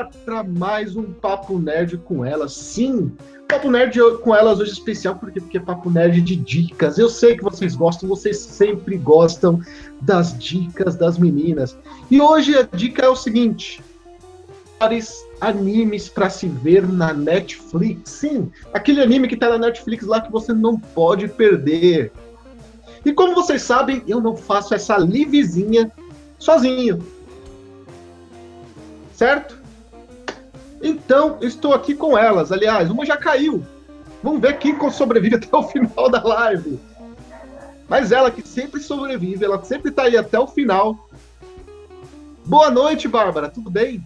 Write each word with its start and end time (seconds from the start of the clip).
ar 0.00 0.10
para 0.24 0.42
mais 0.42 0.96
um 0.96 1.04
Papo 1.12 1.58
Nerd 1.58 1.98
com 1.98 2.24
elas. 2.24 2.52
Sim, 2.54 3.12
Papo 3.46 3.70
Nerd 3.70 3.98
com 4.22 4.34
elas 4.34 4.58
hoje 4.58 4.70
é 4.70 4.74
especial, 4.74 5.16
porque, 5.16 5.40
porque 5.40 5.58
é 5.58 5.60
Papo 5.60 5.90
Nerd 5.90 6.20
de 6.22 6.36
dicas. 6.36 6.98
Eu 6.98 7.08
sei 7.08 7.36
que 7.36 7.44
vocês 7.44 7.74
gostam, 7.74 8.08
vocês 8.08 8.38
sempre 8.38 8.96
gostam 8.96 9.60
das 10.00 10.36
dicas 10.38 10.96
das 10.96 11.18
meninas. 11.18 11.76
E 12.10 12.20
hoje 12.20 12.56
a 12.56 12.62
dica 12.62 13.04
é 13.04 13.08
o 13.08 13.16
seguinte: 13.16 13.82
animes 15.40 16.08
para 16.08 16.30
se 16.30 16.48
ver 16.48 16.86
na 16.86 17.12
Netflix. 17.12 18.10
Sim, 18.10 18.50
aquele 18.72 19.02
anime 19.02 19.28
que 19.28 19.36
tá 19.36 19.50
na 19.50 19.58
Netflix 19.58 20.04
lá 20.06 20.20
que 20.20 20.32
você 20.32 20.52
não 20.52 20.78
pode 20.78 21.28
perder. 21.28 22.10
E 23.04 23.12
como 23.12 23.34
vocês 23.34 23.62
sabem, 23.62 24.02
eu 24.06 24.20
não 24.20 24.36
faço 24.36 24.74
essa 24.74 24.96
livezinha 24.96 25.90
sozinho. 26.38 26.98
Certo? 29.14 29.59
Então, 30.82 31.38
estou 31.40 31.74
aqui 31.74 31.94
com 31.94 32.16
elas. 32.16 32.50
Aliás, 32.50 32.90
uma 32.90 33.04
já 33.04 33.16
caiu. 33.16 33.64
Vamos 34.22 34.40
ver 34.40 34.58
quem 34.58 34.76
sobrevive 34.90 35.36
até 35.36 35.56
o 35.56 35.62
final 35.62 36.10
da 36.10 36.22
live. 36.22 36.78
Mas 37.88 38.12
ela 38.12 38.30
que 38.30 38.46
sempre 38.46 38.80
sobrevive, 38.80 39.44
ela 39.44 39.62
sempre 39.64 39.90
está 39.90 40.04
aí 40.04 40.16
até 40.16 40.38
o 40.38 40.46
final. 40.46 41.08
Boa 42.46 42.70
noite, 42.70 43.08
Bárbara. 43.08 43.48
Tudo 43.48 43.70
bem? 43.70 44.02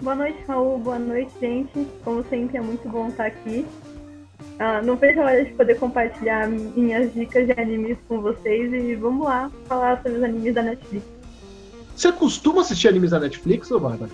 Boa 0.00 0.14
noite, 0.14 0.38
Raul. 0.46 0.78
Boa 0.78 0.98
noite, 0.98 1.32
gente. 1.40 1.86
Como 2.04 2.24
sempre, 2.28 2.58
é 2.58 2.60
muito 2.60 2.88
bom 2.88 3.08
estar 3.08 3.26
aqui. 3.26 3.64
Uh, 4.56 4.84
não 4.84 4.96
vejo 4.96 5.20
a 5.20 5.24
hora 5.24 5.44
de 5.44 5.52
poder 5.52 5.78
compartilhar 5.78 6.48
minhas 6.48 7.12
dicas 7.12 7.46
de 7.46 7.52
animes 7.60 7.98
com 8.08 8.20
vocês 8.20 8.72
e 8.72 8.94
vamos 8.94 9.26
lá 9.26 9.50
falar 9.66 9.96
sobre 10.02 10.18
os 10.18 10.24
animes 10.24 10.54
da 10.54 10.62
Netflix. 10.62 11.06
Você 11.94 12.12
costuma 12.12 12.62
assistir 12.62 12.88
animes 12.88 13.10
da 13.10 13.20
Netflix, 13.20 13.70
ou 13.70 13.80
Bárbara? 13.80 14.10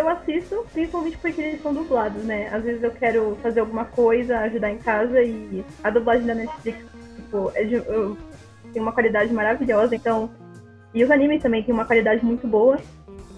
Eu 0.00 0.08
assisto, 0.08 0.64
principalmente 0.72 1.18
porque 1.18 1.42
eles 1.42 1.62
são 1.62 1.74
dublados, 1.74 2.24
né? 2.24 2.48
Às 2.50 2.64
vezes 2.64 2.82
eu 2.82 2.90
quero 2.90 3.36
fazer 3.42 3.60
alguma 3.60 3.84
coisa, 3.84 4.38
ajudar 4.38 4.70
em 4.70 4.78
casa 4.78 5.22
e 5.22 5.62
a 5.84 5.90
dublagem 5.90 6.26
da 6.26 6.34
Netflix, 6.34 6.78
tipo, 7.16 7.52
é 7.54 7.64
de, 7.64 7.74
eu, 7.74 8.16
tem 8.72 8.80
uma 8.80 8.92
qualidade 8.92 9.30
maravilhosa, 9.30 9.94
então. 9.94 10.30
E 10.94 11.04
os 11.04 11.10
animes 11.10 11.42
também 11.42 11.62
têm 11.62 11.74
uma 11.74 11.84
qualidade 11.84 12.24
muito 12.24 12.46
boa. 12.46 12.78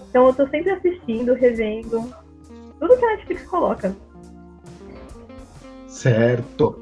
Então 0.09 0.25
eu 0.25 0.33
tô 0.33 0.47
sempre 0.47 0.71
assistindo, 0.71 1.33
revendo. 1.33 2.15
Tudo 2.79 2.97
que 2.97 3.03
a 3.03 3.09
Netflix 3.09 3.43
coloca. 3.43 3.93
Certo. 5.89 6.81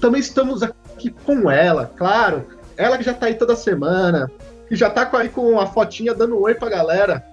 Também 0.00 0.20
estamos 0.20 0.60
aqui 0.60 1.10
com 1.24 1.48
ela, 1.48 1.86
claro. 1.86 2.46
Ela 2.76 2.98
que 2.98 3.04
já 3.04 3.14
tá 3.14 3.26
aí 3.26 3.34
toda 3.34 3.54
semana, 3.54 4.28
que 4.66 4.74
já 4.74 4.90
tá 4.90 5.08
aí 5.12 5.28
com 5.28 5.60
a 5.60 5.68
fotinha 5.68 6.12
dando 6.12 6.36
oi 6.40 6.52
pra 6.52 6.68
galera. 6.68 7.29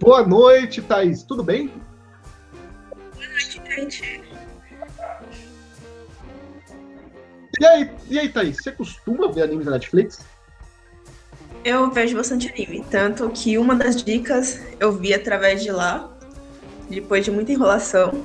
Boa 0.00 0.26
noite, 0.26 0.80
Thaís. 0.80 1.22
Tudo 1.22 1.42
bem? 1.42 1.70
Boa 3.14 3.28
noite, 3.28 3.60
gente. 3.76 4.22
E 7.60 7.66
aí, 7.66 7.90
e 8.08 8.18
aí, 8.18 8.28
Thaís, 8.30 8.56
você 8.56 8.72
costuma 8.72 9.30
ver 9.30 9.42
animes 9.42 9.66
na 9.66 9.72
Netflix? 9.72 10.24
Eu 11.62 11.90
vejo 11.90 12.16
bastante 12.16 12.48
anime, 12.48 12.82
tanto 12.90 13.28
que 13.28 13.58
uma 13.58 13.74
das 13.74 14.02
dicas 14.02 14.62
eu 14.80 14.90
vi 14.90 15.12
através 15.12 15.62
de 15.62 15.70
lá, 15.70 16.10
depois 16.88 17.22
de 17.22 17.30
muita 17.30 17.52
enrolação, 17.52 18.24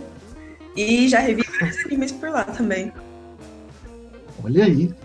e 0.77 1.09
já 1.09 1.19
revi 1.19 1.43
vários 1.59 1.85
animes 1.85 2.13
por 2.13 2.29
lá 2.29 2.45
também. 2.45 2.93
Olha 4.41 4.63
aí. 4.63 4.95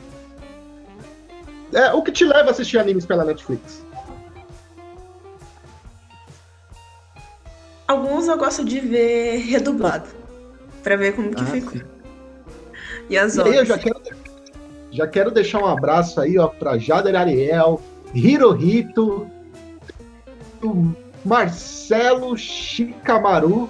É, 1.72 1.92
o 1.92 2.02
que 2.02 2.12
te 2.12 2.24
leva 2.24 2.50
a 2.50 2.52
assistir 2.52 2.78
animes 2.78 3.04
pela 3.04 3.24
Netflix? 3.24 3.84
Alguns 7.90 8.28
eu 8.28 8.38
gosto 8.38 8.64
de 8.64 8.78
ver 8.78 9.38
redublado, 9.38 10.08
para 10.80 10.94
ver 10.94 11.12
como 11.16 11.34
que 11.34 11.42
ah, 11.42 11.46
ficou. 11.46 11.72
Sim. 11.72 11.82
E 13.08 13.18
as 13.18 13.36
outras. 13.36 13.56
Eu 13.56 13.66
já 13.66 13.78
quero, 13.78 14.00
já 14.92 15.06
quero 15.08 15.30
deixar 15.32 15.58
um 15.58 15.66
abraço 15.66 16.20
aí, 16.20 16.38
ó, 16.38 16.46
pra 16.46 16.78
Jader 16.78 17.16
Ariel, 17.16 17.82
Hirohito, 18.14 19.28
Marcelo 21.24 22.38
Shikamaru, 22.38 23.68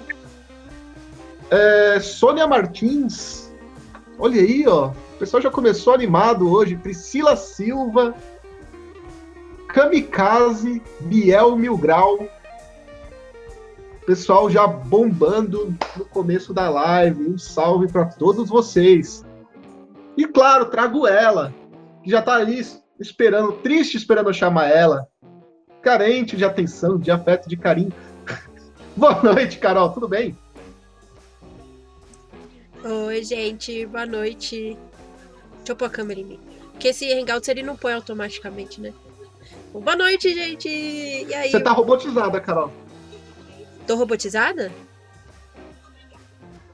é, 1.49 1.99
Sônia 1.99 2.45
Martins. 2.45 3.51
Olha 4.19 4.39
aí, 4.39 4.67
ó. 4.67 4.89
O 4.89 5.17
pessoal 5.17 5.41
já 5.41 5.49
começou 5.49 5.95
animado 5.95 6.47
hoje. 6.47 6.75
Priscila 6.75 7.35
Silva, 7.35 8.13
Kamikaze, 9.69 10.79
Biel 10.99 11.55
Milgrau. 11.55 12.29
Pessoal 14.11 14.49
já 14.49 14.67
bombando 14.67 15.73
no 15.95 16.03
começo 16.03 16.53
da 16.53 16.69
live. 16.69 17.29
Um 17.29 17.37
salve 17.37 17.87
para 17.87 18.03
todos 18.03 18.49
vocês. 18.49 19.25
E 20.17 20.27
claro, 20.27 20.65
trago 20.65 21.07
ela, 21.07 21.53
que 22.03 22.11
já 22.11 22.21
tá 22.21 22.33
ali 22.33 22.61
esperando, 22.99 23.53
triste 23.53 23.95
esperando 23.95 24.29
eu 24.29 24.33
chamar 24.33 24.67
ela, 24.67 25.07
carente 25.81 26.35
de 26.35 26.43
atenção, 26.43 26.99
de 26.99 27.09
afeto, 27.09 27.47
de 27.47 27.55
carinho. 27.55 27.93
Boa 28.97 29.23
noite, 29.23 29.57
Carol, 29.59 29.93
tudo 29.93 30.09
bem? 30.09 30.37
Oi, 32.83 33.23
gente, 33.23 33.85
boa 33.85 34.05
noite. 34.05 34.77
Deixa 35.59 35.71
eu 35.71 35.75
pôr 35.77 35.85
a 35.85 35.89
câmera 35.89 36.19
em 36.19 36.25
mim. 36.25 36.39
Porque 36.73 36.89
esse 36.89 37.09
Hangouts 37.13 37.47
ele 37.47 37.63
não 37.63 37.77
põe 37.77 37.93
automaticamente, 37.93 38.81
né? 38.81 38.91
Boa 39.71 39.95
noite, 39.95 40.33
gente! 40.33 40.67
E 40.67 41.33
aí? 41.33 41.49
Você 41.49 41.61
tá 41.61 41.71
robotizada, 41.71 42.41
Carol. 42.41 42.73
Tô 43.87 43.95
robotizada? 43.95 44.71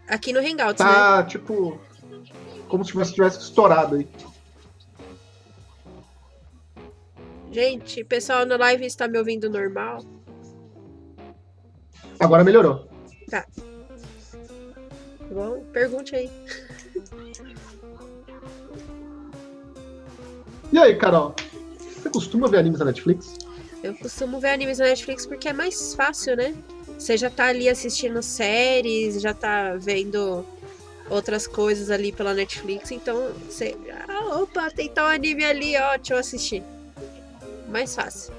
Aqui 0.07 0.31
no 0.31 0.40
Hangouts, 0.40 0.78
tá, 0.78 1.18
né? 1.18 1.29
tipo, 1.29 1.79
como 2.68 2.85
se 2.85 2.94
você 2.94 3.13
tivesse 3.13 3.40
estourado 3.40 3.95
aí. 3.95 4.07
Gente, 7.51 8.03
pessoal 8.03 8.45
na 8.45 8.56
live 8.56 8.85
está 8.85 9.07
me 9.07 9.18
ouvindo 9.18 9.50
normal? 9.50 10.03
Agora 12.19 12.44
melhorou. 12.44 12.88
Tá. 13.29 13.45
Bom, 15.31 15.63
pergunte 15.72 16.16
aí. 16.16 16.29
E 20.72 20.78
aí, 20.78 20.95
Carol? 20.95 21.34
Você 21.79 22.09
costuma 22.09 22.47
ver 22.47 22.57
animes 22.57 22.79
na 22.79 22.85
Netflix? 22.85 23.38
Eu 23.84 23.95
costumo 23.95 24.39
ver 24.39 24.50
animes 24.50 24.79
na 24.79 24.85
Netflix 24.85 25.25
porque 25.25 25.50
é 25.50 25.53
mais 25.53 25.94
fácil, 25.94 26.35
né? 26.35 26.56
Você 26.97 27.16
já 27.18 27.30
tá 27.30 27.46
ali 27.46 27.69
assistindo 27.69 28.22
séries, 28.24 29.22
já 29.22 29.34
tá 29.34 29.75
vendo 29.75 30.46
outras 31.09 31.47
coisas 31.47 31.90
ali 31.90 32.12
pela 32.12 32.34
Netflix, 32.34 32.91
então 32.91 33.31
você. 33.47 33.78
Ah, 34.08 34.41
opa, 34.41 34.69
tem 34.72 34.90
tal 34.90 35.07
anime 35.07 35.46
ali, 35.46 35.78
ó, 35.78 35.96
deixa 35.96 36.13
eu 36.13 36.18
assistir 36.18 36.63
mais 37.69 37.96
fácil. 37.96 38.34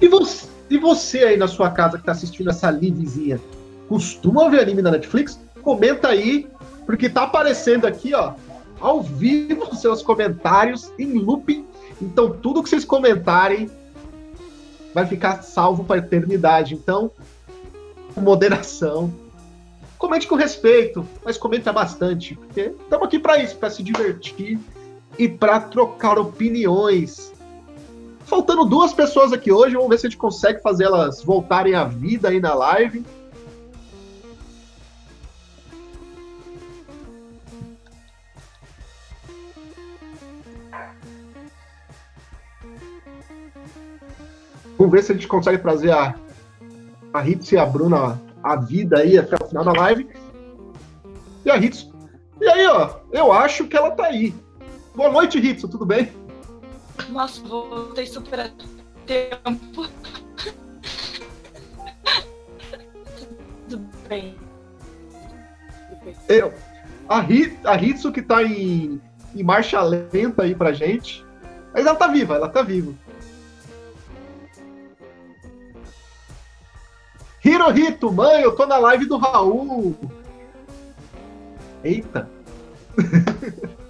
E 0.00 0.08
você, 0.08 0.46
e 0.68 0.78
você 0.78 1.18
aí 1.24 1.36
na 1.36 1.46
sua 1.46 1.70
casa 1.70 1.98
que 1.98 2.04
tá 2.04 2.12
assistindo 2.12 2.50
essa 2.50 2.70
livezinha, 2.70 3.40
costuma 3.88 4.48
ver 4.48 4.60
anime 4.60 4.82
na 4.82 4.90
Netflix? 4.90 5.38
Comenta 5.62 6.08
aí, 6.08 6.48
porque 6.86 7.08
tá 7.08 7.24
aparecendo 7.24 7.86
aqui, 7.86 8.14
ó, 8.14 8.34
ao 8.80 9.02
vivo 9.02 9.74
seus 9.76 10.02
comentários 10.02 10.90
em 10.98 11.12
looping. 11.18 11.66
Então 12.00 12.30
tudo 12.30 12.62
que 12.62 12.68
vocês 12.68 12.84
comentarem 12.84 13.70
vai 14.94 15.06
ficar 15.06 15.42
salvo 15.42 15.84
para 15.84 15.96
a 15.96 15.98
eternidade. 15.98 16.74
Então, 16.74 17.10
com 18.14 18.20
moderação. 18.20 19.12
Comente 19.98 20.26
com 20.26 20.34
respeito, 20.34 21.06
mas 21.22 21.36
comenta 21.36 21.72
bastante, 21.72 22.34
porque 22.34 22.72
estamos 22.82 23.06
aqui 23.06 23.18
para 23.18 23.38
isso, 23.38 23.56
para 23.56 23.68
se 23.68 23.82
divertir 23.82 24.58
e 25.18 25.28
para 25.28 25.60
trocar 25.60 26.18
opiniões. 26.18 27.32
Faltando 28.24 28.64
duas 28.64 28.94
pessoas 28.94 29.32
aqui 29.32 29.52
hoje, 29.52 29.74
vamos 29.74 29.90
ver 29.90 29.98
se 29.98 30.06
a 30.06 30.10
gente 30.10 30.18
consegue 30.18 30.62
fazer 30.62 30.84
elas 30.84 31.22
voltarem 31.22 31.74
à 31.74 31.84
vida 31.84 32.28
aí 32.30 32.40
na 32.40 32.54
live. 32.54 33.04
Vamos 44.80 44.94
ver 44.94 45.02
se 45.02 45.12
a 45.12 45.14
gente 45.14 45.28
consegue 45.28 45.58
trazer 45.58 45.90
a, 45.90 46.14
a 47.12 47.20
Ritz 47.20 47.52
e 47.52 47.58
a 47.58 47.66
Bruna 47.66 48.18
a 48.42 48.56
vida 48.56 49.00
aí 49.00 49.18
até 49.18 49.36
o 49.36 49.46
final 49.46 49.62
da 49.62 49.72
live. 49.72 50.08
E 51.44 51.50
a 51.50 51.56
Ritz. 51.56 51.90
E 52.40 52.48
aí, 52.48 52.66
ó, 52.66 52.94
eu 53.12 53.30
acho 53.30 53.68
que 53.68 53.76
ela 53.76 53.90
tá 53.90 54.06
aí. 54.06 54.34
Boa 54.94 55.12
noite, 55.12 55.38
Ritz, 55.38 55.60
tudo 55.60 55.84
bem? 55.84 56.10
Nossa, 57.10 57.46
voltei 57.46 58.06
super 58.06 58.40
a 58.40 58.50
tempo. 59.04 59.86
Tudo 63.68 63.86
bem. 64.08 64.34
Eu, 66.26 66.54
a, 67.06 67.20
Hit, 67.20 67.58
a 67.66 67.74
Hitsu 67.76 68.10
que 68.10 68.22
tá 68.22 68.42
em, 68.42 68.98
em 69.36 69.42
marcha 69.42 69.82
lenta 69.82 70.44
aí 70.44 70.54
pra 70.54 70.72
gente. 70.72 71.22
Mas 71.74 71.84
ela 71.84 71.94
tá 71.94 72.06
viva, 72.06 72.36
ela 72.36 72.48
tá 72.48 72.62
viva. 72.62 72.94
Hirohito, 77.44 78.12
mãe, 78.12 78.42
eu 78.42 78.54
tô 78.54 78.66
na 78.66 78.78
live 78.78 79.06
do 79.06 79.16
Raul. 79.16 79.96
Eita. 81.82 82.28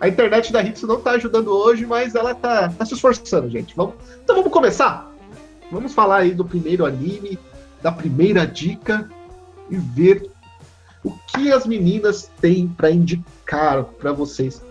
A 0.00 0.08
internet 0.08 0.52
da 0.52 0.62
Hits 0.62 0.82
não 0.82 1.00
tá 1.00 1.12
ajudando 1.12 1.48
hoje, 1.48 1.86
mas 1.86 2.14
ela 2.14 2.34
tá, 2.34 2.68
tá 2.68 2.84
se 2.84 2.94
esforçando, 2.94 3.48
gente. 3.48 3.74
Vamos, 3.74 3.94
então 4.22 4.36
vamos 4.36 4.52
começar? 4.52 5.10
Vamos 5.70 5.94
falar 5.94 6.18
aí 6.18 6.34
do 6.34 6.44
primeiro 6.44 6.84
anime, 6.84 7.38
da 7.82 7.90
primeira 7.90 8.46
dica 8.46 9.08
e 9.70 9.76
ver 9.76 10.30
o 11.02 11.12
que 11.28 11.52
as 11.52 11.66
meninas 11.66 12.30
têm 12.40 12.68
para 12.68 12.90
indicar 12.90 13.84
para 13.84 14.12
vocês. 14.12 14.62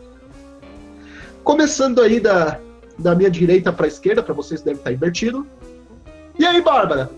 Começando 1.43 2.01
aí 2.01 2.19
da, 2.19 2.59
da 2.97 3.15
minha 3.15 3.29
direita 3.29 3.71
para 3.71 3.87
esquerda, 3.87 4.21
para 4.21 4.33
vocês 4.33 4.61
deve 4.61 4.79
estar 4.79 4.91
invertido. 4.91 5.47
E 6.37 6.45
aí, 6.45 6.61
Bárbara? 6.61 7.09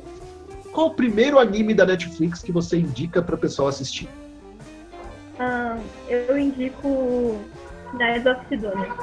Qual 0.72 0.88
o 0.88 0.94
primeiro 0.94 1.40
anime 1.40 1.74
da 1.74 1.86
Netflix 1.86 2.42
que 2.42 2.52
você 2.52 2.78
indica 2.78 3.22
para 3.22 3.36
o 3.36 3.38
pessoal 3.38 3.68
assistir? 3.68 4.08
Ah, 5.40 5.78
eu 6.08 6.38
indico 6.38 7.40
Knights 7.94 8.25
of 8.25 8.48
Sidonia. 8.48 8.94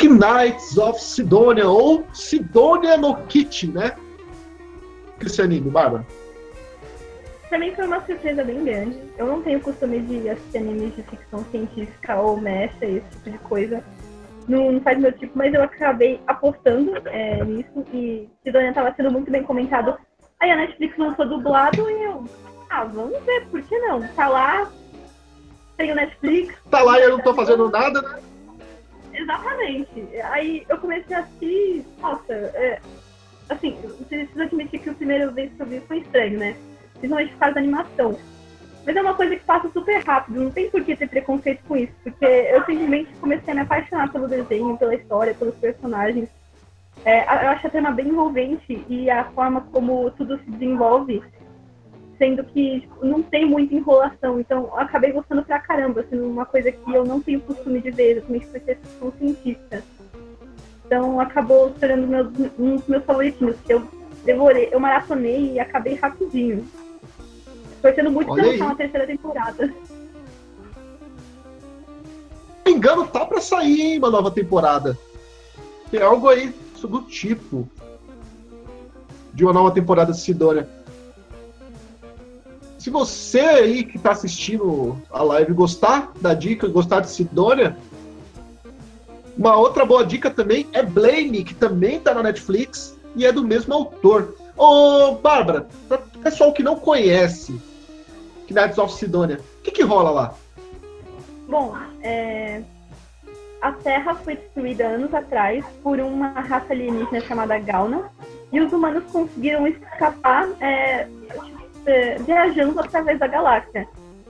Knights 0.00 0.76
of 0.78 1.02
Sidonia, 1.02 1.68
ou 1.68 2.06
Sidonia 2.12 2.96
no 2.96 3.16
Kit, 3.26 3.66
né? 3.66 3.96
Esse 5.20 5.42
anime, 5.42 5.70
Bárbara. 5.70 6.06
Pra 7.48 7.58
mim 7.58 7.74
foi 7.74 7.86
uma 7.86 8.04
surpresa 8.04 8.44
bem 8.44 8.62
grande. 8.62 8.98
Eu 9.16 9.26
não 9.26 9.42
tenho 9.42 9.60
costume 9.60 10.00
de 10.00 10.28
assistir 10.28 10.58
animes 10.58 10.94
de 10.94 11.02
ficção 11.02 11.44
científica 11.50 12.20
ou 12.20 12.38
mecha, 12.38 12.84
esse 12.84 13.06
tipo 13.10 13.30
de 13.30 13.38
coisa. 13.38 13.82
Não, 14.48 14.72
não 14.72 14.80
faz 14.80 14.98
meu 14.98 15.12
tipo, 15.12 15.36
mas 15.36 15.52
eu 15.52 15.62
acabei 15.62 16.20
apostando 16.26 16.96
é, 17.06 17.44
nisso 17.44 17.84
e 17.92 18.28
Sidonia 18.42 18.70
estava 18.70 18.94
sendo 18.94 19.12
muito 19.12 19.30
bem 19.30 19.42
comentado. 19.42 19.96
Aí 20.40 20.50
a 20.50 20.56
Netflix 20.56 20.96
lançou 20.96 21.28
dublado 21.28 21.90
e 21.90 22.02
eu, 22.04 22.24
ah, 22.70 22.84
vamos 22.84 23.22
ver, 23.24 23.46
por 23.48 23.60
que 23.60 23.78
não? 23.80 24.06
Tá 24.08 24.28
lá, 24.28 24.70
tem 25.76 25.92
o 25.92 25.94
Netflix. 25.94 26.54
Tá 26.70 26.82
lá 26.82 26.98
e 26.98 27.02
eu 27.02 27.10
não 27.10 27.20
tô 27.20 27.34
fazendo 27.34 27.68
nada, 27.70 28.00
né? 28.00 28.20
Exatamente. 29.12 30.08
Aí 30.30 30.64
eu 30.68 30.78
comecei 30.78 31.14
a 31.14 31.20
assistir, 31.20 31.84
nossa, 32.00 32.32
é, 32.32 32.80
assim, 33.48 33.76
preciso 34.08 34.42
admitir 34.42 34.80
que 34.80 34.90
o 34.90 34.94
primeiro 34.94 35.32
vez 35.32 35.52
que 35.52 35.60
eu 35.60 35.66
vi 35.66 35.80
foi 35.80 35.98
estranho, 35.98 36.38
né? 36.38 36.56
Principalmente 36.94 37.32
por 37.32 37.38
causa 37.38 37.54
da 37.54 37.60
animação. 37.60 38.18
Mas 38.88 38.96
é 38.96 39.02
uma 39.02 39.12
coisa 39.12 39.36
que 39.36 39.44
passa 39.44 39.68
super 39.68 40.02
rápido, 40.02 40.42
não 40.42 40.50
tem 40.50 40.70
por 40.70 40.82
que 40.82 40.96
ter 40.96 41.06
preconceito 41.10 41.62
com 41.68 41.76
isso, 41.76 41.92
porque 42.02 42.24
eu 42.24 42.64
simplesmente 42.64 43.14
comecei 43.20 43.52
a 43.52 43.56
me 43.56 43.60
apaixonar 43.60 44.10
pelo 44.10 44.26
desenho, 44.26 44.78
pela 44.78 44.94
história, 44.94 45.34
pelos 45.34 45.54
personagens. 45.56 46.26
É, 47.04 47.22
eu 47.44 47.50
acho 47.50 47.66
a 47.66 47.70
trama 47.70 47.90
bem 47.90 48.08
envolvente 48.08 48.82
e 48.88 49.10
a 49.10 49.24
forma 49.32 49.60
como 49.72 50.10
tudo 50.12 50.38
se 50.38 50.50
desenvolve 50.52 51.22
sendo 52.16 52.42
que 52.44 52.80
tipo, 52.80 53.04
não 53.04 53.22
tem 53.22 53.44
muita 53.44 53.74
enrolação. 53.74 54.40
Então, 54.40 54.64
eu 54.64 54.78
acabei 54.78 55.12
gostando 55.12 55.42
pra 55.42 55.58
caramba, 55.58 56.02
sendo 56.08 56.26
uma 56.26 56.46
coisa 56.46 56.72
que 56.72 56.90
eu 56.90 57.04
não 57.04 57.20
tenho 57.20 57.42
costume 57.42 57.82
de 57.82 57.90
ver, 57.90 58.12
exatamente 58.12 58.46
por 58.46 58.60
ser 58.62 58.78
ficção 58.78 59.12
cientista. 59.18 59.84
Então, 60.86 61.20
acabou 61.20 61.74
sendo 61.78 62.06
um 62.58 62.76
dos 62.76 62.88
meus 62.88 63.04
favoritinhos, 63.04 63.60
que 63.66 63.74
eu 63.74 63.86
devorei, 64.24 64.70
eu 64.72 64.80
maratonei 64.80 65.52
e 65.52 65.60
acabei 65.60 65.94
rapidinho. 65.94 66.66
Torcendo 67.80 68.10
muito 68.10 68.32
pra 68.34 68.44
lançar 68.44 68.64
uma 68.64 68.76
terceira 68.76 69.06
temporada. 69.06 69.66
Se 69.66 69.92
não 72.64 72.72
me 72.72 72.72
engano, 72.72 73.06
tá 73.06 73.24
pra 73.24 73.40
sair, 73.40 73.80
hein, 73.80 73.98
uma 73.98 74.10
nova 74.10 74.30
temporada. 74.30 74.98
Tem 75.90 76.02
algo 76.02 76.28
aí 76.28 76.54
do 76.80 77.02
tipo 77.02 77.68
de 79.32 79.44
uma 79.44 79.52
nova 79.52 79.70
temporada 79.70 80.12
de 80.12 80.20
Sidonia. 80.20 80.68
Se 82.78 82.90
você 82.90 83.40
aí 83.40 83.84
que 83.84 83.96
está 83.96 84.12
assistindo 84.12 85.00
a 85.10 85.22
live 85.22 85.52
gostar 85.52 86.12
da 86.20 86.34
dica, 86.34 86.68
gostar 86.68 87.00
de 87.00 87.10
Sidonia, 87.10 87.76
uma 89.36 89.56
outra 89.56 89.84
boa 89.84 90.04
dica 90.04 90.30
também 90.30 90.66
é 90.72 90.82
Blame, 90.82 91.44
que 91.44 91.54
também 91.54 91.96
está 91.96 92.12
na 92.12 92.22
Netflix 92.22 92.96
e 93.14 93.24
é 93.24 93.32
do 93.32 93.44
mesmo 93.44 93.72
autor. 93.72 94.34
Ô, 94.56 95.14
Bárbara, 95.14 95.68
para 95.88 95.98
o 95.98 96.18
pessoal 96.18 96.52
que 96.52 96.62
não 96.62 96.76
conhece 96.76 97.60
Knights 98.54 98.78
of 98.78 98.92
Sidonia, 98.92 99.40
o 99.58 99.62
que, 99.62 99.70
que 99.70 99.82
rola 99.82 100.10
lá? 100.10 100.34
Bom, 101.48 101.74
é... 102.02 102.62
a 103.62 103.72
Terra 103.72 104.14
foi 104.14 104.36
destruída 104.36 104.86
anos 104.86 105.12
atrás 105.14 105.64
por 105.82 105.98
uma 106.00 106.28
raça 106.28 106.72
alienígena 106.72 107.20
chamada 107.20 107.58
Gauna, 107.58 108.10
e 108.52 108.60
os 108.60 108.72
humanos 108.72 109.04
conseguiram 109.10 109.66
escapar 109.66 110.48
é, 110.60 111.06
é, 111.86 112.18
viajando 112.18 112.78
através 112.80 113.18
da 113.18 113.26
galáxia. 113.26 113.86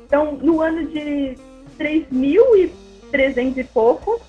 Então, 0.06 0.32
no 0.32 0.60
ano 0.60 0.86
de 0.86 1.36
3.300 1.78 3.56
e 3.56 3.64
pouco, 3.64 4.20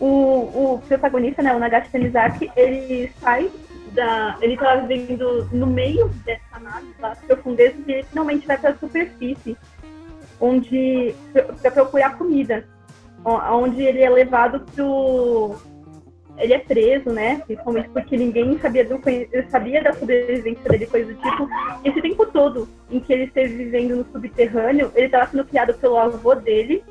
o, 0.00 0.74
o 0.74 0.82
protagonista, 0.86 1.42
né, 1.42 1.54
o 1.54 1.58
Nagashi 1.58 1.90
Tanizaki, 1.90 2.50
ele 2.56 3.12
sai 3.20 3.50
da. 3.92 4.36
Ele 4.40 4.54
estava 4.54 4.86
vivendo 4.86 5.48
no 5.52 5.66
meio 5.66 6.08
dessa 6.24 6.58
nave, 6.60 6.94
das 7.00 7.18
profundezas, 7.20 7.80
e 7.86 7.92
ele 7.92 8.02
finalmente 8.04 8.46
vai 8.46 8.58
para 8.58 8.70
a 8.70 8.76
superfície, 8.76 9.56
onde. 10.40 11.14
para 11.60 11.70
procurar 11.70 12.16
comida. 12.16 12.66
Onde 13.24 13.82
ele 13.82 14.02
é 14.02 14.10
levado 14.10 14.60
pro 14.74 15.56
ele 16.38 16.54
é 16.54 16.58
preso, 16.58 17.10
né? 17.10 17.42
Principalmente 17.46 17.88
porque 17.90 18.16
ninguém 18.16 18.58
sabia, 18.58 18.84
do, 18.84 19.00
sabia 19.50 19.82
da 19.82 19.92
sobrevivência 19.92 20.68
dele, 20.68 20.86
coisa 20.86 21.12
do 21.12 21.20
tipo. 21.20 21.48
Esse 21.84 22.00
tempo 22.00 22.26
todo 22.26 22.68
em 22.90 23.00
que 23.00 23.12
ele 23.12 23.24
esteve 23.24 23.54
vivendo 23.54 23.96
no 23.96 24.04
subterrâneo, 24.10 24.90
ele 24.94 25.06
estava 25.06 25.30
sendo 25.30 25.44
criado 25.44 25.74
pelo 25.74 25.96
avô 25.98 26.34
dele. 26.34 26.82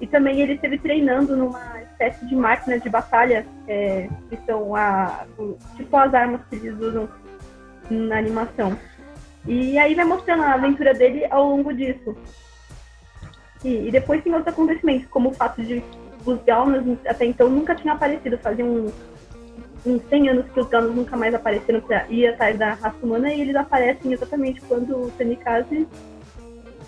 E 0.00 0.06
também 0.06 0.40
ele 0.40 0.54
esteve 0.54 0.78
treinando 0.78 1.36
numa 1.36 1.80
espécie 2.00 2.26
de 2.26 2.34
máquina 2.34 2.78
de 2.78 2.88
batalha, 2.88 3.46
é, 3.68 4.08
que 4.30 4.38
são 4.46 4.74
a, 4.74 5.26
tipo 5.76 5.96
as 5.96 6.14
armas 6.14 6.40
que 6.48 6.56
eles 6.56 6.78
usam 6.80 7.08
na 7.90 8.18
animação. 8.18 8.76
E 9.46 9.78
aí 9.78 9.94
vai 9.94 10.04
mostrando 10.04 10.42
a 10.42 10.54
aventura 10.54 10.94
dele 10.94 11.26
ao 11.30 11.48
longo 11.48 11.72
disso. 11.72 12.16
E, 13.62 13.88
e 13.88 13.90
depois 13.90 14.22
tem 14.22 14.32
outros 14.32 14.52
acontecimentos, 14.52 15.06
como 15.08 15.30
o 15.30 15.34
fato 15.34 15.62
de 15.62 15.84
os 16.24 16.38
Gaunas 16.44 16.84
até 17.06 17.24
então 17.24 17.48
nunca 17.48 17.74
tinham 17.74 17.94
aparecido. 17.94 18.38
Fazia 18.38 18.64
uns, 18.64 18.92
uns 19.84 20.02
100 20.08 20.28
anos 20.30 20.52
que 20.52 20.60
os 20.60 20.68
Gaunas 20.68 20.94
nunca 20.94 21.16
mais 21.16 21.34
apareceram 21.34 21.80
para 21.80 22.06
ir 22.08 22.28
atrás 22.28 22.58
da 22.58 22.74
raça 22.74 22.96
humana 23.02 23.32
e 23.32 23.42
eles 23.42 23.56
aparecem 23.56 24.12
exatamente 24.12 24.60
quando 24.62 24.96
o 24.96 25.12
Semikaze 25.16 25.86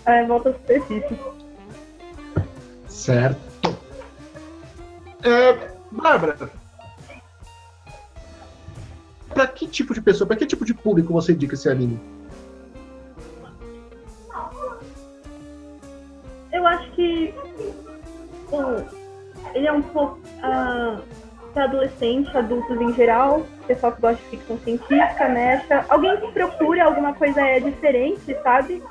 é, 0.05 0.23
volta 0.25 0.49
à 0.49 0.53
superfície. 0.53 1.19
Certo. 2.87 3.52
É, 5.23 5.73
Bárbara, 5.91 6.51
para 9.33 9.47
que 9.47 9.67
tipo 9.67 9.93
de 9.93 10.01
pessoa, 10.01 10.27
para 10.27 10.37
que 10.37 10.45
tipo 10.45 10.65
de 10.65 10.73
público 10.73 11.13
você 11.13 11.31
indica 11.33 11.55
esse 11.55 11.69
anime? 11.69 11.99
Eu 16.51 16.67
acho 16.67 16.91
que 16.91 17.33
bom, 18.49 18.85
ele 19.55 19.67
é 19.67 19.71
um 19.71 19.81
pouco 19.81 20.19
uh, 20.19 21.01
para 21.53 21.65
adolescente, 21.65 22.35
adultos 22.35 22.81
em 22.81 22.93
geral, 22.93 23.45
pessoal 23.67 23.93
que 23.93 24.01
gosta 24.01 24.21
de 24.23 24.29
ficção 24.29 24.57
científica, 24.59 25.29
mecha, 25.29 25.85
alguém 25.87 26.17
que 26.19 26.31
procura 26.31 26.85
alguma 26.85 27.13
coisa 27.13 27.41
é 27.41 27.59
diferente, 27.59 28.35
sabe? 28.43 28.81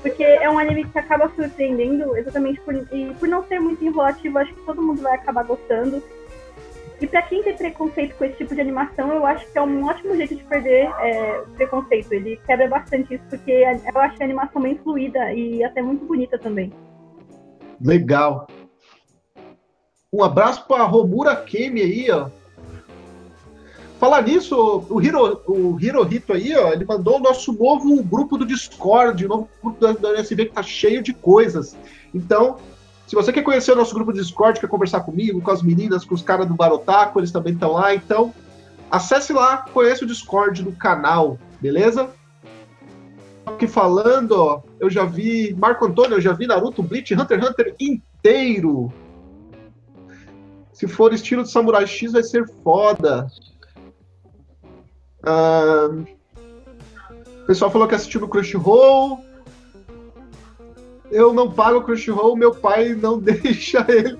Porque 0.00 0.22
é 0.22 0.48
um 0.50 0.58
anime 0.58 0.84
que 0.84 0.98
acaba 0.98 1.30
surpreendendo 1.34 2.16
exatamente 2.16 2.60
por, 2.60 2.74
e 2.74 3.14
por 3.18 3.28
não 3.28 3.44
ser 3.44 3.60
muito 3.60 3.84
enrolativo, 3.84 4.38
acho 4.38 4.52
que 4.54 4.60
todo 4.62 4.82
mundo 4.82 5.02
vai 5.02 5.14
acabar 5.14 5.44
gostando. 5.44 6.02
E 7.00 7.06
para 7.06 7.22
quem 7.22 7.42
tem 7.42 7.56
preconceito 7.56 8.14
com 8.14 8.24
esse 8.24 8.36
tipo 8.36 8.54
de 8.54 8.60
animação, 8.60 9.12
eu 9.12 9.26
acho 9.26 9.44
que 9.50 9.58
é 9.58 9.62
um 9.62 9.84
ótimo 9.84 10.14
jeito 10.14 10.36
de 10.36 10.44
perder 10.44 10.88
é, 11.00 11.42
preconceito. 11.56 12.12
Ele 12.12 12.40
quebra 12.46 12.68
bastante 12.68 13.14
isso, 13.14 13.24
porque 13.28 13.50
eu 13.50 14.00
acho 14.00 14.22
a 14.22 14.24
animação 14.24 14.62
bem 14.62 14.78
fluida 14.78 15.32
e 15.32 15.64
até 15.64 15.82
muito 15.82 16.04
bonita 16.04 16.38
também. 16.38 16.72
Legal. 17.80 18.46
Um 20.14 20.22
abraço 20.22 20.66
para 20.66 20.84
Romura 20.84 21.34
Kemi 21.34 21.80
aí, 21.80 22.10
ó. 22.10 22.28
Falar 23.98 24.20
nisso, 24.20 24.84
o, 24.90 25.00
Hiro, 25.00 25.40
o 25.46 25.78
Hirohito 25.80 26.34
aí, 26.34 26.54
ó, 26.54 26.70
ele 26.70 26.84
mandou 26.84 27.16
o 27.16 27.22
nosso 27.22 27.50
novo 27.52 28.02
grupo 28.02 28.36
do 28.36 28.44
Discord, 28.44 29.24
o 29.24 29.28
novo 29.28 29.48
grupo 29.62 29.80
da, 29.80 29.92
da 29.92 30.20
USB 30.20 30.46
que 30.46 30.52
tá 30.52 30.62
cheio 30.62 31.02
de 31.02 31.14
coisas. 31.14 31.74
Então, 32.12 32.58
se 33.06 33.14
você 33.14 33.32
quer 33.32 33.42
conhecer 33.42 33.72
o 33.72 33.76
nosso 33.76 33.94
grupo 33.94 34.12
do 34.12 34.18
Discord, 34.18 34.60
quer 34.60 34.68
conversar 34.68 35.00
comigo, 35.00 35.40
com 35.40 35.50
as 35.50 35.62
meninas, 35.62 36.04
com 36.04 36.14
os 36.14 36.20
caras 36.20 36.46
do 36.46 36.52
Barotaco, 36.52 37.18
eles 37.18 37.32
também 37.32 37.54
estão 37.54 37.72
lá. 37.72 37.94
Então, 37.94 38.34
acesse 38.90 39.32
lá, 39.32 39.64
conheça 39.72 40.04
o 40.04 40.08
Discord 40.08 40.62
do 40.62 40.72
canal, 40.72 41.38
beleza? 41.58 42.10
Aqui 43.46 43.66
falando, 43.66 44.32
ó, 44.32 44.62
eu 44.78 44.90
já 44.90 45.06
vi 45.06 45.54
Marco 45.58 45.86
Antônio, 45.86 46.16
eu 46.16 46.20
já 46.20 46.34
vi 46.34 46.46
Naruto, 46.46 46.82
Bleach, 46.82 47.14
Hunter 47.14 47.38
x 47.38 47.48
Hunter 47.48 47.74
inteiro. 47.80 48.92
Se 50.82 50.88
for 50.88 51.14
estilo 51.14 51.44
de 51.44 51.50
Samurai 51.52 51.86
X, 51.86 52.10
vai 52.10 52.24
ser 52.24 52.44
foda. 52.64 53.30
O 57.40 57.46
pessoal 57.46 57.70
falou 57.70 57.86
que 57.86 57.94
assistiu 57.94 58.20
no 58.20 58.26
Crunchyroll. 58.26 59.24
Eu 61.08 61.32
não 61.32 61.52
pago 61.52 61.78
o 61.78 61.82
Crunchyroll, 61.84 62.34
meu 62.34 62.52
pai 62.52 62.94
não 62.94 63.16
deixa 63.22 63.86
ele. 63.88 64.18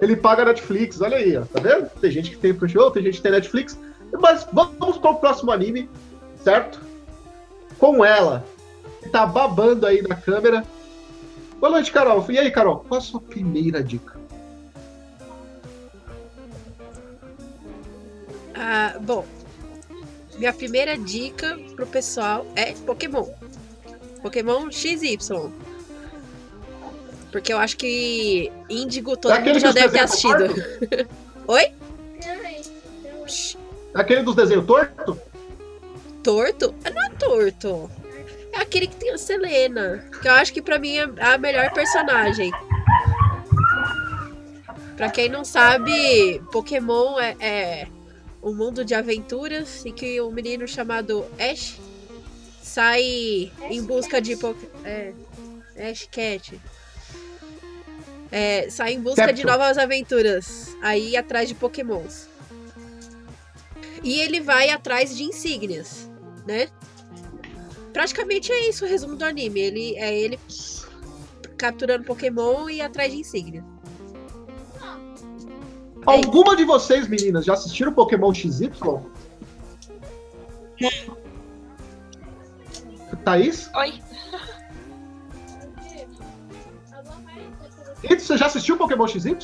Ele 0.00 0.16
paga 0.16 0.40
a 0.40 0.46
Netflix, 0.46 1.02
olha 1.02 1.18
aí, 1.18 1.36
ó, 1.36 1.42
tá 1.42 1.60
vendo? 1.60 1.90
Tem 2.00 2.10
gente 2.10 2.30
que 2.30 2.38
tem 2.38 2.54
Crunchyroll, 2.54 2.90
tem 2.90 3.02
gente 3.02 3.18
que 3.18 3.22
tem 3.22 3.32
Netflix. 3.32 3.78
Mas 4.18 4.48
vamos 4.54 4.96
para 4.96 5.10
o 5.10 5.16
próximo 5.16 5.52
anime, 5.52 5.90
certo? 6.42 6.80
Com 7.78 8.02
ela, 8.02 8.42
que 9.02 9.10
tá 9.10 9.26
babando 9.26 9.86
aí 9.86 10.00
na 10.00 10.14
câmera. 10.14 10.64
Boa 11.60 11.72
noite, 11.72 11.92
Carol. 11.92 12.24
E 12.30 12.38
aí, 12.38 12.50
Carol, 12.50 12.82
qual 12.88 12.96
a 12.96 13.02
sua 13.02 13.20
primeira 13.20 13.84
dica? 13.84 14.23
Ah, 18.66 18.94
bom, 18.98 19.26
minha 20.38 20.50
primeira 20.54 20.96
dica 20.96 21.58
pro 21.76 21.86
pessoal 21.86 22.46
é 22.56 22.72
Pokémon. 22.72 23.28
Pokémon 24.22 24.70
XY. 24.70 25.18
Porque 27.30 27.52
eu 27.52 27.58
acho 27.58 27.76
que 27.76 28.50
Índigo 28.70 29.18
todo 29.18 29.32
É 29.32 29.36
aquele 29.36 29.54
mundo 29.56 29.60
já 29.60 29.72
deve 29.72 29.90
ter 29.90 30.00
assistido. 30.00 30.44
Oi? 31.46 31.72
É 32.24 32.62
Aquele 33.92 34.22
dos 34.22 34.34
desenhos 34.34 34.64
torto? 34.64 35.20
Torto? 36.22 36.74
Ah, 36.86 36.90
Não 36.90 37.02
é 37.02 37.10
torto. 37.10 37.90
É 38.50 38.62
aquele 38.62 38.86
que 38.86 38.96
tem 38.96 39.10
a 39.10 39.18
Selena. 39.18 40.06
Que 40.22 40.28
eu 40.28 40.32
acho 40.32 40.54
que 40.54 40.62
pra 40.62 40.78
mim 40.78 40.96
é 40.96 41.06
a 41.20 41.36
melhor 41.36 41.70
personagem. 41.74 42.50
Pra 44.96 45.10
quem 45.10 45.28
não 45.28 45.44
sabe, 45.44 46.40
Pokémon 46.50 47.20
é, 47.20 47.36
é 47.40 47.88
um 48.44 48.54
mundo 48.54 48.84
de 48.84 48.94
aventuras 48.94 49.84
em 49.86 49.92
que 49.92 50.20
um 50.20 50.30
menino 50.30 50.68
chamado 50.68 51.24
Ash 51.38 51.80
sai 52.62 53.50
em 53.70 53.82
busca 53.82 54.20
de 54.20 54.36
Poké- 54.36 54.68
é, 54.84 55.12
Ash 55.90 56.06
Cat. 56.12 56.60
É, 58.30 58.68
sai 58.68 58.92
em 58.94 59.00
busca 59.00 59.32
de 59.32 59.42
Capture. 59.42 59.46
novas 59.50 59.78
aventuras. 59.78 60.76
Aí 60.82 61.16
atrás 61.16 61.48
de 61.48 61.54
Pokémons. 61.54 62.28
E 64.02 64.20
ele 64.20 64.40
vai 64.40 64.68
atrás 64.70 65.16
de 65.16 65.22
insígnias, 65.24 66.10
né? 66.46 66.68
Praticamente 67.92 68.52
é 68.52 68.68
isso 68.68 68.84
o 68.84 68.88
resumo 68.88 69.16
do 69.16 69.24
anime. 69.24 69.60
Ele 69.60 69.96
é 69.96 70.18
ele 70.18 70.38
capturando 71.56 72.04
Pokémon 72.04 72.68
e 72.68 72.82
atrás 72.82 73.12
de 73.12 73.18
insígnias. 73.20 73.64
Alguma 76.06 76.56
de 76.56 76.64
vocês, 76.64 77.08
meninas, 77.08 77.44
já 77.44 77.54
assistiram 77.54 77.92
Pokémon 77.92 78.32
XY? 78.32 78.70
Thaís? 83.24 83.70
Oi. 83.74 84.02
Ito, 88.02 88.22
você 88.22 88.36
já 88.36 88.46
assistiu 88.46 88.76
Pokémon 88.76 89.06
XY? 89.06 89.36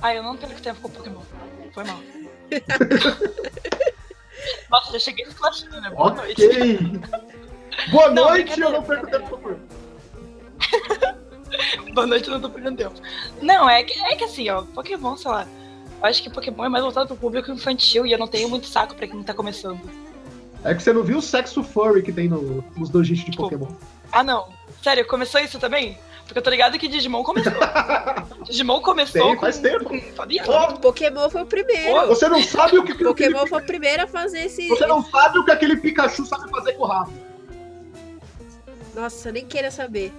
Ai, 0.00 0.18
eu 0.18 0.22
não 0.22 0.36
perco 0.36 0.60
tempo 0.60 0.80
com 0.80 0.90
Pokémon. 0.90 1.22
Foi 1.74 1.84
mal. 1.84 1.98
Nossa, 4.70 4.92
já 4.92 4.98
cheguei 4.98 5.24
esclachando, 5.26 5.80
né? 5.80 5.90
Boa 5.90 6.14
noite. 6.14 6.46
Ok. 6.46 6.78
Boa 7.90 8.10
Não, 8.10 8.28
noite, 8.28 8.60
eu 8.60 8.70
brincadeira, 8.70 8.70
não 8.70 8.82
perco 8.82 9.10
tempo 9.10 9.30
com 9.30 9.38
Pokémon. 9.38 9.58
Boa 11.94 12.06
noite, 12.06 12.28
não 12.30 12.40
tô 12.40 12.48
perdendo 12.50 12.76
tempo. 12.76 12.94
Não, 13.40 13.68
é 13.68 13.82
que, 13.82 13.98
é 14.00 14.16
que 14.16 14.24
assim, 14.24 14.48
ó, 14.50 14.62
Pokémon, 14.62 15.16
sei 15.16 15.30
lá. 15.30 15.46
Eu 16.00 16.06
acho 16.08 16.22
que 16.22 16.30
Pokémon 16.30 16.64
é 16.64 16.68
mais 16.68 16.82
voltado 16.82 17.06
pro 17.08 17.16
público 17.16 17.50
infantil 17.52 18.04
e 18.06 18.12
eu 18.12 18.18
não 18.18 18.26
tenho 18.26 18.48
muito 18.48 18.66
saco 18.66 18.94
pra 18.94 19.06
quem 19.06 19.22
tá 19.22 19.32
começando. 19.34 19.80
É 20.64 20.74
que 20.74 20.82
você 20.82 20.92
não 20.92 21.02
viu 21.02 21.18
o 21.18 21.22
sexo 21.22 21.62
furry 21.62 22.02
que 22.02 22.12
tem 22.12 22.28
no- 22.28 22.64
nos 22.76 22.88
dojins 22.88 23.18
de 23.20 23.26
Tipo, 23.30 23.44
Pokémon. 23.44 23.68
Ah, 24.10 24.22
não. 24.22 24.48
Sério, 24.82 25.06
começou 25.06 25.40
isso 25.40 25.58
também? 25.58 25.96
Porque 26.24 26.38
eu 26.38 26.42
tô 26.42 26.50
ligado 26.50 26.78
que 26.78 26.88
Digimon 26.88 27.22
começou. 27.24 27.52
Digimon 28.46 28.80
começou 28.80 29.20
Tem, 29.22 29.34
com... 29.34 29.40
faz 29.40 29.58
tempo. 29.58 29.84
com- 29.84 30.00
sabia? 30.16 30.42
Ó, 30.46 30.72
Pokémon 30.74 31.28
foi 31.30 31.42
o 31.42 31.46
primeiro. 31.46 32.06
você 32.08 32.28
não 32.28 32.42
sabe 32.42 32.78
o 32.78 32.84
que, 32.84 32.94
que 32.94 33.04
Pokémon 33.04 33.30
aquele- 33.38 33.48
foi 33.48 33.60
o 33.62 33.66
primeiro 33.66 34.02
a 34.04 34.06
fazer 34.06 34.46
esse. 34.46 34.66
Você 34.68 34.86
não 34.86 35.02
sabe 35.04 35.38
o 35.38 35.44
que 35.44 35.50
aquele 35.50 35.76
Pikachu 35.76 36.24
sabe 36.24 36.48
fazer 36.50 36.72
com 36.74 36.84
o 36.84 36.86
rabo. 36.86 37.12
Nossa, 38.94 39.32
nem 39.32 39.44
queira 39.46 39.70
saber. 39.70 40.12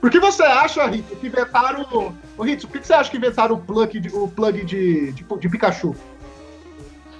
Por 0.00 0.10
que 0.10 0.18
você 0.18 0.42
acha, 0.42 0.86
Rito, 0.86 1.14
que 1.16 1.26
inventaram. 1.26 2.16
Ô, 2.38 2.42
Rito, 2.42 2.66
por 2.66 2.80
que 2.80 2.86
você 2.86 2.94
acha 2.94 3.10
que 3.10 3.18
inventaram 3.18 3.56
o 3.56 3.60
plug 3.60 4.00
de, 4.00 4.08
o 4.08 4.26
plug 4.28 4.64
de, 4.64 5.12
de, 5.12 5.24
de 5.24 5.48
Pikachu? 5.48 5.94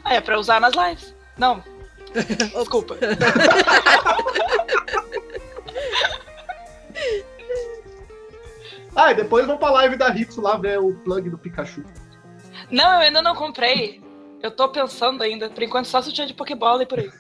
Ah, 0.03 0.15
é 0.15 0.21
pra 0.21 0.39
usar 0.39 0.61
nas 0.61 0.75
lives. 0.75 1.15
Não. 1.37 1.63
Desculpa. 2.57 2.97
Ah, 8.97 9.13
e 9.13 9.15
depois 9.15 9.47
vão 9.47 9.57
pra 9.57 9.71
live 9.71 9.97
da 9.97 10.09
Ritsu 10.09 10.41
lá 10.41 10.57
ver 10.57 10.81
o 10.81 10.93
plug 10.93 11.31
do 11.31 11.39
Pikachu. 11.39 11.85
Não, 12.71 12.95
eu 12.95 13.01
ainda 13.01 13.23
não 13.23 13.35
comprei. 13.35 14.03
Eu 14.43 14.51
tô 14.51 14.69
pensando 14.69 15.23
ainda. 15.23 15.51
Por 15.51 15.63
enquanto, 15.63 15.87
só 15.87 16.03
sutiã 16.03 16.27
de 16.27 16.35
Pokébola 16.35 16.83
e 16.83 16.87
por 16.87 16.99
aí. 16.99 17.11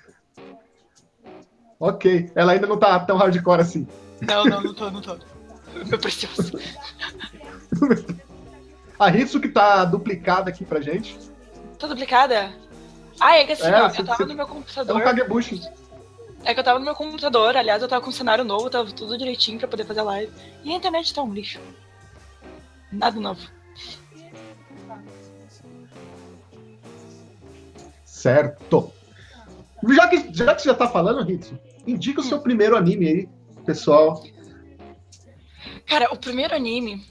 Ok, 1.78 2.30
ela 2.34 2.52
ainda 2.52 2.66
não 2.66 2.78
tá 2.78 2.98
tão 3.00 3.16
hardcore 3.16 3.60
assim. 3.60 3.86
Não, 4.20 4.44
não, 4.44 4.62
não 4.62 4.74
tô, 4.74 4.90
não 4.90 5.00
tô. 5.00 5.16
Meu 5.86 5.98
precioso. 5.98 6.52
A 8.98 9.08
Ritsu 9.08 9.40
que 9.40 9.48
tá 9.48 9.84
duplicada 9.84 10.50
aqui 10.50 10.64
pra 10.64 10.80
gente. 10.80 11.16
Tá 11.78 11.86
duplicada? 11.86 12.52
Ah, 13.18 13.36
é 13.38 13.44
que 13.46 13.52
assim, 13.52 13.64
É, 13.66 13.82
ó, 13.82 13.88
você- 13.88 14.00
eu 14.02 14.04
tava 14.06 14.18
você- 14.18 14.24
no 14.26 14.34
meu 14.34 14.44
É 14.46 14.50
um 14.50 14.52
computador. 14.52 15.02
Kagebushi. 15.02 15.62
É 16.44 16.52
que 16.54 16.60
eu 16.60 16.64
tava 16.64 16.78
no 16.78 16.84
meu 16.84 16.94
computador, 16.94 17.56
aliás, 17.56 17.82
eu 17.82 17.88
tava 17.88 18.02
com 18.02 18.10
um 18.10 18.12
cenário 18.12 18.44
novo, 18.44 18.68
tava 18.70 18.90
tudo 18.92 19.16
direitinho 19.16 19.58
pra 19.58 19.68
poder 19.68 19.84
fazer 19.84 20.02
live. 20.02 20.32
E 20.64 20.70
a 20.72 20.76
internet 20.76 21.12
tá 21.14 21.22
um 21.22 21.32
lixo. 21.32 21.60
Nada 22.92 23.18
novo. 23.20 23.40
Certo. 28.04 28.92
Já 29.88 30.08
que, 30.08 30.28
já 30.34 30.54
que 30.54 30.62
você 30.62 30.68
já 30.68 30.74
tá 30.74 30.88
falando, 30.88 31.24
Ritsu, 31.24 31.58
indica 31.86 32.20
o 32.20 32.24
seu 32.24 32.40
primeiro 32.40 32.76
anime 32.76 33.06
aí, 33.08 33.28
pessoal. 33.64 34.22
Cara, 35.90 36.08
o 36.12 36.16
primeiro 36.16 36.54
anime, 36.54 37.04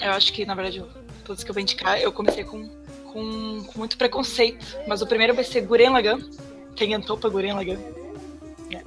eu 0.00 0.12
acho 0.12 0.32
que, 0.32 0.46
na 0.46 0.54
verdade, 0.54 0.84
todos 1.24 1.42
que 1.42 1.50
eu 1.50 1.54
vou 1.54 1.60
indicar, 1.60 2.00
eu 2.00 2.12
comecei 2.12 2.44
com, 2.44 2.64
com, 3.12 3.64
com 3.64 3.76
muito 3.78 3.98
preconceito. 3.98 4.64
Mas 4.86 5.02
o 5.02 5.06
primeiro 5.06 5.34
vai 5.34 5.42
ser 5.42 5.62
Guren 5.62 5.90
Lagann. 5.90 6.20
Tengentou 6.76 7.18
pra 7.18 7.28
Guren 7.28 7.54
Lagann. 7.54 7.80
É. 8.70 8.82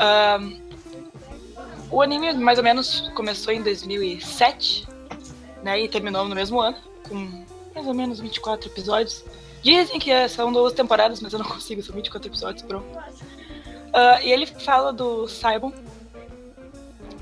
Ahn, 0.00 0.52
o 1.90 2.00
anime, 2.00 2.32
mais 2.34 2.58
ou 2.58 2.64
menos, 2.64 3.10
começou 3.16 3.52
em 3.52 3.60
2007, 3.60 4.86
né? 5.64 5.80
E 5.80 5.88
terminou 5.88 6.24
no 6.28 6.34
mesmo 6.36 6.60
ano, 6.60 6.76
com 7.08 7.44
mais 7.74 7.88
ou 7.88 7.92
menos 7.94 8.20
24 8.20 8.68
episódios. 8.68 9.24
Dizem 9.64 9.98
que 9.98 10.12
é- 10.12 10.28
são 10.28 10.52
duas 10.52 10.74
temporadas, 10.74 11.20
mas 11.20 11.32
eu 11.32 11.40
não 11.40 11.46
consigo, 11.46 11.82
são 11.82 11.92
24 11.92 12.28
episódios, 12.28 12.62
pronto. 12.62 12.86
Ah, 13.92 14.22
e 14.22 14.30
ele 14.30 14.46
fala 14.46 14.92
do 14.92 15.26
Simon, 15.26 15.72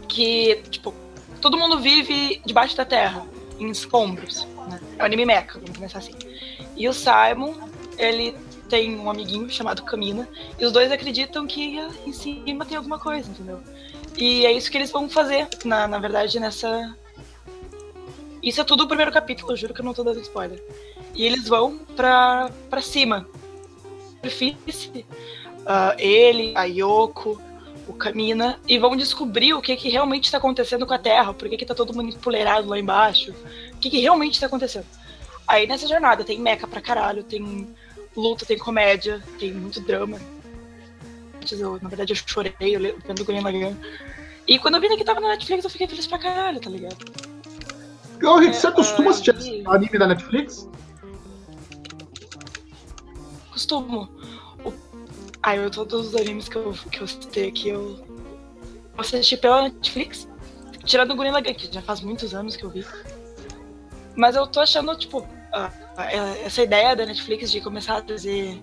que, 0.07 0.57
tipo, 0.71 0.93
todo 1.47 1.57
mundo 1.57 1.79
vive 1.79 2.43
debaixo 2.45 2.77
da 2.77 2.85
terra, 2.85 3.25
em 3.57 3.71
escombros. 3.71 4.45
Né? 4.69 4.81
É 4.99 5.03
um 5.03 5.07
anime 5.07 5.25
mecha, 5.25 5.53
vamos 5.55 5.77
começar 5.77 5.99
assim. 5.99 6.13
E 6.77 6.89
o 6.89 6.93
Simon, 6.93 7.55
ele 7.97 8.37
tem 8.69 8.99
um 8.99 9.09
amiguinho 9.09 9.49
chamado 9.49 9.85
Camina, 9.85 10.29
e 10.59 10.67
os 10.67 10.73
dois 10.73 10.91
acreditam 10.91 11.47
que 11.47 11.79
em 12.05 12.13
cima 12.13 12.65
tem 12.65 12.77
alguma 12.77 12.99
coisa, 12.99 13.31
entendeu? 13.31 13.61
E 14.17 14.45
é 14.45 14.51
isso 14.51 14.69
que 14.73 14.77
eles 14.77 14.91
vão 14.91 15.09
fazer, 15.09 15.47
na, 15.65 15.87
na 15.87 16.01
verdade, 16.01 16.41
nessa. 16.41 16.97
Isso 18.43 18.61
é 18.61 18.65
tudo 18.65 18.83
o 18.83 18.89
primeiro 18.89 19.13
capítulo, 19.13 19.53
eu 19.53 19.57
juro 19.57 19.73
que 19.73 19.81
eu 19.81 19.85
não 19.85 19.95
tô 19.95 20.03
dando 20.03 20.21
spoiler. 20.21 20.61
E 21.15 21.25
eles 21.25 21.47
vão 21.47 21.79
pra, 21.95 22.51
pra 22.69 22.81
cima. 22.81 23.25
Superfície. 24.11 25.07
ah, 25.65 25.95
ele, 25.97 26.53
a 26.57 26.65
Yoko, 26.65 27.41
o 27.87 27.93
Camina, 27.93 28.59
e 28.67 28.79
vão 28.79 28.97
descobrir 28.97 29.55
o 29.55 29.63
que, 29.63 29.77
que 29.77 29.89
realmente 29.89 30.25
está 30.25 30.39
acontecendo 30.39 30.87
com 30.87 30.95
a 30.95 30.99
Terra, 30.99 31.33
por 31.33 31.49
que, 31.49 31.57
que 31.57 31.67
tá 31.67 31.75
todo 31.75 31.95
mundo 31.95 32.15
empoleirado 32.15 32.69
lá 32.69 32.79
embaixo, 32.79 33.33
o 33.73 33.77
que, 33.79 33.91
que 33.91 34.01
realmente 34.01 34.35
está 34.35 34.47
acontecendo. 34.47 34.87
Aí 35.47 35.67
nessa 35.67 35.87
jornada 35.87 36.25
tem 36.25 36.41
meca 36.41 36.67
pra 36.67 36.81
caralho, 36.81 37.23
tem 37.23 37.69
luta, 38.17 38.45
tem 38.45 38.59
comédia, 38.59 39.23
tem 39.39 39.53
muito 39.53 39.81
drama. 39.81 40.19
Eu, 41.53 41.79
na 41.81 41.89
verdade, 41.89 42.13
eu 42.13 42.17
chorei 42.17 42.53
eu 42.61 42.99
vendo 43.07 43.25
Gurren 43.25 43.43
Lagann. 43.43 43.77
E 44.49 44.59
quando 44.59 44.77
eu 44.77 44.81
vi 44.81 44.97
que 44.97 45.05
tava 45.05 45.21
na 45.21 45.29
Netflix, 45.29 45.65
eu 45.65 45.71
fiquei 45.71 45.87
feliz 45.87 46.07
pra 46.07 46.19
caralho, 46.19 46.61
tá 46.61 46.71
ligado? 46.71 46.97
Ô, 48.23 48.39
Ritsu, 48.39 48.61
você 48.63 48.73
costuma 48.73 49.09
ah, 49.09 49.11
assistir 49.11 49.37
e- 49.41 49.63
anime 49.67 49.99
na 49.99 50.09
Netflix? 50.09 50.69
Costumo. 53.51 54.09
Ah, 55.47 55.55
eu 55.55 55.71
todos 55.71 56.09
os 56.09 56.17
animes 56.17 56.49
que 56.49 56.57
eu, 56.57 56.73
que 56.91 57.01
eu 57.01 57.07
citei 57.07 57.47
aqui, 57.49 57.69
eu 57.69 58.05
assisti 58.99 59.37
pela 59.37 59.63
Netflix. 59.63 60.29
Tirando 60.85 61.13
o 61.13 61.17
Gurren 61.17 61.41
que 61.41 61.73
já 61.73 61.81
faz 61.81 62.01
muitos 62.01 62.35
anos 62.35 62.57
que 62.57 62.65
eu 62.65 62.71
vi. 62.71 62.85
Mas 64.17 64.35
eu 64.35 64.45
tô 64.49 64.59
achando, 64.59 64.93
tipo, 64.97 65.25
a- 65.53 65.71
a- 65.97 66.13
essa 66.45 66.65
ideia 66.65 66.97
da 66.97 67.07
Netflix 67.07 67.53
de 67.53 67.61
começar 67.61 67.99
a 67.99 68.03
trazer 68.03 68.61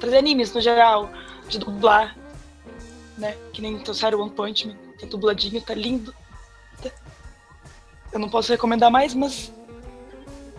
trazer 0.00 0.18
animes 0.18 0.52
no 0.52 0.60
geral, 0.60 1.08
de 1.48 1.60
dublar, 1.60 2.18
né? 3.16 3.36
Que 3.52 3.62
nem 3.62 3.78
trouxeram 3.78 4.20
One 4.20 4.32
Punch 4.32 4.66
Man, 4.66 4.74
tá 5.00 5.06
dubladinho, 5.06 5.62
tá 5.62 5.72
lindo. 5.72 6.12
Eu 8.12 8.18
não 8.18 8.28
posso 8.28 8.50
recomendar 8.50 8.90
mais, 8.90 9.14
mas. 9.14 9.52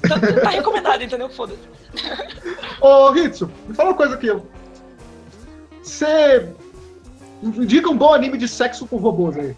Tá, 0.01 0.19
tá 0.41 0.49
recomendado, 0.49 1.01
entendeu? 1.03 1.29
Foda-se. 1.29 1.59
Ô, 2.81 3.09
Ritsu, 3.11 3.49
me 3.67 3.73
fala 3.73 3.89
uma 3.89 3.95
coisa 3.97 4.15
aqui. 4.15 4.27
Você 5.81 6.49
indica 7.41 7.89
um 7.89 7.97
bom 7.97 8.13
anime 8.13 8.37
de 8.37 8.47
sexo 8.47 8.85
com 8.85 8.97
robôs 8.97 9.37
aí. 9.37 9.55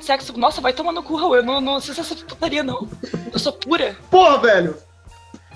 Sexo, 0.00 0.36
nossa, 0.38 0.60
vai 0.60 0.72
tomar 0.72 0.92
no 0.92 1.02
cu, 1.02 1.16
Raul. 1.16 1.36
Eu 1.36 1.42
não, 1.42 1.60
não 1.60 1.80
sei 1.80 1.94
se 1.94 2.00
essa 2.00 2.14
putaria, 2.14 2.62
não. 2.62 2.88
Eu 3.32 3.38
sou 3.38 3.52
pura. 3.52 3.96
Porra, 4.10 4.38
velho! 4.38 4.76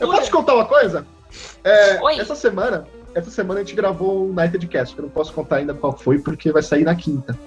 Eu 0.01 0.07
Pura. 0.07 0.19
posso 0.19 0.31
te 0.31 0.33
contar 0.33 0.55
uma 0.55 0.65
coisa? 0.65 1.07
É, 1.63 2.01
Oi. 2.03 2.19
essa 2.19 2.35
semana, 2.35 2.87
essa 3.15 3.31
semana 3.31 3.61
a 3.61 3.63
gente 3.63 3.77
gravou 3.77 4.27
um 4.29 4.33
Nighted 4.33 4.67
Cast, 4.67 4.95
que 4.95 5.01
eu 5.01 5.05
não 5.05 5.11
posso 5.11 5.33
contar 5.33 5.57
ainda 5.57 5.75
qual 5.75 5.97
foi, 5.97 6.19
porque 6.19 6.51
vai 6.51 6.63
sair 6.63 6.85
na 6.85 6.95
quinta. 6.97 7.39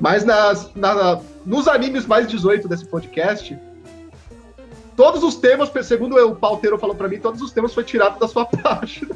Mas 0.00 0.24
nas, 0.24 0.74
na- 0.74 1.20
nos 1.46 1.68
animes 1.68 2.06
mais 2.06 2.26
18 2.26 2.66
desse 2.66 2.86
podcast, 2.86 3.56
todos 4.96 5.22
os 5.22 5.36
temas, 5.36 5.70
segundo 5.86 6.16
o 6.16 6.36
pauteiro 6.36 6.78
falou 6.78 6.94
pra 6.94 7.08
mim, 7.08 7.18
todos 7.18 7.40
os 7.42 7.52
temas 7.52 7.72
foi 7.74 7.84
tirado 7.84 8.18
da 8.18 8.28
sua 8.28 8.44
página. 8.62 9.14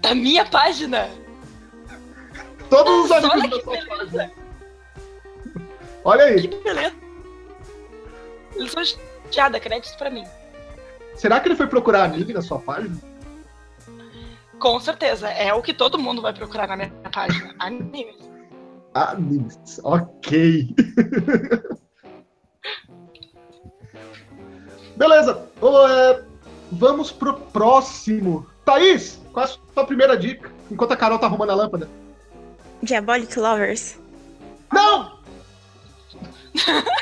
Da 0.00 0.14
minha 0.14 0.44
página. 0.44 1.08
Todos 2.70 3.04
os 3.04 3.10
Nossa, 3.10 3.26
animes 3.32 3.32
olha 3.44 3.48
da 3.50 3.56
que 3.56 3.62
sua 3.64 3.72
beleza. 3.72 3.96
página. 3.96 4.32
Olha 6.04 6.24
Que 6.40 6.54
aí, 6.54 6.62
beleza. 6.62 6.94
Eles 8.56 8.72
são 8.72 8.84
chateada, 8.84 9.60
créditos 9.60 9.94
pra 9.96 10.10
mim. 10.10 10.24
será 11.14 11.40
que 11.40 11.48
ele 11.48 11.56
foi 11.56 11.66
procurar 11.66 12.04
anime 12.04 12.32
na 12.32 12.42
sua 12.42 12.58
página? 12.58 12.96
Com 14.58 14.80
certeza. 14.80 15.28
É 15.28 15.52
o 15.54 15.62
que 15.62 15.72
todo 15.72 15.98
mundo 15.98 16.20
vai 16.22 16.32
procurar 16.32 16.66
na 16.66 16.76
minha 16.76 16.90
página. 17.12 17.54
Animes. 17.58 18.16
Animes, 18.94 19.80
ok. 19.84 20.74
Beleza, 24.98 25.48
ô, 25.60 25.86
é, 25.88 26.22
vamos 26.72 27.10
pro 27.12 27.34
próximo. 27.34 28.44
Thaís, 28.64 29.20
qual 29.32 29.46
é 29.46 29.48
a 29.48 29.52
sua 29.72 29.84
primeira 29.86 30.16
dica? 30.16 30.50
Enquanto 30.70 30.92
a 30.92 30.96
Carol 30.96 31.18
tá 31.18 31.26
arrumando 31.26 31.50
a 31.50 31.54
lâmpada. 31.54 31.88
Diabolic 32.82 33.38
Lovers. 33.38 33.98
Não! 34.72 35.18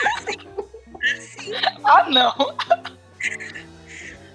Ah, 1.84 2.08
não. 2.10 2.32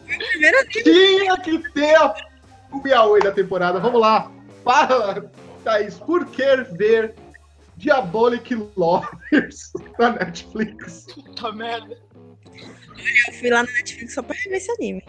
Primeira 0.06 0.66
Tinha 0.68 1.38
que 1.38 1.60
ter 1.74 1.96
a- 1.96 2.16
o 2.72 2.88
Yaoi 2.88 3.20
da 3.22 3.32
temporada. 3.34 3.80
Vamos 3.82 4.00
lá. 4.00 4.32
Para, 4.64 5.30
Thaís, 5.64 5.98
por 6.00 6.26
que 6.28 6.56
ver 6.78 7.14
Diabolic 7.76 8.56
Lovers 8.78 9.74
na 10.00 10.12
Netflix? 10.12 11.08
Puta 11.14 11.52
merda. 11.52 11.98
Eu 13.28 13.34
fui 13.34 13.50
lá 13.50 13.64
na 13.64 13.72
Netflix 13.72 14.14
só 14.14 14.22
pra 14.22 14.36
ver 14.36 14.58
esse 14.58 14.72
anime. 14.72 15.04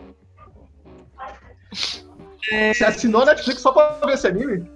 Você 2.74 2.84
assinou 2.84 3.22
a 3.22 3.26
Netflix 3.26 3.60
só 3.62 3.72
pra 3.72 3.98
ver 4.06 4.14
esse 4.14 4.26
anime? 4.26 4.70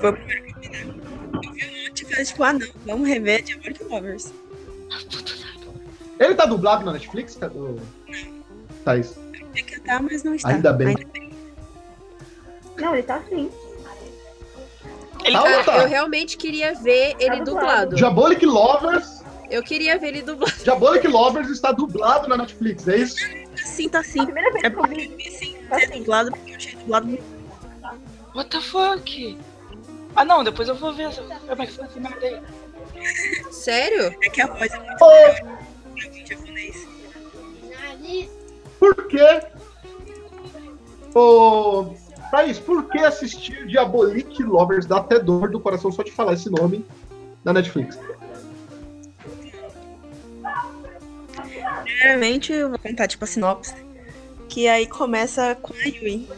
Foi 0.00 0.10
o 0.10 0.12
primeiro 0.12 0.44
que 0.44 0.50
eu 0.50 0.70
vi? 0.70 0.78
Eu 1.32 1.40
vi 1.52 1.66
um 1.66 1.84
monte 1.86 2.02
e 2.02 2.06
falei, 2.06 2.24
tipo, 2.24 2.42
ah 2.44 2.52
não, 2.52 2.68
vamos 2.86 3.08
rever 3.08 3.42
Diabolic 3.42 3.84
Lovers. 3.84 4.32
Ele 6.20 6.34
tá 6.34 6.44
dublado 6.46 6.84
na 6.84 6.92
Netflix, 6.92 7.34
cara? 7.36 7.52
Ô, 7.52 7.78
Thaís? 8.84 9.16
É 9.54 9.62
que 9.62 9.80
tá, 9.80 10.00
mas 10.00 10.22
não 10.22 10.34
está. 10.34 10.48
Ainda 10.50 10.72
bem. 10.72 10.94
Não, 12.78 12.94
ele 12.94 13.02
tá 13.02 13.16
assim. 13.16 13.50
Ele 15.24 15.36
Tá, 15.36 15.42
Cara, 15.42 15.64
tá. 15.64 15.78
eu 15.78 15.88
realmente 15.88 16.36
queria 16.36 16.74
ver 16.74 17.14
ele 17.18 17.38
Tá 17.38 17.44
dublado. 17.44 17.44
dublado. 17.44 17.96
Diabolic 17.96 18.44
Lovers. 18.46 19.21
Eu 19.52 19.62
queria 19.62 19.98
ver 19.98 20.08
ele 20.08 20.22
dublado. 20.22 20.52
Diabolic 20.64 21.06
Lovers 21.06 21.50
está 21.50 21.72
dublado 21.72 22.26
na 22.26 22.38
Netflix, 22.38 22.88
é 22.88 22.96
isso? 22.96 23.16
Tá 23.54 23.62
sim, 23.66 23.88
tá 23.88 23.98
A 24.00 24.02
sim. 24.02 24.24
primeira 24.24 24.50
vez 24.50 24.64
É 24.64 24.70
que 24.70 24.76
eu 24.76 24.80
porque 24.80 24.94
vi, 24.94 25.10
eu 25.10 25.16
vi 25.18 25.30
sim, 25.30 25.56
tá 25.68 25.78
ser 25.78 25.84
assim. 25.84 25.98
dublado, 25.98 26.30
porque 26.30 26.50
eu 26.52 26.56
achei 26.56 26.74
dublado 26.76 27.06
muito. 27.06 27.24
What 28.34 28.48
the 28.50 28.60
fuck? 28.62 29.38
Ah, 30.16 30.24
não, 30.24 30.42
depois 30.42 30.68
eu 30.68 30.74
vou 30.74 30.94
ver 30.94 31.04
essa. 31.04 31.20
Como 31.22 31.62
é 31.62 31.66
que 31.66 31.72
foi 31.72 31.84
essa 31.84 32.00
merda 32.00 32.26
aí? 32.26 32.40
Sério? 33.52 34.14
É 34.24 34.30
que 34.30 34.40
a 34.40 34.46
voz 34.46 34.72
é 34.72 35.44
muito 35.90 36.18
em 36.18 36.26
japonês. 36.26 36.86
por 38.78 39.06
quê? 39.08 39.42
Ô, 41.14 41.94
Thaís, 42.30 42.58
por 42.58 42.88
que 42.88 42.98
assistir 43.00 43.66
Diabolic 43.66 44.42
Lovers 44.42 44.86
dá 44.86 44.96
até 44.96 45.18
dor 45.18 45.50
do 45.50 45.60
coração 45.60 45.92
só 45.92 46.02
de 46.02 46.10
falar 46.10 46.32
esse 46.32 46.48
nome 46.50 46.86
na 47.44 47.52
Netflix? 47.52 47.98
Primeiramente, 52.02 52.52
eu 52.52 52.68
vou 52.68 52.78
contar, 52.80 53.06
tipo, 53.06 53.22
a 53.22 53.28
sinopse. 53.28 53.74
Que 54.48 54.66
aí 54.66 54.88
começa 54.88 55.54
com 55.54 55.72
a 55.72 55.84
Yui. 55.86 56.28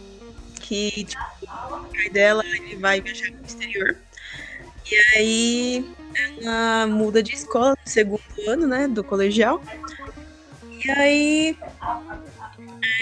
Que, 0.60 1.04
tipo, 1.04 1.22
o 1.42 1.84
pai 1.86 2.10
dela, 2.10 2.44
ele 2.44 2.76
vai 2.76 3.00
viajar 3.00 3.32
pro 3.32 3.46
exterior. 3.46 3.96
E 4.90 5.16
aí, 5.16 5.94
ela 6.42 6.86
muda 6.86 7.22
de 7.22 7.34
escola 7.34 7.70
no 7.70 7.90
segundo 7.90 8.22
ano, 8.46 8.66
né, 8.66 8.86
do 8.86 9.02
colegial. 9.02 9.62
E 10.84 10.90
aí, 10.90 11.56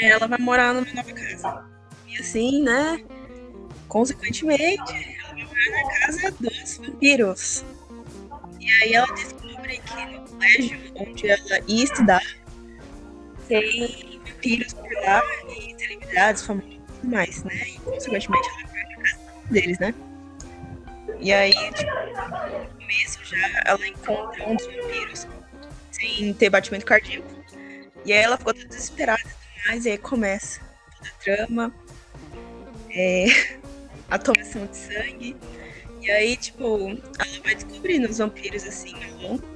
ela 0.01 0.29
vai 0.29 0.39
morar 0.39 0.73
numa 0.73 0.87
nova 0.95 1.13
casa. 1.13 1.65
E 2.07 2.17
assim, 2.19 2.63
né, 2.63 3.05
consequentemente, 3.89 5.19
ela 5.19 5.35
vai 5.35 5.45
morar 5.45 5.71
na 5.71 5.99
casa 5.99 6.31
dos 6.39 6.79
vampiros. 6.79 7.65
E 8.61 8.71
aí 8.71 8.95
ela 8.95 9.13
descobre 9.13 9.81
que 9.81 10.07
no 10.07 10.29
colégio 10.29 10.79
onde 10.95 11.29
ela 11.29 11.61
ia 11.67 11.85
estudar, 11.85 12.23
tem 13.61 14.21
vampiros 14.25 14.73
por 14.73 14.93
lá 15.05 15.23
e 15.49 15.75
celebridades 15.79 16.43
famosas 16.47 16.73
e 16.73 16.77
tudo 16.79 17.11
mais, 17.11 17.45
né? 17.45 17.55
E 17.55 17.79
consequentemente 17.81 18.49
ela 18.49 18.69
vai 18.69 18.87
pra 18.87 18.97
casa 18.97 19.19
deles, 19.51 19.79
né? 19.79 19.95
E 21.21 21.33
aí, 21.33 21.53
tipo, 21.53 21.93
no 21.93 22.81
começo 22.81 23.25
já 23.25 23.63
ela 23.67 23.87
encontra 23.87 24.49
um 24.49 24.57
dos 24.57 24.67
vampiros 24.67 25.27
sem 25.91 26.35
ter 26.35 26.51
batimento 26.51 26.87
cardíaco. 26.87 27.29
E 28.05 28.13
aí 28.13 28.23
ela 28.23 28.37
ficou 28.37 28.55
toda 28.55 28.67
desesperada 28.67 29.23
e 29.23 29.69
mais, 29.69 29.87
e 29.87 29.91
aí 29.91 29.99
começa 29.99 30.61
toda 30.97 31.09
a 31.09 31.47
trama, 31.47 31.75
é, 32.91 33.27
a 34.11 34.19
tomação 34.19 34.67
de 34.67 34.77
sangue. 34.77 35.37
E 36.01 36.11
aí, 36.11 36.37
tipo, 36.37 36.89
ela 36.89 37.43
vai 37.45 37.55
descobrindo 37.55 38.09
os 38.09 38.19
vampiros 38.19 38.65
assim 38.65 38.95
ao 39.05 39.23
longo. 39.23 39.53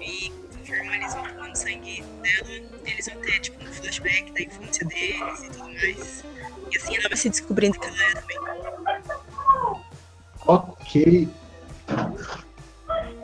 E 0.00 0.32
eles 0.72 1.14
vão 1.14 1.24
tomando 1.24 1.56
sangue 1.56 2.02
dela, 2.22 2.64
eles 2.86 3.08
vão 3.08 3.22
ter, 3.22 3.40
tipo, 3.40 3.64
um 3.64 3.72
flashback 3.72 4.32
da 4.32 4.40
infância 4.42 4.86
deles 4.86 5.42
e 5.42 5.50
tudo 5.50 5.64
mais. 5.64 6.24
E 6.70 6.76
assim 6.76 6.96
ela 6.96 7.08
vai 7.08 7.16
se 7.16 7.28
descobrindo 7.28 7.78
que 7.78 7.86
ela 7.86 7.96
é 8.02 8.14
também. 8.14 8.38
Ok. 10.46 11.28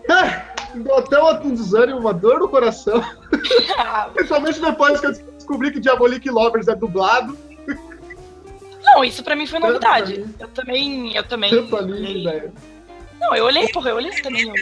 Ah, 0.09 0.55
deu 0.75 0.97
até 0.97 1.23
um 1.23 1.55
desânimo, 1.55 2.01
uma 2.01 2.15
dor 2.15 2.41
no 2.41 2.49
coração. 2.49 3.03
Principalmente 4.15 4.61
depois 4.61 5.01
que 5.01 5.07
eu 5.07 5.13
descobri 5.13 5.71
que 5.71 5.81
Diabolic 5.81 6.29
Lovers 6.29 6.69
é 6.69 6.75
dublado. 6.75 7.37
não, 8.83 9.05
isso 9.05 9.23
pra 9.23 9.37
mim 9.37 9.47
foi 9.47 9.59
novidade. 9.59 10.27
Eu 10.39 10.49
também. 10.49 11.15
Eu 11.15 11.25
também. 11.25 11.51
Tanto 11.51 11.77
anime, 11.77 12.25
velho. 12.25 12.53
Não, 13.21 13.35
eu 13.35 13.45
olhei, 13.45 13.69
porra, 13.69 13.91
eu 13.91 13.97
olhei 13.97 14.11
também. 14.23 14.49
Eu... 14.49 14.55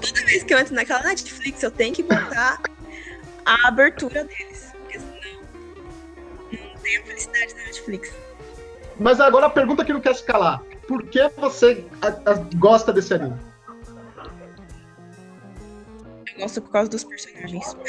Toda 0.00 0.24
vez 0.26 0.42
que 0.42 0.54
eu 0.54 0.58
entro 0.58 0.74
naquela 0.74 1.02
Netflix, 1.02 1.62
eu 1.62 1.70
tenho 1.70 1.94
que 1.94 2.02
botar 2.02 2.60
a 3.44 3.68
abertura 3.68 4.24
deles. 4.24 4.70
Porque 4.72 4.98
senão 4.98 5.14
não 6.72 6.80
tem 6.80 6.96
a 6.98 7.02
felicidade 7.04 7.54
da 7.54 7.62
Netflix. 7.64 8.12
Mas 8.98 9.20
agora 9.20 9.46
a 9.46 9.50
pergunta 9.50 9.84
que 9.84 9.92
não 9.92 10.00
quer 10.00 10.14
se 10.14 10.22
calar. 10.24 10.62
Por 10.86 11.04
que 11.06 11.28
você 11.30 11.84
a- 12.00 12.30
a- 12.30 12.34
gosta 12.56 12.92
desse 12.92 13.14
anime? 13.14 13.36
Eu 16.34 16.38
gosto 16.40 16.62
por 16.62 16.70
causa 16.70 16.90
dos 16.90 17.04
personagens. 17.04 17.76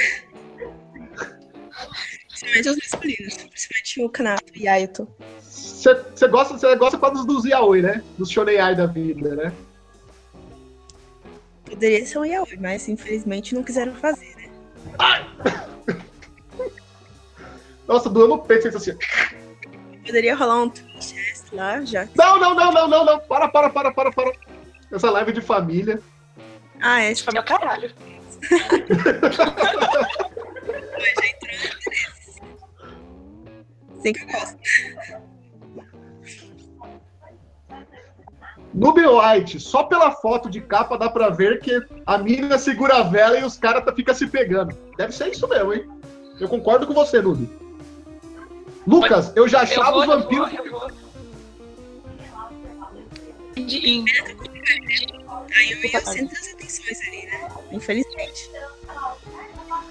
Principalmente 2.28 2.70
os 2.70 2.78
masculinos. 2.78 3.38
Principalmente 3.38 4.02
o 4.04 4.10
Kanato 4.10 4.44
e 4.56 4.68
Ayato. 4.68 5.08
Você 5.40 6.28
gosta, 6.28 6.58
você 6.58 6.76
gosta 6.76 6.98
quase 6.98 7.26
dos 7.28 7.46
yaoi, 7.46 7.82
né? 7.82 8.04
Dos 8.18 8.30
shonen 8.30 8.60
ai 8.60 8.76
da 8.76 8.86
vida, 8.86 9.36
né? 9.36 9.54
Poderia 11.74 12.06
ser 12.06 12.20
um 12.20 12.26
yaoi, 12.26 12.56
mas 12.60 12.88
infelizmente 12.88 13.56
não 13.56 13.64
quiseram 13.64 13.96
fazer, 13.96 14.36
né? 14.36 14.48
Nossa, 17.88 18.12
doeu 18.12 18.28
no 18.28 18.38
peito, 18.38 18.62
fez 18.64 18.76
assim. 18.76 18.96
Poderia 20.06 20.36
rolar 20.36 20.64
um 20.64 20.70
twist 20.70 21.16
chest 21.16 21.46
lá, 21.52 21.84
já. 21.84 22.08
Não, 22.16 22.40
não, 22.40 22.54
não, 22.54 22.72
não, 22.72 22.88
não, 22.88 23.04
não. 23.04 23.20
Para, 23.22 23.48
para, 23.48 23.72
para, 23.72 23.92
para, 23.92 24.12
para. 24.12 24.32
Essa 24.92 25.10
live 25.10 25.34
de 25.34 25.42
família. 25.42 26.00
Ah, 26.80 27.02
é, 27.02 27.12
Tipo, 27.16 27.34
meu 27.34 27.44
caralho. 27.44 27.92
Sem 34.04 34.14
que 34.14 34.22
eu 34.22 34.28
gosto. 34.28 34.60
Noob 38.74 39.00
White, 39.06 39.60
só 39.60 39.84
pela 39.84 40.12
foto 40.12 40.50
de 40.50 40.60
capa 40.60 40.98
dá 40.98 41.08
pra 41.10 41.30
ver 41.30 41.60
que 41.60 41.80
a 42.06 42.18
mina 42.18 42.58
segura 42.58 42.98
a 42.98 43.04
vela 43.04 43.38
e 43.38 43.44
os 43.44 43.58
caras 43.58 43.86
tá, 43.86 43.94
ficam 43.94 44.16
se 44.16 44.26
pegando. 44.28 44.76
Deve 44.98 45.14
ser 45.14 45.30
isso 45.30 45.48
mesmo, 45.48 45.74
hein? 45.74 45.88
Eu 46.40 46.48
concordo 46.48 46.88
com 46.88 46.94
você, 46.94 47.22
Noob. 47.22 47.48
Lucas, 48.88 49.32
eu 49.36 49.48
já 49.48 49.62
achava 49.62 49.90
eu 49.90 49.94
vou, 49.94 50.02
os 50.02 50.08
vampiros. 50.08 50.54
Eu 50.54 50.58
vou, 50.58 50.66
eu 50.66 50.80
vou. 50.80 51.04
De. 53.56 54.06
Aí 55.56 55.72
eu 55.72 55.86
ia 55.86 56.02
centrar 56.02 56.42
as 56.42 56.54
atenções 56.54 57.08
ali, 57.08 57.26
né? 57.28 57.50
Infelizmente. 57.72 58.50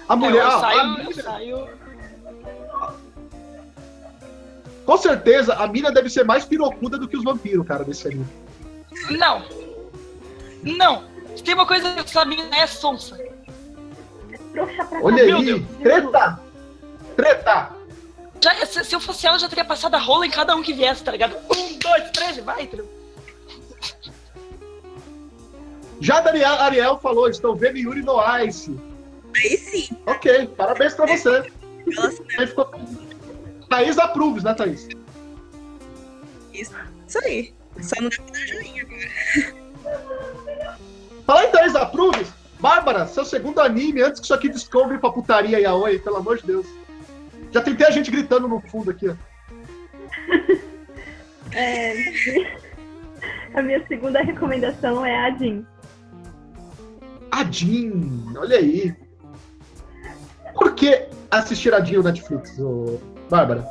A 0.09 0.15
mulher. 0.15 0.43
eu 0.43 0.47
ah, 0.47 0.57
a 0.57 0.59
saio, 0.59 0.91
mina- 0.91 1.03
eu 1.03 1.13
saio. 1.13 1.69
com 4.85 4.97
certeza, 4.97 5.53
a 5.53 5.67
mina 5.67 5.91
deve 5.91 6.09
ser 6.09 6.25
mais 6.25 6.43
pirocuda 6.43 6.97
do 6.97 7.07
que 7.07 7.15
os 7.15 7.23
vampiros, 7.23 7.65
cara, 7.65 7.85
desse 7.85 8.07
anime. 8.07 8.27
Não. 9.11 9.43
Não. 10.63 11.03
Se 11.35 11.43
tem 11.43 11.53
uma 11.53 11.65
coisa 11.65 11.93
que 11.93 11.99
essa 12.01 12.25
menina 12.25 12.55
é 12.55 12.67
sonsa. 12.67 13.17
Trouxa 14.51 14.85
pra 14.85 15.01
Olha 15.01 15.23
aí, 15.23 15.45
Deus. 15.45 15.61
treta! 15.81 16.39
Treta! 17.15 17.75
Já, 18.41 18.65
se, 18.65 18.83
se 18.83 18.95
eu 18.95 18.99
fosse 18.99 19.25
ela, 19.25 19.35
eu 19.37 19.39
já 19.39 19.49
teria 19.49 19.65
passado 19.65 19.95
a 19.95 19.99
rola 19.99 20.25
em 20.25 20.29
cada 20.29 20.55
um 20.55 20.61
que 20.61 20.73
viesse, 20.73 21.03
tá 21.03 21.11
ligado? 21.11 21.35
Um, 21.55 21.77
dois, 21.79 22.11
três, 22.11 22.37
vai? 22.39 22.69
Já 26.01 26.19
Daniel 26.19 26.53
Ariel 26.55 26.99
falou, 26.99 27.29
estou 27.29 27.55
vendo 27.55 27.77
Yuri 27.77 28.01
no 28.03 28.17
Ice. 28.45 28.77
Aí 29.35 29.57
sim. 29.57 29.97
Ok, 30.05 30.47
parabéns 30.57 30.93
pra 30.93 31.05
você. 31.07 31.51
Nossa, 31.87 32.23
Aí 32.37 32.47
ficou... 32.47 32.69
Thaís 33.69 33.97
approves, 33.97 34.43
né, 34.43 34.53
Thaís? 34.53 34.87
isso 36.53 37.19
aí. 37.23 37.53
Só 37.81 38.01
não 38.01 38.09
dá 38.09 38.17
pra 38.23 38.33
dar 38.33 38.47
joinha 38.47 38.83
agora. 38.83 39.09
Fala 41.25 41.45
em 41.45 41.51
Thaís 41.51 41.75
approves. 41.75 42.33
Bárbara, 42.59 43.05
seu 43.07 43.25
segundo 43.25 43.59
anime, 43.59 44.01
antes 44.01 44.21
que 44.21 44.25
isso 44.25 44.33
aqui 44.33 44.47
descobre 44.47 44.97
pra 44.97 45.11
putaria 45.11 45.59
e 45.59 45.65
aoi, 45.65 45.99
pelo 45.99 46.15
amor 46.15 46.37
de 46.37 46.47
Deus. 46.47 46.65
Já 47.51 47.61
tentei 47.61 47.85
a 47.85 47.91
gente 47.91 48.09
gritando 48.09 48.47
no 48.47 48.61
fundo 48.61 48.91
aqui, 48.91 49.09
ó. 49.09 49.15
É, 51.55 51.93
a 53.53 53.61
minha 53.61 53.85
segunda 53.87 54.23
recomendação 54.23 55.05
é 55.05 55.15
a 55.15 55.29
Jean. 55.37 55.63
A 57.29 57.43
Jean, 57.43 58.33
olha 58.35 58.57
aí. 58.57 58.95
Por 60.55 60.73
que 60.73 61.07
assistir 61.29 61.71
a 61.75 61.79
Jean 61.79 61.97
no 61.97 62.05
Netflix, 62.05 62.57
ô... 62.57 62.99
Bárbara? 63.29 63.63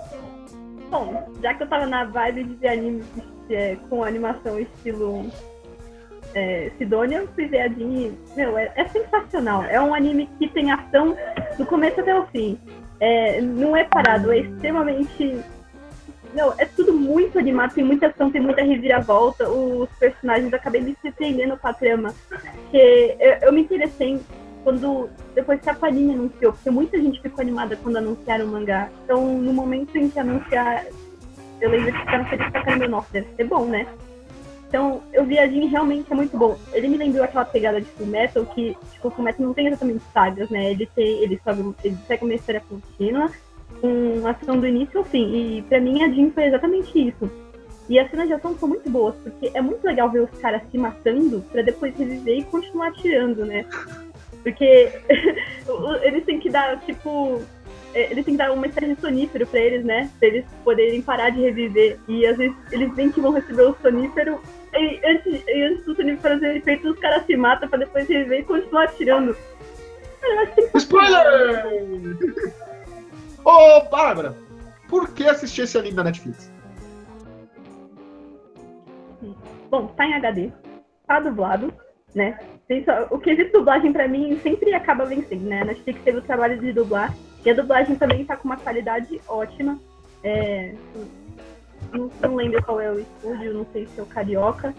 Bom, 0.91 1.29
já 1.43 1.55
que 1.55 1.65
eu 1.65 1.69
tava 1.69 1.87
na 1.87 2.05
vibe 2.05 2.45
de 2.45 2.55
ver 2.55 2.69
anime 2.69 3.05
é, 3.51 3.77
com 3.89 4.05
animação 4.05 4.59
estilo 4.59 5.31
é, 6.35 6.71
Sidonia, 6.79 7.29
e, 7.39 8.13
meu, 8.37 8.57
é, 8.57 8.73
é 8.75 8.89
sensacional. 8.89 9.65
É 9.65 9.81
um 9.81 9.95
anime 9.95 10.29
que 10.39 10.49
tem 10.49 10.71
ação 10.71 11.17
do 11.59 11.67
começo 11.67 12.01
até 12.01 12.19
o 12.19 12.27
fim. 12.27 12.59
É, 13.01 13.41
não 13.41 13.77
é 13.77 13.85
parado, 13.85 14.33
é 14.33 14.39
extremamente. 14.39 15.41
Não, 16.35 16.55
é 16.57 16.65
tudo 16.65 16.95
muito 16.95 17.39
animado, 17.39 17.75
tem 17.75 17.85
muita 17.85 18.07
ação, 18.07 18.31
tem 18.31 18.41
muita 18.41 18.63
reviravolta. 18.63 19.49
Os 19.49 19.89
personagens 19.99 20.53
acabei 20.55 20.81
me 20.81 20.97
surpreendendo 21.03 21.57
com 21.59 21.69
a 21.69 21.75
trama. 21.75 22.15
Eu, 22.73 23.39
eu 23.43 23.53
me 23.53 23.63
interessei 23.63 24.19
quando. 24.65 25.11
Depois 25.35 25.61
que 25.61 25.69
a 25.69 25.75
Panini 25.75 26.15
anunciou, 26.15 26.53
porque 26.53 26.71
muita 26.71 26.99
gente 26.99 27.21
ficou 27.21 27.43
animada 27.43 27.77
quando 27.77 27.97
anunciaram 27.97 28.47
o 28.47 28.49
mangá. 28.49 28.89
Então, 29.05 29.37
no 29.37 29.53
momento 29.53 29.97
em 29.99 30.09
que 30.09 30.19
anunciar, 30.19 30.87
eu 31.63 31.71
lembro 31.71 31.93
que 31.93 31.99
ficaram 32.01 32.25
felizes 32.27 32.53
pra 32.53 32.65
caramba. 32.65 32.89
Nossa, 32.89 33.09
deve 33.13 33.29
ser 33.37 33.45
bom, 33.45 33.65
né? 33.67 33.87
Então, 34.69 35.03
eu 35.13 35.25
vi 35.25 35.39
a 35.39 35.47
Jean 35.47 35.69
realmente 35.69 36.11
é 36.11 36.15
muito 36.15 36.37
bom. 36.37 36.59
Ele 36.73 36.89
me 36.89 36.97
lembrou 36.97 37.23
aquela 37.23 37.45
pegada 37.45 37.81
de 37.81 37.87
Full 37.89 38.07
Metal, 38.07 38.45
que, 38.47 38.77
tipo, 38.93 39.09
o 39.09 39.11
Full 39.11 39.25
Metal 39.25 39.47
não 39.47 39.55
tem 39.55 39.67
exatamente 39.67 40.03
sagas, 40.13 40.49
né? 40.49 40.71
Ele 40.71 40.87
tem, 40.87 41.23
ele 41.23 41.41
sobe, 41.45 41.75
ele 41.85 41.97
segue 42.07 42.25
uma 42.25 42.35
história 42.35 42.63
contínua, 42.69 43.31
com 43.81 44.27
ação 44.27 44.59
do 44.59 44.67
início 44.67 44.99
ao 44.99 45.05
fim. 45.05 45.59
E 45.59 45.63
pra 45.63 45.81
mim 45.81 46.03
a 46.03 46.09
Jean 46.09 46.31
foi 46.31 46.45
exatamente 46.45 47.09
isso. 47.09 47.31
E 47.89 47.99
as 47.99 48.11
cenas 48.11 48.29
de 48.29 48.33
ação 48.33 48.57
são 48.57 48.69
muito 48.69 48.89
boas, 48.89 49.15
porque 49.17 49.51
é 49.53 49.61
muito 49.61 49.85
legal 49.85 50.11
ver 50.11 50.21
os 50.21 50.31
caras 50.39 50.63
se 50.71 50.79
matando 50.79 51.45
pra 51.53 51.61
depois 51.61 51.95
reviver 51.95 52.39
e 52.39 52.45
continuar 52.45 52.89
atirando, 52.89 53.45
né? 53.45 53.67
Porque 54.43 54.91
eles 56.03 56.25
têm 56.25 56.41
que 56.41 56.49
dar, 56.49 56.81
tipo. 56.81 57.43
É, 57.95 58.11
Eles 58.11 58.25
têm 58.25 58.35
que 58.35 58.39
dar 58.39 58.53
uma 58.53 58.67
espécie 58.67 58.95
de 58.95 59.01
sonífero 59.01 59.47
pra 59.47 59.61
eles, 59.61 59.85
né? 59.85 60.11
Pra 60.19 60.29
eles 60.29 60.45
poderem 60.65 61.03
parar 61.03 61.31
de 61.31 61.41
reviver. 61.41 61.99
E 62.09 62.27
às 62.27 62.37
vezes 62.37 62.57
eles 62.71 62.95
veem 62.95 63.11
que 63.11 63.21
vão 63.21 63.33
receber 63.33 63.63
o 63.63 63.77
sonífero. 63.81 64.41
E 64.75 65.01
antes, 65.05 65.43
e 65.47 65.63
antes 65.63 65.85
do 65.85 65.95
sonífero 65.95 66.35
fazer 66.35 66.57
efeito, 66.57 66.91
os 66.91 66.99
caras 66.99 67.27
se 67.27 67.37
matam 67.37 67.69
pra 67.69 67.79
depois 67.79 68.09
reviver 68.09 68.41
e 68.41 68.45
continuar 68.45 68.85
atirando. 68.85 69.37
Spoiler! 70.75 72.17
Ô, 73.45 73.81
Bárbara, 73.91 74.37
por 74.89 75.13
que 75.13 75.29
assistir 75.29 75.63
esse 75.63 75.77
anime 75.77 75.97
na 75.97 76.05
Netflix? 76.05 76.51
Bom, 79.71 79.87
tá 79.89 80.07
em 80.07 80.15
HD, 80.15 80.53
tá 81.07 81.19
dublado, 81.21 81.73
né? 82.15 82.39
O 83.11 83.19
quesito 83.19 83.59
dublagem 83.59 83.93
pra 83.93 84.09
mim 84.09 84.39
sempre 84.43 84.73
acaba 84.75 85.05
vencendo, 85.05 85.45
né? 85.45 85.65
Netflix 85.65 86.01
teve 86.03 86.19
o 86.19 86.23
trabalho 86.23 86.59
de 86.59 86.73
dublar 86.73 87.15
e 87.45 87.51
a 87.51 87.55
dublagem 87.55 87.97
também 87.97 88.25
tá 88.25 88.37
com 88.37 88.49
uma 88.49 88.57
qualidade 88.57 89.21
ótima. 89.29 89.79
É, 90.25 90.73
Não, 91.93 92.11
não 92.21 92.35
lembro 92.35 92.63
qual 92.63 92.81
é 92.81 92.91
o 92.91 93.01
estúdio, 93.01 93.55
não 93.55 93.67
sei 93.73 93.87
se 93.87 94.01
é 94.01 94.03
o 94.03 94.07
Carioca, 94.07 94.75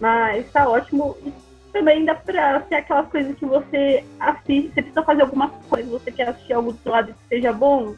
mas 0.00 0.50
tá 0.52 0.68
ótimo. 0.68 1.16
E 1.24 1.32
também 1.72 2.04
dá 2.04 2.14
pra 2.14 2.62
ser 2.62 2.76
aquelas 2.76 3.08
coisas 3.08 3.36
que 3.36 3.44
você 3.44 4.04
assiste, 4.20 4.68
você 4.68 4.82
precisa 4.82 5.02
fazer 5.02 5.22
alguma 5.22 5.48
coisa, 5.68 5.90
você 5.90 6.12
quer 6.12 6.28
assistir 6.28 6.52
algo 6.52 6.72
do 6.72 6.90
lado 6.90 7.12
que 7.12 7.28
seja 7.28 7.52
bom, 7.52 7.94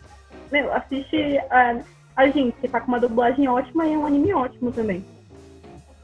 meu, 0.50 0.72
assiste 0.72 1.38
a, 1.50 1.80
a 2.16 2.28
gente, 2.28 2.56
que 2.60 2.68
tá 2.68 2.80
com 2.80 2.88
uma 2.88 3.00
dublagem 3.00 3.46
ótima 3.46 3.86
e 3.86 3.92
é 3.92 3.98
um 3.98 4.06
anime 4.06 4.32
ótimo 4.32 4.72
também. 4.72 5.04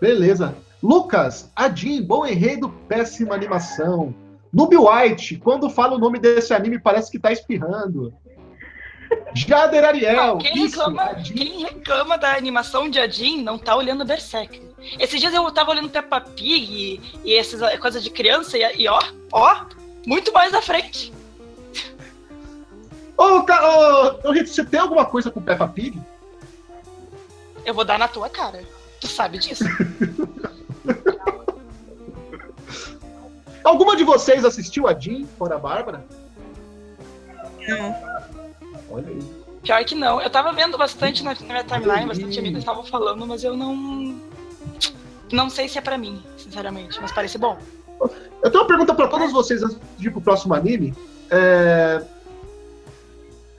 Beleza. 0.01 0.55
Lucas, 0.83 1.51
a 1.55 1.69
Jean, 1.69 2.03
bom 2.03 2.27
enredo, 2.27 2.69
péssima 2.89 3.35
animação. 3.35 4.13
Noob 4.53 4.77
White, 4.77 5.37
quando 5.37 5.71
fala 5.71 5.95
o 5.95 5.99
nome 5.99 6.19
desse 6.19 6.53
anime, 6.53 6.79
parece 6.79 7.11
que 7.11 7.19
tá 7.19 7.31
espirrando. 7.31 8.13
Jader 9.35 9.85
Ariel, 9.85 10.17
Não, 10.17 10.39
quem, 10.39 10.65
isso, 10.65 10.79
reclama, 10.79 11.15
quem 11.15 11.65
reclama 11.65 12.19
da 12.19 12.35
animação 12.37 12.89
de 12.89 12.99
Adin 12.99 13.43
não 13.43 13.59
tá 13.59 13.77
olhando 13.77 14.05
Berserk. 14.05 14.61
Esses 14.99 15.21
dias 15.21 15.33
eu 15.33 15.51
tava 15.53 15.71
olhando 15.71 15.89
Peppa 15.89 16.21
Pig 16.21 16.41
e, 16.45 17.01
e 17.25 17.35
essas 17.35 17.79
coisas 17.79 18.03
de 18.03 18.11
criança 18.11 18.59
e, 18.59 18.83
e 18.83 18.89
ó, 18.89 19.01
ó, 19.31 19.67
muito 20.07 20.33
mais 20.33 20.53
à 20.53 20.61
frente. 20.61 21.13
Ô, 23.17 23.45
ô, 24.25 24.33
Rito, 24.33 24.49
você 24.49 24.65
tem 24.65 24.81
alguma 24.81 25.05
coisa 25.05 25.31
com 25.31 25.41
Peppa 25.41 25.69
Pig? 25.69 26.01
Eu 27.65 27.75
vou 27.75 27.85
dar 27.85 27.99
na 27.99 28.09
tua 28.09 28.29
cara. 28.29 28.65
Tu 29.01 29.07
sabe 29.07 29.39
disso? 29.39 29.65
Alguma 33.65 33.97
de 33.97 34.05
vocês 34.05 34.45
assistiu 34.45 34.89
a 34.89 34.95
Jean, 34.95 35.25
fora 35.39 35.55
a 35.55 35.59
Bárbara? 35.59 36.05
Não. 37.69 37.97
Olha 38.91 39.09
aí. 39.09 39.23
Pior 39.63 39.85
que 39.85 39.95
não. 39.95 40.21
Eu 40.21 40.29
tava 40.29 40.53
vendo 40.53 40.77
bastante 40.77 41.23
na, 41.23 41.35
na 41.35 41.41
minha 41.47 41.65
timeline, 41.65 42.07
bastante 42.07 42.39
amigos 42.39 42.59
estavam 42.59 42.85
falando, 42.85 43.25
mas 43.27 43.45
eu 43.45 43.57
não. 43.57 44.21
Não 45.33 45.49
sei 45.49 45.69
se 45.69 45.79
é 45.79 45.81
pra 45.81 45.97
mim, 45.97 46.23
sinceramente, 46.37 47.01
mas 47.01 47.13
parece 47.13 47.39
bom. 47.39 47.57
Eu 48.43 48.51
tenho 48.51 48.65
uma 48.65 48.67
pergunta 48.67 48.93
pra 48.95 49.07
todos 49.07 49.33
vocês 49.33 49.63
antes 49.63 49.79
de 49.97 50.09
ir 50.09 50.11
pro 50.11 50.21
próximo 50.21 50.53
anime. 50.55 50.93
É, 51.31 52.05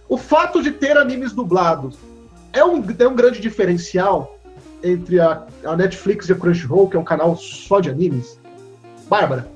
O 0.09 0.17
fato 0.17 0.61
de 0.61 0.71
ter 0.71 0.97
animes 0.97 1.31
dublados 1.31 1.97
é 2.51 2.63
um, 2.63 2.83
é 2.99 3.07
um 3.07 3.15
grande 3.15 3.39
diferencial 3.39 4.37
entre 4.83 5.19
a, 5.19 5.45
a 5.63 5.77
Netflix 5.77 6.27
e 6.27 6.33
a 6.33 6.35
Crunchyroll, 6.35 6.89
que 6.89 6.97
é 6.97 6.99
um 6.99 7.03
canal 7.03 7.35
só 7.35 7.79
de 7.79 7.89
animes? 7.89 8.39
Bárbara? 9.07 9.47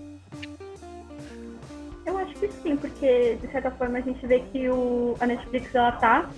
Eu 2.05 2.17
acho 2.17 2.33
que 2.35 2.47
sim, 2.63 2.77
porque 2.77 3.37
de 3.41 3.47
certa 3.51 3.69
forma 3.71 3.97
a 3.97 4.01
gente 4.01 4.25
vê 4.25 4.39
que 4.51 4.69
o, 4.69 5.15
a 5.19 5.27
Netflix 5.27 5.75
ela 5.75 5.91
tá 5.91 6.29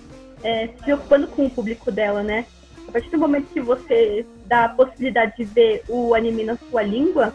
é, 0.42 0.68
se 0.68 0.82
preocupando 0.82 1.28
com 1.28 1.46
o 1.46 1.50
público 1.50 1.92
dela, 1.92 2.22
né? 2.22 2.44
A 2.88 2.92
partir 2.92 3.10
do 3.10 3.18
momento 3.18 3.52
que 3.52 3.60
você 3.60 4.26
dá 4.46 4.64
a 4.64 4.68
possibilidade 4.70 5.36
de 5.36 5.44
ver 5.44 5.84
o 5.88 6.12
anime 6.12 6.42
na 6.42 6.56
sua 6.56 6.82
língua, 6.82 7.32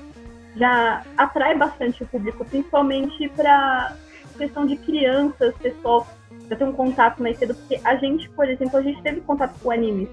já 0.58 1.04
atrai 1.18 1.58
bastante 1.58 2.04
o 2.04 2.08
público, 2.08 2.44
principalmente 2.44 3.30
para 3.30 3.96
questão 4.38 4.66
de 4.66 4.76
crianças, 4.76 5.56
pessoal, 5.56 6.06
já 6.50 6.58
ter 6.58 6.64
um 6.66 6.74
contato 6.74 7.22
mais 7.22 7.38
cedo, 7.38 7.56
porque 7.56 7.80
a 7.86 7.96
gente, 7.96 8.30
por 8.32 8.50
exemplo, 8.50 8.78
a 8.78 8.82
gente 8.82 9.02
teve 9.02 9.22
contato 9.22 9.58
com 9.62 9.72
animes 9.72 10.10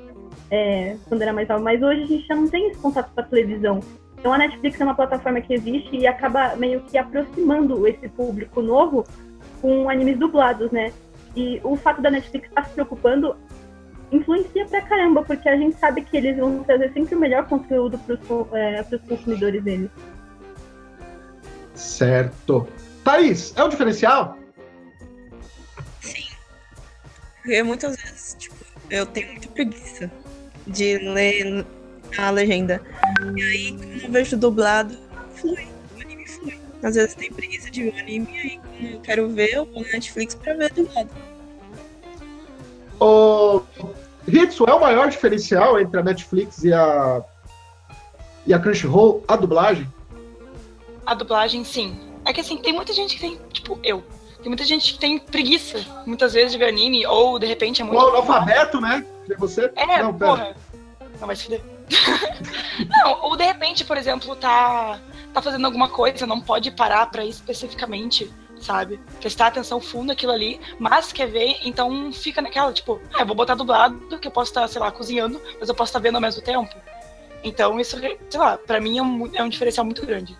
é, 0.50 0.96
quando 1.08 1.22
era 1.22 1.32
mais 1.32 1.48
nova, 1.48 1.62
mas 1.62 1.82
hoje 1.82 2.02
a 2.02 2.06
gente 2.06 2.26
já 2.26 2.34
não 2.34 2.48
tem 2.48 2.68
esse 2.70 2.80
contato 2.80 3.10
com 3.14 3.20
a 3.20 3.24
televisão. 3.24 3.80
Então 4.18 4.32
a 4.32 4.38
Netflix 4.38 4.80
é 4.80 4.84
uma 4.84 4.94
plataforma 4.94 5.40
que 5.40 5.54
existe 5.54 5.96
e 5.96 6.06
acaba 6.06 6.54
meio 6.56 6.80
que 6.82 6.96
aproximando 6.96 7.88
esse 7.88 8.08
público 8.08 8.62
novo 8.62 9.04
com 9.60 9.88
animes 9.88 10.18
dublados, 10.18 10.70
né? 10.70 10.92
E 11.34 11.60
o 11.64 11.74
fato 11.74 12.00
da 12.00 12.10
Netflix 12.10 12.48
estar 12.48 12.64
se 12.66 12.74
preocupando 12.74 13.36
influencia 14.12 14.66
pra 14.66 14.82
caramba, 14.82 15.22
porque 15.22 15.48
a 15.48 15.56
gente 15.56 15.76
sabe 15.78 16.02
que 16.02 16.16
eles 16.16 16.36
vão 16.36 16.62
trazer 16.62 16.92
sempre 16.92 17.14
o 17.14 17.18
melhor 17.18 17.48
conteúdo 17.48 17.98
pros, 17.98 18.20
é, 18.52 18.82
pros 18.82 19.00
consumidores 19.02 19.62
deles. 19.64 19.90
Certo. 21.74 22.68
Thaís, 23.02 23.52
é 23.56 23.64
um 23.64 23.68
diferencial? 23.68 24.38
Porque 27.36 27.62
muitas 27.62 27.96
vezes, 27.96 28.36
tipo, 28.38 28.54
eu 28.88 29.04
tenho 29.06 29.32
muita 29.32 29.48
preguiça 29.48 30.10
de 30.66 30.98
ler 30.98 31.64
a 32.18 32.30
legenda. 32.30 32.80
E 33.36 33.42
aí, 33.42 33.72
quando 33.72 34.02
eu 34.04 34.10
vejo 34.12 34.36
dublado, 34.36 34.96
flui. 35.34 35.66
O 35.96 36.00
anime 36.00 36.26
flui. 36.26 36.58
Às 36.82 36.94
vezes 36.96 37.14
tem 37.14 37.32
preguiça 37.32 37.70
de 37.70 37.84
ver 37.84 37.94
o 37.94 37.98
anime 37.98 38.28
e 38.32 38.38
aí, 38.38 38.60
quando 38.60 38.92
eu 38.92 39.00
quero 39.00 39.28
ver, 39.30 39.54
eu 39.54 39.64
vou 39.64 39.82
na 39.82 39.92
Netflix 39.92 40.34
pra 40.34 40.54
ver 40.54 40.72
dublado. 40.72 41.10
Ô, 43.00 43.62
Ritsu, 44.28 44.64
é 44.64 44.74
o 44.74 44.80
maior 44.80 45.08
diferencial 45.08 45.80
entre 45.80 45.98
a 45.98 46.02
Netflix 46.02 46.62
e 46.62 46.72
a 46.72 47.22
e 48.46 48.52
a 48.52 48.58
Crunchyroll, 48.58 49.24
a 49.28 49.36
dublagem? 49.36 49.86
A 51.06 51.14
dublagem, 51.14 51.64
sim. 51.64 51.96
É 52.24 52.32
que 52.32 52.40
assim, 52.40 52.56
tem 52.58 52.72
muita 52.72 52.92
gente 52.92 53.14
que 53.16 53.20
tem, 53.20 53.38
tipo, 53.52 53.78
eu. 53.82 54.02
Tem 54.38 54.48
muita 54.48 54.64
gente 54.64 54.94
que 54.94 54.98
tem 54.98 55.18
preguiça, 55.18 55.78
muitas 56.04 56.32
vezes, 56.32 56.52
de 56.52 56.58
ver 56.58 56.68
anime, 56.68 57.06
ou 57.06 57.38
de 57.38 57.46
repente 57.46 57.80
é 57.80 57.84
O 57.84 57.88
muito. 57.88 58.00
analfabeto, 58.08 58.80
né? 58.80 59.04
Que 59.26 59.34
você? 59.36 59.72
É, 59.76 60.02
Não, 60.02 60.12
pera. 60.14 60.30
porra. 60.30 60.56
Não 61.20 61.26
vai 61.26 61.36
se 61.36 61.44
fuder. 61.44 61.62
não, 62.88 63.22
ou 63.22 63.36
de 63.36 63.44
repente, 63.44 63.84
por 63.84 63.96
exemplo, 63.96 64.34
tá, 64.36 64.98
tá 65.32 65.42
fazendo 65.42 65.64
alguma 65.66 65.88
coisa, 65.88 66.26
não 66.26 66.40
pode 66.40 66.70
parar 66.70 67.06
pra 67.10 67.24
ir 67.24 67.28
especificamente, 67.28 68.32
sabe? 68.60 68.98
Prestar 69.20 69.48
atenção 69.48 69.80
fundo 69.80 70.06
naquilo 70.06 70.32
ali, 70.32 70.60
mas 70.78 71.12
quer 71.12 71.26
ver, 71.26 71.58
então 71.62 72.12
fica 72.12 72.40
naquela, 72.40 72.72
tipo, 72.72 73.00
ah, 73.14 73.20
eu 73.20 73.26
vou 73.26 73.36
botar 73.36 73.54
dublado, 73.54 74.18
que 74.18 74.26
eu 74.26 74.32
posso 74.32 74.50
estar, 74.50 74.66
sei 74.68 74.80
lá, 74.80 74.90
cozinhando, 74.90 75.40
mas 75.60 75.68
eu 75.68 75.74
posso 75.74 75.90
estar 75.90 75.98
vendo 75.98 76.16
ao 76.16 76.20
mesmo 76.20 76.42
tempo. 76.42 76.74
Então, 77.44 77.78
isso, 77.78 77.98
sei 77.98 78.40
lá, 78.40 78.56
pra 78.56 78.80
mim 78.80 78.98
é 78.98 79.02
um, 79.02 79.30
é 79.34 79.42
um 79.42 79.48
diferencial 79.48 79.84
muito 79.84 80.04
grande. 80.06 80.36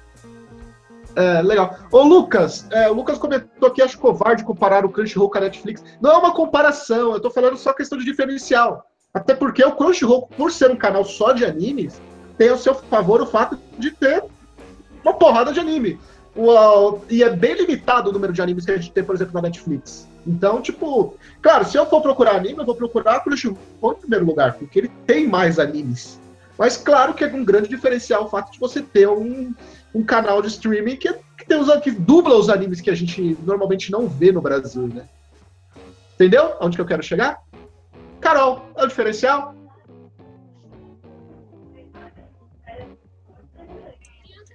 É, 1.14 1.42
legal. 1.42 1.77
Ô, 1.90 2.03
Lucas, 2.03 2.66
é, 2.70 2.90
o 2.90 2.94
Lucas 2.94 3.18
comentou 3.18 3.68
aqui, 3.68 3.83
acho 3.83 3.98
covarde 3.98 4.44
comparar 4.44 4.85
o 4.85 4.88
Crunchyroll 4.88 5.31
com 5.31 5.38
a 5.38 5.42
Netflix. 5.42 5.85
Não 6.01 6.11
é 6.11 6.16
uma 6.16 6.33
comparação, 6.33 7.12
eu 7.12 7.20
tô 7.20 7.31
falando 7.31 7.57
só 7.57 7.72
questão 7.72 7.98
de 7.98 8.05
diferencial. 8.05 8.87
Até 9.12 9.35
porque 9.35 9.62
o 9.62 9.72
Crunchyroll, 9.72 10.27
por 10.37 10.51
ser 10.51 10.70
um 10.70 10.77
canal 10.77 11.05
só 11.05 11.33
de 11.33 11.44
animes, 11.44 12.01
tem 12.38 12.48
ao 12.48 12.57
seu 12.57 12.75
favor 12.75 13.20
o 13.20 13.27
fato 13.27 13.59
de 13.79 13.90
ter 13.90 14.25
uma 15.05 15.12
porrada 15.12 15.53
de 15.53 15.61
anime. 15.61 16.01
A- 16.35 16.98
e 17.11 17.22
é 17.22 17.29
bem 17.29 17.55
limitado 17.55 18.09
o 18.09 18.12
número 18.12 18.33
de 18.33 18.40
animes 18.40 18.64
que 18.64 18.70
a 18.72 18.77
gente 18.77 18.90
tem, 18.90 19.05
por 19.05 19.14
exemplo, 19.14 19.35
na 19.35 19.42
Netflix. 19.42 20.09
Então, 20.27 20.62
tipo, 20.62 21.14
claro, 21.42 21.66
se 21.66 21.77
eu 21.77 21.85
for 21.85 22.01
procurar 22.01 22.37
anime, 22.37 22.61
eu 22.61 22.64
vou 22.64 22.75
procurar 22.75 23.20
Crunchyroll 23.20 23.59
em 23.83 24.01
primeiro 24.01 24.25
lugar, 24.25 24.55
porque 24.55 24.79
ele 24.79 24.90
tem 25.07 25.29
mais 25.29 25.59
animes. 25.59 26.18
Mas 26.62 26.77
claro 26.77 27.12
que 27.12 27.25
é 27.25 27.27
um 27.27 27.44
grande 27.44 27.68
diferencial 27.68 28.25
o 28.25 28.29
fato 28.29 28.53
de 28.53 28.61
você 28.61 28.81
ter 28.81 29.09
um, 29.09 29.53
um 29.92 30.05
canal 30.05 30.40
de 30.40 30.46
streaming 30.46 30.94
que, 30.94 31.12
que, 31.37 31.44
tem 31.44 31.59
os, 31.59 31.68
que 31.81 31.90
dubla 31.90 32.37
os 32.37 32.48
animes 32.48 32.81
que 32.81 32.88
a 32.88 32.94
gente 32.94 33.37
normalmente 33.42 33.90
não 33.90 34.07
vê 34.09 34.31
no 34.31 34.40
Brasil, 34.40 34.87
né? 34.87 35.09
Entendeu? 36.14 36.55
Onde 36.61 36.77
que 36.77 36.81
eu 36.81 36.87
quero 36.87 37.03
chegar? 37.03 37.42
Carol, 38.20 38.64
é 38.77 38.85
o 38.85 38.87
diferencial? 38.87 39.57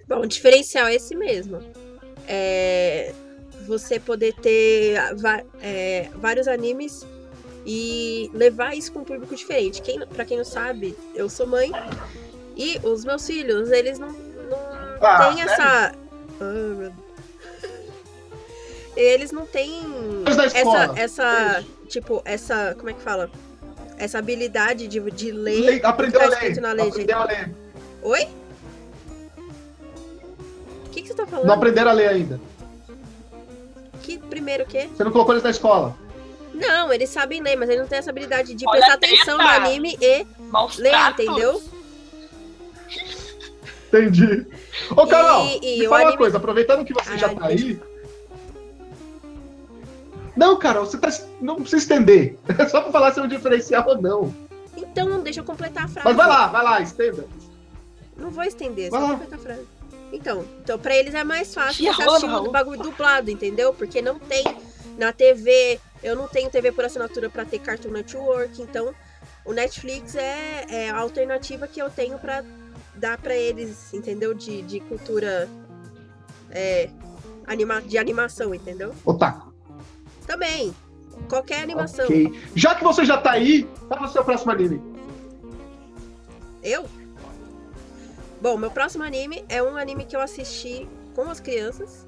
Bom, 0.08 0.22
o 0.22 0.26
diferencial 0.28 0.88
é 0.88 0.96
esse 0.96 1.14
mesmo. 1.14 1.60
É 2.26 3.14
você 3.68 4.00
poder 4.00 4.34
ter 4.36 4.96
é, 5.62 6.10
vários 6.16 6.48
animes 6.48 7.06
e 7.70 8.32
levar 8.34 8.76
isso 8.78 8.94
para 8.94 9.02
um 9.02 9.06
público 9.06 9.36
diferente. 9.36 9.82
Quem, 9.82 10.00
para 10.08 10.24
quem 10.24 10.38
não 10.38 10.46
sabe, 10.46 10.98
eu 11.14 11.30
sou 11.30 11.46
mãe 11.46 11.70
e 12.56 12.80
os 12.82 13.04
meus 13.04 13.28
filhos, 13.28 13.70
eles 13.72 14.00
não, 14.00 14.08
não 14.08 14.58
Ah, 15.02 15.28
têm 15.28 15.42
essa. 15.42 15.92
Ah, 16.40 16.44
meu- 16.78 16.94
Eles 18.96 19.32
não 19.34 19.46
têm 19.46 19.84
essa, 20.56 20.94
essa, 21.00 21.64
tipo, 21.90 22.22
essa, 22.26 22.74
como 22.78 22.90
é 22.90 22.94
que 22.94 23.02
fala? 23.02 23.30
Essa 23.98 24.18
habilidade 24.20 24.88
de, 24.88 25.00
de 25.12 25.32
ler. 25.32 25.60
Le- 25.60 25.82
Aprendeu 25.86 26.20
tá 26.22 26.26
a 26.26 26.30
ler. 26.30 26.62
na. 26.62 26.72
Aprendeu 26.72 27.18
a 27.18 27.26
ler. 27.26 27.54
Oi? 28.02 28.28
O 30.86 30.90
que, 30.92 31.02
que 31.02 31.08
você 31.10 31.14
tá 31.14 31.28
falando? 31.28 31.46
Não 31.48 31.54
aprenderam 31.56 31.92
a 31.92 31.94
ler 31.94 32.08
ainda. 32.10 32.40
Que 34.02 34.18
primeiro 34.18 34.64
o 34.64 34.68
quê? 34.68 34.88
Você 34.96 35.04
não 35.04 35.12
colocou 35.12 35.34
eles 35.34 35.44
na 35.44 35.50
escola. 35.52 35.96
Não, 36.58 36.92
eles 36.92 37.10
sabem 37.10 37.42
ler, 37.42 37.56
mas 37.56 37.70
eles 37.70 37.82
não 37.82 37.88
têm 37.88 38.00
essa 38.00 38.10
habilidade 38.10 38.54
de 38.56 38.66
Olha 38.68 38.78
prestar 38.80 38.94
atenção 38.96 39.38
no 39.38 39.48
anime 39.48 39.98
e 40.02 40.26
Maus 40.50 40.78
ler, 40.78 40.90
tratos. 40.92 41.26
entendeu? 41.26 41.62
Entendi. 43.88 44.46
Ô, 44.92 45.08
Carol, 45.08 45.46
E- 45.46 45.60
e 45.76 45.80
me 45.80 45.86
fala 45.86 45.96
uma 45.98 46.02
anime- 46.08 46.18
coisa, 46.18 46.38
aproveitando 46.38 46.84
que 46.86 46.94
você 46.94 47.18
já 47.18 47.34
tá 47.34 47.46
aí. 47.48 47.80
Não, 50.36 50.58
Carol, 50.58 50.86
você 50.86 50.98
tá. 50.98 51.10
Não 51.42 51.56
precisa 51.56 51.78
estender. 51.78 52.38
É 52.60 52.66
só 52.68 52.82
pra 52.82 52.92
falar 52.92 53.14
se 53.14 53.20
é 53.20 53.24
um 53.24 53.28
diferencial 53.28 53.88
ou 53.88 54.02
não. 54.02 54.34
Então, 54.76 55.20
deixa 55.22 55.40
eu 55.40 55.44
completar 55.44 55.86
a 55.86 55.88
frase. 55.88 56.08
Mas 56.08 56.16
vai 56.16 56.28
lá, 56.28 56.48
vai 56.48 56.64
lá, 56.64 56.82
estenda. 56.82 57.26
Não 58.16 58.30
vou 58.30 58.44
estender, 58.44 58.90
Vai 58.92 59.00
só 59.00 59.06
lá. 59.08 59.14
completar 59.14 59.40
a 59.40 59.42
frase. 59.42 59.66
Então, 60.12 60.46
então, 60.64 60.78
pra 60.80 60.96
eles 60.96 61.14
é 61.14 61.24
mais 61.24 61.54
fácil 61.54 61.86
Que 61.86 61.94
você 61.94 62.04
rolo, 62.04 62.16
assistir 62.18 62.48
o 62.48 62.52
bagulho 62.52 62.82
dublado, 62.82 63.30
entendeu? 63.32 63.74
Porque 63.74 64.02
não 64.02 64.18
tem 64.20 64.44
na 64.98 65.12
TV, 65.12 65.80
eu 66.04 66.16
não 66.16 66.28
tenho 66.28 66.50
TV 66.50 66.72
por 66.72 66.86
assinatura 66.86 67.30
pra 67.30 67.46
ter 67.46 67.60
Cartoon 67.60 67.92
Network, 67.92 68.62
então 68.62 68.94
o 69.46 69.54
Netflix 69.54 70.16
é, 70.16 70.66
é 70.70 70.90
a 70.90 70.98
alternativa 70.98 71.68
que 71.68 71.82
eu 71.82 71.90
tenho 71.90 72.18
pra 72.20 72.44
dar 72.96 73.18
pra 73.18 73.36
eles, 73.36 73.94
entendeu? 73.94 74.34
De, 74.34 74.62
de 74.62 74.80
cultura 74.82 75.50
é, 76.52 76.90
anima, 77.46 77.82
de 77.82 77.98
animação, 77.98 78.54
entendeu? 78.54 78.94
Otaku. 79.06 79.54
Também. 80.26 80.76
Qualquer 81.30 81.64
animação. 81.64 82.06
Ok. 82.06 82.40
Já 82.56 82.76
que 82.76 82.84
você 82.84 83.06
já 83.06 83.18
tá 83.18 83.32
aí, 83.32 83.64
qual 83.88 84.02
é 84.02 84.06
o 84.06 84.08
seu 84.08 84.24
próximo 84.24 84.52
anime? 84.52 84.82
Eu? 86.62 86.86
Bom, 88.42 88.58
meu 88.58 88.70
próximo 88.70 89.04
anime 89.04 89.44
é 89.50 89.64
um 89.64 89.76
anime 89.78 90.06
que 90.06 90.16
eu 90.16 90.22
assisti 90.22 90.88
com 91.16 91.24
as 91.24 91.40
crianças, 91.40 92.06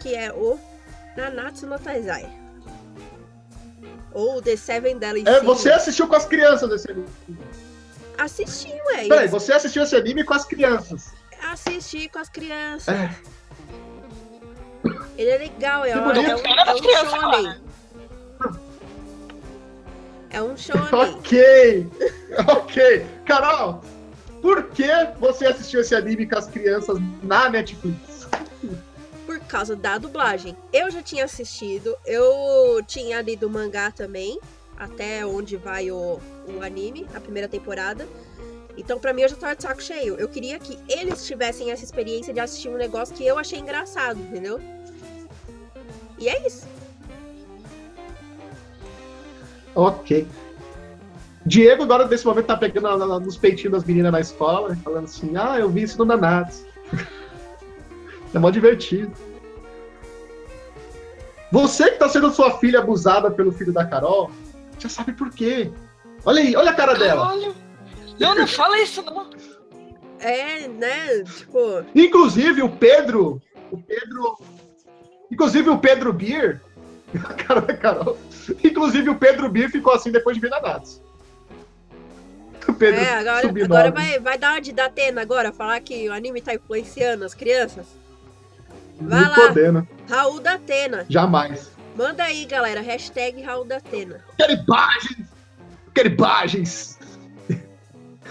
que 0.00 0.14
é 0.14 0.32
o 0.32 0.58
Nanatsu 1.16 1.66
no 1.66 1.78
Taizai. 1.78 2.45
Ou 4.16 4.40
The 4.40 4.56
Seven 4.56 4.96
Deadly 4.96 5.24
É, 5.26 5.34
Sins. 5.34 5.44
você 5.44 5.70
assistiu 5.70 6.08
com 6.08 6.16
as 6.16 6.24
crianças 6.24 6.70
esse 6.72 6.90
anime. 6.90 7.06
Assisti, 8.16 8.72
ué. 8.86 9.08
Peraí, 9.08 9.28
você 9.28 9.52
assistiu 9.52 9.82
esse 9.82 9.94
anime 9.94 10.24
com 10.24 10.32
as 10.32 10.46
crianças. 10.46 11.12
Assisti 11.52 12.08
com 12.08 12.18
as 12.18 12.30
crianças. 12.30 12.88
É. 12.94 13.14
Ele 15.18 15.30
é 15.30 15.36
legal, 15.36 15.84
é, 15.84 15.94
um- 15.98 16.04
bonito. 16.04 16.30
é 16.30 16.34
um, 16.34 16.38
é 16.38 16.64
das 16.64 16.76
um 16.76 16.82
crianças 16.82 17.10
shonen. 17.10 17.60
É 20.30 20.42
um 20.42 20.56
shonen. 20.56 20.88
Ok. 20.92 21.86
Ok. 22.48 23.06
Carol, 23.24 23.82
por 24.42 24.64
que 24.70 24.88
você 25.20 25.46
assistiu 25.46 25.80
esse 25.80 25.94
anime 25.94 26.26
com 26.26 26.36
as 26.38 26.46
crianças 26.46 26.98
na 27.22 27.48
Netflix? 27.50 28.15
Causa 29.46 29.74
da 29.76 29.98
dublagem. 29.98 30.56
Eu 30.72 30.90
já 30.90 31.02
tinha 31.02 31.24
assistido, 31.24 31.94
eu 32.04 32.82
tinha 32.86 33.20
lido 33.20 33.46
o 33.46 33.50
mangá 33.50 33.90
também, 33.90 34.38
até 34.76 35.24
onde 35.26 35.56
vai 35.56 35.90
o, 35.90 36.18
o 36.48 36.62
anime, 36.62 37.06
a 37.14 37.20
primeira 37.20 37.48
temporada. 37.48 38.06
Então, 38.76 38.98
pra 38.98 39.12
mim, 39.14 39.22
eu 39.22 39.28
já 39.30 39.36
tava 39.36 39.56
de 39.56 39.62
saco 39.62 39.82
cheio. 39.82 40.16
Eu 40.16 40.28
queria 40.28 40.58
que 40.58 40.78
eles 40.86 41.24
tivessem 41.26 41.70
essa 41.70 41.82
experiência 41.82 42.34
de 42.34 42.40
assistir 42.40 42.68
um 42.68 42.76
negócio 42.76 43.14
que 43.14 43.26
eu 43.26 43.38
achei 43.38 43.58
engraçado, 43.58 44.20
entendeu? 44.20 44.60
E 46.18 46.28
é 46.28 46.46
isso. 46.46 46.66
Ok. 49.74 50.26
Diego, 51.44 51.84
agora 51.84 52.06
nesse 52.08 52.26
momento, 52.26 52.46
tá 52.46 52.56
pegando 52.56 52.84
na- 52.98 53.06
na- 53.06 53.20
nos 53.20 53.36
peitinhos 53.36 53.72
das 53.72 53.84
meninas 53.84 54.10
na 54.12 54.20
escola, 54.20 54.72
e 54.72 54.76
falando 54.76 55.04
assim: 55.04 55.36
ah, 55.36 55.58
eu 55.58 55.70
vi 55.70 55.82
isso 55.82 55.96
no 55.98 56.04
Nanatsu. 56.04 56.66
é 58.34 58.38
mó 58.38 58.50
divertido. 58.50 59.12
Você 61.52 61.90
que 61.90 61.98
tá 61.98 62.08
sendo 62.08 62.30
sua 62.32 62.58
filha 62.58 62.80
abusada 62.80 63.30
pelo 63.30 63.52
filho 63.52 63.72
da 63.72 63.84
Carol, 63.84 64.30
já 64.78 64.88
sabe 64.88 65.12
por 65.12 65.30
quê. 65.30 65.70
Olha 66.24 66.40
aí, 66.42 66.56
olha 66.56 66.70
a 66.70 66.74
cara 66.74 66.94
dela. 66.94 67.26
Caralho. 67.26 67.54
Não, 68.18 68.34
não 68.34 68.46
fala 68.46 68.80
isso, 68.80 69.02
não. 69.02 69.30
É, 70.18 70.66
né? 70.66 71.22
Tipo, 71.24 71.84
Inclusive 71.94 72.62
o 72.62 72.68
Pedro. 72.68 73.40
O 73.70 73.78
Pedro. 73.78 74.38
Inclusive 75.30 75.68
o 75.70 75.78
Pedro 75.78 76.12
Beer. 76.12 76.60
A 77.14 77.34
cara 77.34 77.60
da 77.60 77.74
Carol. 77.76 78.18
Inclusive 78.64 79.08
o 79.10 79.14
Pedro 79.14 79.48
Beer 79.48 79.70
ficou 79.70 79.92
assim 79.94 80.10
depois 80.10 80.36
de 80.36 80.40
ver 80.40 80.50
Nanatsu. 80.50 81.00
O 82.68 82.74
Pedro 82.74 83.00
é, 83.00 83.14
agora, 83.14 83.46
subiu 83.46 83.64
agora 83.64 83.90
vai, 83.92 84.18
vai 84.18 84.36
dar 84.36 84.54
uma 84.54 84.60
de 84.60 84.72
Datena 84.72 85.22
agora, 85.22 85.52
falar 85.52 85.78
que 85.80 86.08
o 86.08 86.12
anime 86.12 86.40
tá 86.40 86.52
influenciando 86.54 87.24
as 87.24 87.32
crianças. 87.32 87.86
vai 89.00 89.20
Nem 89.20 89.28
lá. 89.28 89.36
podendo. 89.36 89.88
Raul 90.08 90.40
Datena. 90.40 91.04
Jamais. 91.08 91.70
Manda 91.96 92.24
aí, 92.24 92.44
galera. 92.44 92.80
Hashtag 92.80 93.42
Raul 93.42 93.64
Datena. 93.64 94.22
Quero 94.36 94.52
imagens! 94.52 95.36
Caribagens! 95.94 96.98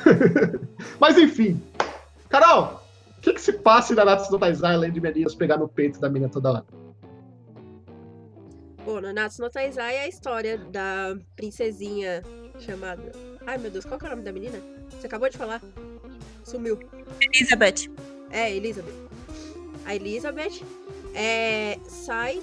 Mas 1.00 1.18
enfim. 1.18 1.62
Carol, 2.30 2.80
o 3.18 3.22
que, 3.22 3.34
que 3.34 3.42
se 3.42 3.54
passa 3.54 3.94
em 3.94 3.96
Nanatsu 3.96 4.32
no 4.32 4.38
Taizai 4.38 4.76
além 4.76 4.92
de 4.92 5.02
meninas 5.02 5.34
pegar 5.34 5.58
no 5.58 5.68
peito 5.68 6.00
da 6.00 6.10
menina 6.10 6.32
toda 6.32 6.52
hora? 6.52 6.66
Bom, 8.86 9.02
Nanatsu 9.02 9.42
no 9.42 9.50
Taizai 9.50 9.96
é 9.96 10.02
a 10.02 10.08
história 10.08 10.58
da 10.58 11.18
princesinha 11.36 12.22
chamada... 12.60 13.12
Ai, 13.48 13.58
meu 13.58 13.72
Deus, 13.72 13.84
qual 13.84 14.00
que 14.00 14.06
é 14.06 14.10
o 14.10 14.12
nome 14.12 14.24
da 14.24 14.32
menina? 14.32 14.60
Você 14.92 15.08
acabou 15.08 15.28
de 15.28 15.38
falar. 15.38 15.62
Sumiu. 16.44 16.80
Elizabeth. 17.20 17.92
É, 18.30 18.56
Elizabeth. 18.56 18.94
A 19.86 19.96
Elizabeth 19.96 20.62
é, 21.16 21.80
sai 21.88 22.42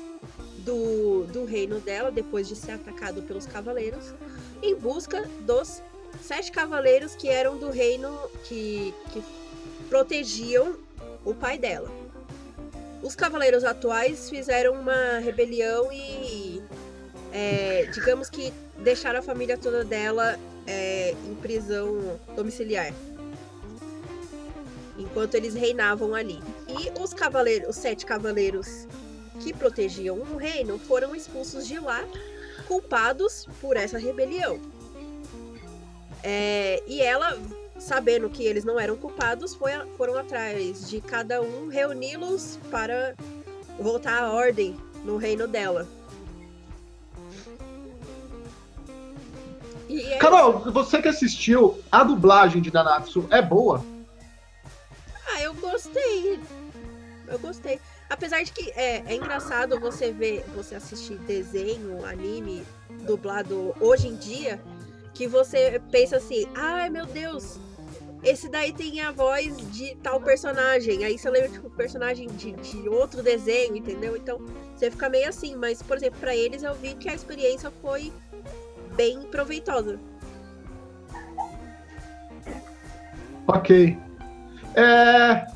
do, 0.59 1.25
do 1.25 1.45
reino 1.45 1.79
dela 1.81 2.11
depois 2.11 2.49
de 2.49 2.57
ser 2.57 2.73
atacado 2.73 3.23
pelos 3.23 3.47
cavaleiros 3.47 4.15
em 4.63 4.75
busca 4.75 5.29
dos 5.41 5.83
sete 6.21 6.53
cavaleiros 6.53 7.15
que 7.15 7.29
eram 7.29 7.59
do 7.59 7.71
reino 7.71 8.17
que, 8.45 8.95
que 9.13 9.23
protegiam 9.89 10.77
o 11.25 11.35
pai 11.35 11.59
dela. 11.59 11.91
Os 13.03 13.17
cavaleiros 13.17 13.65
atuais 13.65 14.31
fizeram 14.31 14.75
uma 14.75 15.19
rebelião 15.19 15.93
e, 15.93 16.63
é, 17.33 17.89
digamos 17.93 18.31
que, 18.31 18.53
deixaram 18.79 19.19
a 19.19 19.23
família 19.23 19.59
toda 19.59 19.85
dela 19.85 20.39
é, 20.67 21.15
em 21.27 21.35
prisão 21.35 22.19
domiciliar. 22.37 22.93
Enquanto 24.97 25.35
eles 25.35 25.55
reinavam 25.55 26.15
ali. 26.15 26.41
E 26.81 27.01
os 27.01 27.13
cavaleiros, 27.13 27.69
os 27.69 27.77
sete 27.77 28.07
cavaleiros 28.07 28.87
que 29.41 29.53
protegiam 29.53 30.19
o 30.19 30.37
reino 30.37 30.79
foram 30.79 31.15
expulsos 31.15 31.67
de 31.67 31.79
lá, 31.79 32.03
culpados 32.67 33.47
por 33.61 33.77
essa 33.77 33.99
rebelião. 33.99 34.61
É, 36.23 36.83
e 36.87 37.03
ela, 37.03 37.39
sabendo 37.79 38.31
que 38.31 38.45
eles 38.45 38.65
não 38.65 38.79
eram 38.79 38.97
culpados, 38.97 39.55
foi, 39.55 39.73
foram 39.97 40.17
atrás 40.17 40.89
de 40.89 41.01
cada 41.01 41.43
um 41.43 41.69
reuni-los 41.69 42.59
para 42.71 43.15
voltar 43.79 44.23
à 44.23 44.33
ordem 44.33 44.77
no 45.05 45.17
reino 45.17 45.49
dela. 45.49 45.87
É 49.91 50.17
Carol, 50.17 50.61
você 50.73 51.03
que 51.03 51.09
assistiu, 51.09 51.79
a 51.91 52.03
dublagem 52.03 52.63
de 52.63 52.73
Nanatsu 52.73 53.27
é 53.31 53.43
boa? 53.43 53.85
Ah, 55.27 55.43
eu 55.43 55.53
gostei. 55.55 56.41
Eu 57.27 57.39
gostei. 57.39 57.81
Apesar 58.09 58.43
de 58.43 58.53
que 58.53 58.71
é, 58.73 59.03
é 59.07 59.15
engraçado 59.15 59.79
você 59.81 60.13
ver, 60.13 60.45
você 60.55 60.75
assistir 60.75 61.17
desenho, 61.19 62.05
anime, 62.05 62.65
dublado 63.07 63.75
hoje 63.81 64.09
em 64.09 64.17
dia, 64.17 64.61
que 65.15 65.27
você 65.27 65.81
pensa 65.91 66.17
assim, 66.17 66.47
ai 66.55 66.91
meu 66.91 67.07
Deus, 67.07 67.59
esse 68.23 68.49
daí 68.49 68.73
tem 68.73 69.01
a 69.01 69.11
voz 69.11 69.57
de 69.73 69.97
tal 69.97 70.21
personagem. 70.21 71.05
Aí 71.05 71.19
você 71.19 71.29
lembra, 71.29 71.49
tipo, 71.49 71.69
personagem 71.71 72.29
de, 72.29 72.53
de 72.53 72.89
outro 72.89 73.23
desenho, 73.23 73.77
entendeu? 73.77 74.17
Então 74.17 74.39
você 74.75 74.91
fica 74.91 75.09
meio 75.09 75.29
assim, 75.29 75.57
mas, 75.57 75.83
por 75.83 75.97
exemplo, 75.97 76.21
pra 76.21 76.35
eles 76.35 76.63
eu 76.63 76.75
vi 76.75 76.95
que 76.95 77.09
a 77.09 77.15
experiência 77.15 77.71
foi 77.83 78.13
bem 78.95 79.23
proveitosa. 79.23 79.99
Ok. 83.49 83.99
É, 84.77 85.47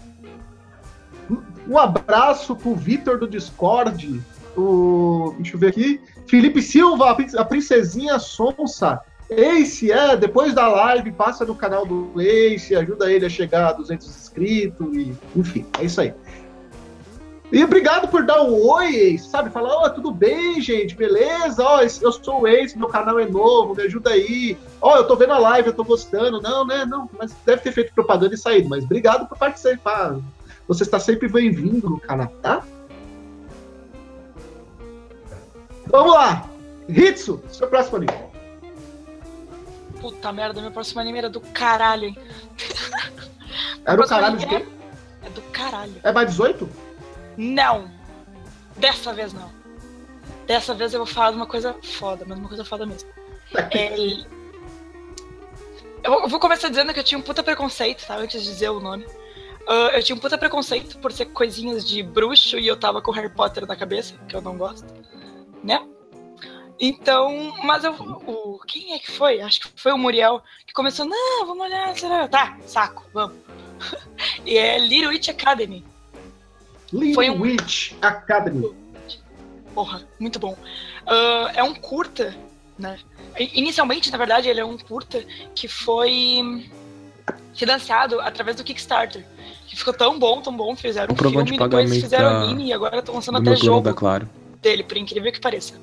Um 1.69 1.79
abraço 1.79 2.55
pro 2.55 2.75
Vitor 2.75 3.19
do 3.19 3.27
Discord. 3.27 4.21
O... 4.57 5.35
Deixa 5.37 5.57
eu 5.57 5.61
ver 5.61 5.69
aqui. 5.69 6.01
Felipe 6.27 6.63
Silva, 6.63 7.11
a 7.11 7.15
prin- 7.15 7.37
a 7.37 7.45
princesinha 7.45 8.19
Sonsa. 8.19 9.01
Ace, 9.29 9.91
é, 9.91 10.17
depois 10.17 10.55
da 10.55 10.69
live, 10.69 11.11
passa 11.11 11.45
no 11.45 11.55
canal 11.57 11.85
do 11.85 12.13
Ace, 12.21 12.77
ajuda 12.77 13.11
ele 13.11 13.27
a 13.27 13.29
chegar 13.29 13.67
a 13.69 13.73
200 13.73 14.07
inscritos, 14.07 14.97
e, 14.97 15.13
enfim, 15.35 15.67
é 15.81 15.85
isso 15.85 16.01
aí. 16.01 16.15
E 17.53 17.63
obrigado 17.63 18.09
por 18.09 18.25
dar 18.25 18.43
um 18.43 18.55
oi, 18.69 19.19
sabe? 19.19 19.51
Falar, 19.51 19.73
ó, 19.75 19.89
tudo 19.89 20.11
bem, 20.13 20.61
gente, 20.61 20.95
beleza? 20.97 21.63
Ó, 21.63 21.81
esse- 21.81 22.03
eu 22.05 22.13
sou 22.13 22.43
o 22.43 22.47
Ace, 22.47 22.79
meu 22.79 22.89
canal 22.89 23.19
é 23.21 23.27
novo, 23.27 23.75
me 23.75 23.83
ajuda 23.83 24.11
aí. 24.11 24.57
Ó, 24.81 24.97
eu 24.97 25.05
tô 25.07 25.17
vendo 25.17 25.33
a 25.33 25.39
live, 25.39 25.69
eu 25.69 25.75
tô 25.75 25.83
gostando. 25.85 26.41
Não, 26.41 26.65
né, 26.65 26.85
não, 26.85 27.09
mas 27.19 27.35
deve 27.45 27.63
ter 27.63 27.73
feito 27.73 27.93
propaganda 27.95 28.35
e 28.35 28.39
saído, 28.39 28.69
mas 28.69 28.85
obrigado 28.85 29.29
por 29.29 29.37
participar. 29.39 30.17
Você 30.69 30.83
está 30.83 30.99
sempre 30.99 31.29
bem-vindo 31.29 31.89
no 31.89 32.01
canal, 32.01 32.29
tá? 32.43 32.65
Vamos 35.87 36.13
lá! 36.13 36.49
Hitsu, 36.89 37.43
seu 37.51 37.69
próximo 37.69 37.97
anime. 37.99 38.13
Puta 40.01 40.33
merda, 40.33 40.61
meu 40.61 40.71
próximo 40.71 41.01
anime 41.01 41.19
era 41.19 41.31
do 41.31 41.41
caralho, 41.41 42.07
hein? 42.07 42.19
Era 43.85 43.95
o 43.95 43.97
Próximo 44.07 44.09
caralho 44.21 44.37
de 44.37 44.47
quê? 44.47 44.67
É 45.23 45.31
do 45.31 45.43
caralho. 45.53 45.95
É 46.03 46.13
mais 46.13 46.29
18? 46.31 46.69
Não! 47.37 47.91
Dessa 48.77 49.13
vez 49.13 49.33
não. 49.33 49.51
Dessa 50.47 50.75
vez 50.75 50.93
eu 50.93 50.99
vou 51.01 51.07
falar 51.07 51.31
de 51.31 51.37
uma 51.37 51.47
coisa 51.47 51.75
foda, 51.83 52.25
mas 52.27 52.39
uma 52.39 52.49
coisa 52.49 52.65
foda 52.65 52.85
mesmo. 52.87 53.09
É... 53.71 53.97
Eu 56.05 56.11
vou- 56.13 56.23
eu 56.23 56.29
vou 56.29 56.39
começar 56.39 56.69
dizendo 56.69 56.93
que 56.93 57.01
eu 57.01 57.05
tinha 57.05 57.19
um 57.19 57.23
puta 57.23 57.43
preconceito, 57.43 58.07
tá? 58.07 58.17
Antes 58.17 58.43
de 58.43 58.49
dizer 58.51 58.69
o 58.71 58.79
nome. 58.81 59.07
Ah, 59.69 59.91
eu 59.95 60.03
tinha 60.03 60.15
um 60.17 60.19
puta 60.21 60.39
preconceito 60.39 60.99
por 60.99 61.13
ser 61.13 61.27
coisinhas 61.27 61.87
de 61.87 62.03
bruxo 62.03 62.59
e 62.59 62.67
eu 62.67 62.77
tava 62.77 63.03
com 63.03 63.11
Harry 63.11 63.29
Potter 63.29 63.67
na 63.67 63.77
cabeça, 63.77 64.15
que 64.29 64.35
eu 64.37 64.41
não 64.41 64.57
gosto, 64.57 64.87
né? 65.63 65.85
Então, 66.79 67.55
mas 67.65 67.85
eu. 67.85 67.93
O, 67.95 68.59
quem 68.67 68.93
é 68.95 68.99
que 68.99 69.11
foi? 69.11 69.41
Acho 69.41 69.61
que 69.61 69.69
foi 69.81 69.93
o 69.93 69.99
Muriel 69.99 70.43
que 70.67 70.75
começou, 70.75 71.07
não, 71.07 71.47
vamos 71.47 71.65
olhar, 71.67 71.97
será? 71.97 72.29
Tá, 72.29 72.59
saco, 72.67 73.05
vamos. 73.15 73.37
e 74.45 74.57
é 74.57 74.79
Little 74.79 75.09
Witch 75.09 75.29
Academy. 75.31 75.85
Little 76.93 77.15
Foi 77.15 77.31
um- 77.31 77.41
Witch 77.41 77.93
Academy. 78.03 78.75
Porra, 79.75 80.07
muito 80.21 80.39
bom. 80.39 80.57
Ah, 81.07 81.51
é 81.55 81.63
um 81.63 81.75
curta, 81.75 82.37
né? 82.79 82.99
Inicialmente, 83.39 84.11
na 84.11 84.19
verdade, 84.19 84.49
ele 84.49 84.61
é 84.61 84.65
um 84.65 84.79
curta 84.79 85.25
que 85.55 85.67
foi 85.69 86.71
financiado 87.55 88.21
através 88.21 88.57
do 88.57 88.65
Kickstarter. 88.65 89.27
Que 89.67 89.77
ficou 89.77 89.93
tão 89.93 90.19
bom, 90.19 90.41
tão 90.41 90.57
bom, 90.57 90.75
fizeram 90.77 91.13
um 91.13 91.17
filme, 91.17 91.43
de 91.45 91.57
depois 91.59 91.91
fizeram 91.91 92.25
da- 92.31 92.41
anime 92.43 92.67
e 92.69 92.73
agora 92.73 92.99
estão 92.99 93.15
lançando 93.15 93.41
do 93.41 93.51
até 93.51 93.57
jogo 93.61 93.93
Claro. 93.95 94.29
dele, 94.63 94.83
por 94.85 94.97
incrível 94.97 95.33
que 95.33 95.41
pareça. 95.41 95.75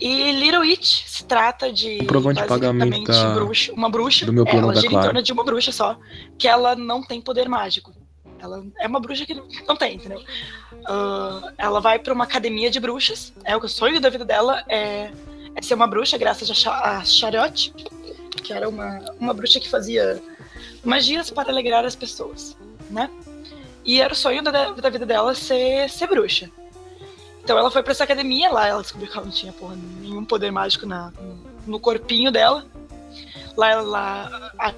E 0.00 0.30
Little 0.32 0.60
Witch 0.60 1.02
se 1.06 1.24
trata 1.24 1.72
de 1.72 1.98
pagamento 2.04 2.46
basicamente 2.46 3.06
da- 3.08 3.34
bruxa, 3.34 3.72
uma 3.72 3.90
bruxa, 3.90 4.26
do 4.26 4.32
meu 4.32 4.44
plano 4.44 4.66
ela 4.66 4.74
da 4.74 4.80
gira 4.80 4.92
em 4.92 4.94
Claro. 4.94 5.06
torno 5.08 5.22
de 5.22 5.32
uma 5.32 5.42
bruxa 5.44 5.72
só, 5.72 5.98
que 6.38 6.46
ela 6.46 6.76
não 6.76 7.02
tem 7.02 7.20
poder 7.20 7.48
mágico. 7.48 7.92
Ela 8.38 8.64
é 8.78 8.86
uma 8.86 9.00
bruxa 9.00 9.26
que 9.26 9.34
não, 9.66 9.74
tem, 9.74 9.96
entendeu? 9.96 10.22
Ah, 10.86 11.52
ela 11.58 11.80
vai 11.80 11.98
pra 11.98 12.14
uma 12.14 12.22
academia 12.22 12.70
de 12.70 12.78
bruxas. 12.78 13.32
É 13.44 13.56
o 13.56 13.68
sonho 13.68 14.00
da 14.00 14.08
vida 14.08 14.24
dela 14.24 14.62
é, 14.68 15.10
é 15.56 15.62
ser 15.62 15.74
uma 15.74 15.88
bruxa, 15.88 16.16
graças 16.16 16.48
a, 16.48 16.54
Cha- 16.54 16.80
a 16.98 17.04
Chariote, 17.04 17.72
que 18.40 18.52
era 18.52 18.68
uma, 18.68 19.00
uma 19.18 19.34
bruxa 19.34 19.58
que 19.58 19.68
fazia 19.68 20.22
magias 20.84 21.30
para 21.30 21.50
alegrar 21.50 21.84
as 21.84 21.94
pessoas, 21.96 22.56
né? 22.90 23.10
E 23.84 24.00
era 24.00 24.12
o 24.12 24.16
sonho 24.16 24.42
da, 24.42 24.70
da 24.72 24.90
vida 24.90 25.06
dela 25.06 25.34
ser, 25.34 25.88
ser 25.88 26.06
bruxa. 26.06 26.50
Então 27.42 27.56
ela 27.58 27.70
foi 27.70 27.82
pra 27.82 27.92
essa 27.92 28.04
academia 28.04 28.50
lá, 28.50 28.66
ela 28.66 28.82
descobriu 28.82 29.10
que 29.10 29.16
ela 29.16 29.24
não 29.26 29.32
tinha 29.32 29.52
porra, 29.52 29.74
nenhum 30.00 30.24
poder 30.24 30.50
mágico 30.50 30.84
na, 30.86 31.12
no 31.66 31.80
corpinho 31.80 32.30
dela. 32.30 32.66
Lá 33.56 33.70
ela. 33.70 34.52
a- 34.58 34.74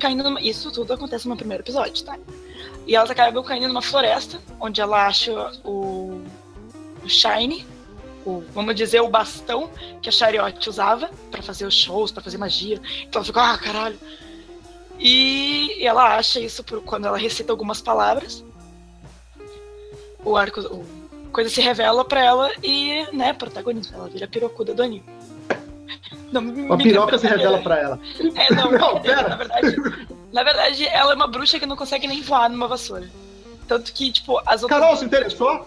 caindo 0.00 0.22
numa, 0.22 0.40
Isso 0.40 0.70
tudo 0.70 0.92
acontece 0.92 1.28
no 1.28 1.36
primeiro 1.36 1.62
episódio, 1.62 2.04
tá? 2.04 2.18
E 2.86 2.94
elas 2.94 3.10
acabam 3.10 3.42
caindo 3.42 3.68
numa 3.68 3.80
floresta, 3.82 4.40
onde 4.60 4.80
ela 4.80 5.06
acha 5.06 5.32
o, 5.64 6.22
o 7.02 7.08
Shine, 7.08 7.66
o, 8.24 8.42
vamos 8.52 8.74
dizer, 8.74 9.00
o 9.00 9.08
bastão 9.08 9.70
que 10.00 10.08
a 10.08 10.12
Chariote 10.12 10.68
usava 10.68 11.10
pra 11.30 11.42
fazer 11.42 11.66
os 11.66 11.74
shows, 11.74 12.10
pra 12.10 12.22
fazer 12.22 12.38
magia. 12.38 12.80
Então 13.02 13.20
ela 13.20 13.24
fica, 13.24 13.52
ah, 13.52 13.58
caralho. 13.58 13.98
E, 14.98 15.84
ela 15.84 16.16
acha 16.16 16.40
isso 16.40 16.62
por, 16.62 16.82
quando 16.82 17.06
ela 17.06 17.18
recita 17.18 17.52
algumas 17.52 17.80
palavras. 17.80 18.44
O 20.24 20.36
arco, 20.36 20.60
o, 20.60 20.84
coisa 21.32 21.50
se 21.50 21.60
revela 21.60 22.04
pra 22.04 22.24
ela 22.24 22.50
e, 22.62 23.06
né, 23.12 23.32
protagonista. 23.32 23.94
Ela 23.94 24.08
vira 24.08 24.24
a 24.24 24.28
pirocuda 24.28 24.72
do 24.72 24.82
anime. 24.82 25.04
Não, 26.32 26.40
Uma 26.40 26.78
piroca 26.78 27.18
se 27.18 27.26
revela 27.26 27.58
pra 27.58 27.78
ela. 27.78 28.00
É, 28.34 28.52
não, 28.54 28.70
Não, 28.70 29.00
pera. 29.00 29.28
na 29.28 29.36
verdade, 29.36 29.76
na 30.32 30.42
verdade, 30.42 30.86
ela 30.86 31.12
é 31.12 31.14
uma 31.14 31.28
bruxa 31.28 31.60
que 31.60 31.66
não 31.66 31.76
consegue 31.76 32.06
nem 32.06 32.22
voar 32.22 32.48
numa 32.48 32.66
vassoura. 32.66 33.08
Tanto 33.68 33.92
que, 33.92 34.10
tipo, 34.10 34.38
as 34.46 34.62
outras. 34.62 34.80
Carol, 34.80 34.96
se 34.96 35.04
interessou? 35.04 35.66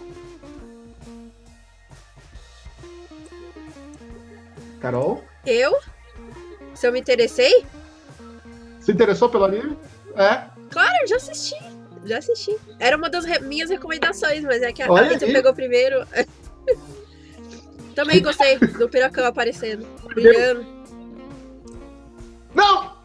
Carol? 4.87 5.21
Eu? 5.45 5.77
Se 6.73 6.87
eu 6.87 6.93
me 6.93 6.99
interessei? 6.99 7.65
Se 8.79 8.91
interessou 8.91 9.27
pelo 9.27 9.43
anime? 9.43 9.77
É. 10.15 10.43
Claro, 10.69 10.95
eu 11.01 11.07
já 11.07 11.17
assisti. 11.17 11.55
Já 12.05 12.19
assisti. 12.19 12.55
Era 12.79 12.95
uma 12.95 13.09
das 13.09 13.25
re- 13.25 13.39
minhas 13.39 13.69
recomendações, 13.69 14.43
mas 14.43 14.61
é 14.61 14.71
que 14.71 14.81
a 14.81 14.89
Olha 14.89 15.11
aí. 15.11 15.19
pegou 15.19 15.53
primeiro. 15.53 16.07
Também 17.93 18.21
gostei 18.21 18.57
do 18.59 18.87
piracão 18.87 19.25
aparecendo, 19.25 19.85
brilhando. 20.13 20.65
Não! 22.53 22.95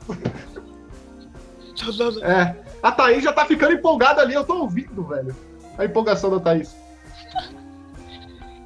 É. 2.23 2.55
A 2.81 2.93
Thaís 2.93 3.25
já 3.25 3.33
tá 3.33 3.45
ficando 3.45 3.73
empolgada 3.73 4.21
ali, 4.23 4.35
eu 4.35 4.45
tô 4.45 4.55
ouvindo, 4.61 5.03
velho. 5.05 5.35
A 5.79 5.85
empolgação 5.85 6.31
da 6.31 6.39
Thaís. 6.39 6.77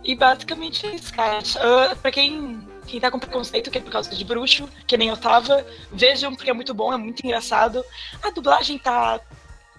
E 0.05 0.15
basicamente 0.15 0.87
é 0.87 0.95
isso, 0.97 1.15
cara. 1.15 1.39
Uh, 1.39 1.97
pra 1.97 2.11
quem, 2.11 2.61
quem 2.87 3.01
tá 3.01 3.11
com 3.11 3.19
preconceito, 3.19 3.71
que 3.71 3.79
é 3.79 3.81
por 3.81 3.91
causa 3.91 4.15
de 4.15 4.25
bruxo, 4.25 4.69
que 4.87 4.97
nem 4.97 5.09
eu 5.09 5.17
tava, 5.17 5.67
vejam 5.93 6.35
porque 6.35 6.51
é 6.51 6.55
muito 6.55 6.73
bom, 6.73 6.93
é 6.93 6.97
muito 6.97 7.25
engraçado. 7.25 7.85
A 8.23 8.31
dublagem 8.31 8.79
tá. 8.79 9.21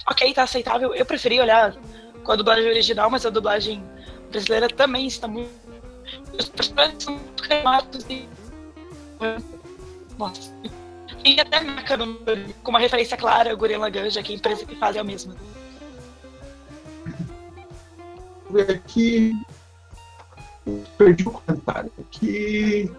Ok, 0.09 0.33
tá 0.33 0.43
aceitável. 0.43 0.93
Eu 0.93 1.05
preferi 1.05 1.39
olhar 1.39 1.75
com 2.23 2.31
a 2.31 2.35
dublagem 2.35 2.67
original, 2.67 3.09
mas 3.09 3.25
a 3.25 3.29
dublagem 3.29 3.83
brasileira 4.29 4.67
também 4.67 5.07
está 5.07 5.27
muito. 5.27 5.49
Os 6.37 6.49
personagens 6.49 7.03
são 7.03 7.13
muito 7.13 7.43
cremados 7.43 8.05
e. 8.09 8.27
Nossa. 10.17 10.53
E 11.25 11.39
até 11.39 11.59
marca 11.59 11.97
com 12.63 12.71
uma 12.71 12.79
referência 12.79 13.17
clara, 13.17 13.53
o 13.53 13.57
Gurren 13.57 13.79
Ganja, 13.91 14.23
que 14.23 14.33
a 14.33 14.35
empresa 14.35 14.65
que 14.65 14.75
faz 14.75 14.95
é 14.95 14.99
a 14.99 15.03
mesma. 15.03 15.35
Aqui. 18.69 19.33
Perdi 20.97 21.27
o 21.27 21.31
comentário. 21.31 21.91
Aqui. 21.99 22.91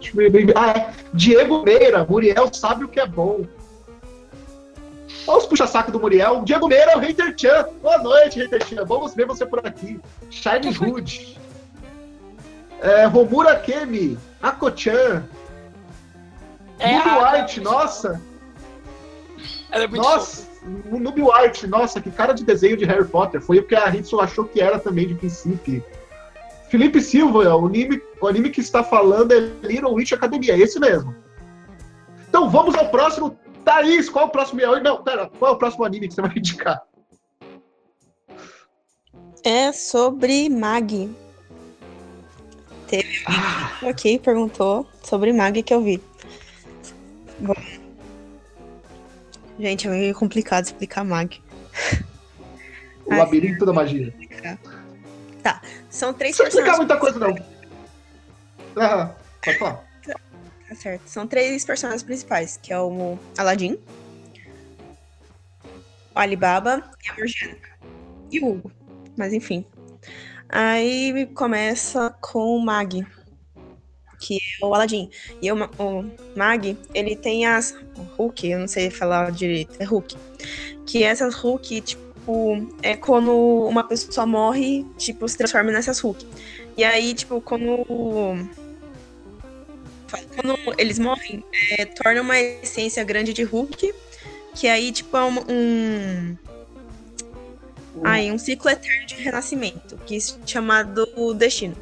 Ah, 0.54 0.70
é. 0.70 0.92
Diego 1.12 1.62
Meira, 1.62 2.04
Muriel 2.04 2.52
sabe 2.52 2.84
o 2.84 2.88
que 2.88 3.00
é 3.00 3.06
bom. 3.06 3.44
Olha 5.26 5.38
os 5.38 5.46
puxa-saco 5.46 5.92
do 5.92 6.00
Muriel. 6.00 6.42
Diego 6.44 6.68
Meira, 6.68 6.96
o 6.96 7.00
Hater 7.00 7.34
Chan. 7.36 7.68
Boa 7.82 7.98
noite, 7.98 8.40
Hater 8.40 8.64
Chan. 8.66 8.84
Vamos 8.84 9.14
ver 9.14 9.26
você 9.26 9.44
por 9.44 9.64
aqui. 9.66 10.00
Shine 10.30 10.68
Hood. 10.68 11.38
É, 12.80 13.04
Romura 13.06 13.56
Kemi. 13.56 14.18
Ako-chan. 14.42 15.24
É 16.78 16.92
Noob 16.92 17.08
White, 17.40 17.60
nossa. 17.60 18.20
Ela 19.70 19.84
é 19.84 19.86
muito 19.86 20.02
Nossa, 20.02 20.46
Noob 20.64 21.22
White, 21.22 21.66
nossa, 21.66 22.00
que 22.00 22.10
cara 22.10 22.32
de 22.32 22.44
desenho 22.44 22.76
de 22.76 22.84
Harry 22.84 23.04
Potter. 23.04 23.40
Foi 23.40 23.58
o 23.58 23.64
que 23.64 23.74
a 23.74 23.88
Hitsu 23.94 24.20
achou 24.20 24.44
que 24.44 24.60
era 24.60 24.78
também 24.78 25.06
de 25.06 25.14
princípio. 25.14 25.84
Felipe 26.68 27.00
Silva, 27.00 27.56
o 27.56 27.66
anime, 27.66 28.00
o 28.20 28.26
anime 28.26 28.50
que 28.50 28.60
está 28.60 28.84
falando 28.84 29.32
é 29.32 29.40
Little 29.66 29.94
Witch 29.94 30.12
Academia, 30.12 30.54
é 30.54 30.58
esse 30.58 30.78
mesmo. 30.78 31.14
Então 32.28 32.50
vamos 32.50 32.74
ao 32.74 32.90
próximo. 32.90 33.38
Thaís, 33.64 34.08
qual 34.08 34.26
é 34.26 34.28
o 34.28 34.30
próximo. 34.30 34.60
Não, 34.82 35.02
pera, 35.02 35.30
qual 35.38 35.52
é 35.52 35.54
o 35.54 35.58
próximo 35.58 35.84
anime 35.84 36.08
que 36.08 36.14
você 36.14 36.22
vai 36.22 36.32
indicar? 36.36 36.82
É 39.44 39.72
sobre 39.72 40.48
Mag. 40.48 41.10
Teve 42.86 43.24
ah. 43.26 43.88
aqui, 43.88 44.18
perguntou 44.18 44.86
sobre 45.02 45.32
Mag 45.32 45.62
que 45.62 45.72
eu 45.72 45.82
vi. 45.82 46.02
Bom. 47.38 47.54
Gente, 49.58 49.86
é 49.86 49.90
meio 49.90 50.14
complicado 50.14 50.64
explicar 50.64 51.04
Mag. 51.04 51.40
O 53.06 53.14
labirinto 53.14 53.64
da 53.64 53.72
magia. 53.72 54.14
Tá, 54.42 54.58
são 55.90 56.12
três 56.12 56.36
precisa 56.36 56.58
explicar 56.58 56.76
muita 56.76 56.96
coisa, 56.96 57.18
não. 57.18 57.34
Ah, 58.76 59.14
pode 59.44 59.58
falar. 59.58 59.84
Tá 60.68 60.74
certo. 60.74 61.08
São 61.08 61.26
três 61.26 61.64
personagens 61.64 62.02
principais, 62.02 62.58
que 62.62 62.72
é 62.72 62.78
o 62.78 63.18
Aladdin, 63.38 63.78
o 66.14 66.18
Alibaba 66.18 66.84
e 67.04 67.10
a 67.10 67.14
Morgana. 67.14 67.58
E 68.30 68.40
o 68.40 68.48
Hugo. 68.48 68.72
Mas 69.16 69.32
enfim. 69.32 69.64
Aí 70.48 71.26
começa 71.34 72.10
com 72.20 72.56
o 72.56 72.60
Mag, 72.60 73.06
que 74.18 74.36
é 74.36 74.66
o 74.66 74.74
Aladdin. 74.74 75.10
E 75.40 75.50
o, 75.50 75.56
o 75.56 76.10
Mag, 76.36 76.76
ele 76.92 77.16
tem 77.16 77.46
as 77.46 77.74
Hulk, 78.16 78.48
eu 78.48 78.58
não 78.58 78.68
sei 78.68 78.90
falar 78.90 79.30
direito, 79.32 79.74
é 79.80 79.84
Hulk. 79.84 80.16
Que 80.86 81.02
essas 81.02 81.34
Hulk, 81.34 81.80
tipo, 81.80 82.07
é 82.82 82.96
quando 82.96 83.32
uma 83.66 83.84
pessoa 83.84 84.26
morre, 84.26 84.84
tipo, 84.96 85.28
se 85.28 85.36
transforma 85.36 85.70
nessas 85.72 86.00
Hulk. 86.00 86.26
E 86.76 86.84
aí, 86.84 87.14
tipo, 87.14 87.40
quando 87.40 87.84
quando 90.34 90.56
eles 90.78 90.98
morrem, 90.98 91.44
é, 91.78 91.84
torna 91.84 92.22
uma 92.22 92.38
essência 92.38 93.04
grande 93.04 93.32
de 93.32 93.42
Hulk, 93.42 93.92
que 94.54 94.66
aí, 94.66 94.90
tipo, 94.90 95.16
é 95.16 95.24
um, 95.24 95.38
um 95.48 96.36
Aí, 98.04 98.30
um 98.30 98.38
ciclo 98.38 98.70
eterno 98.70 99.06
de 99.06 99.14
renascimento, 99.16 99.96
que 100.06 100.16
é 100.16 100.20
chamado 100.46 101.06
Destino. 101.34 101.76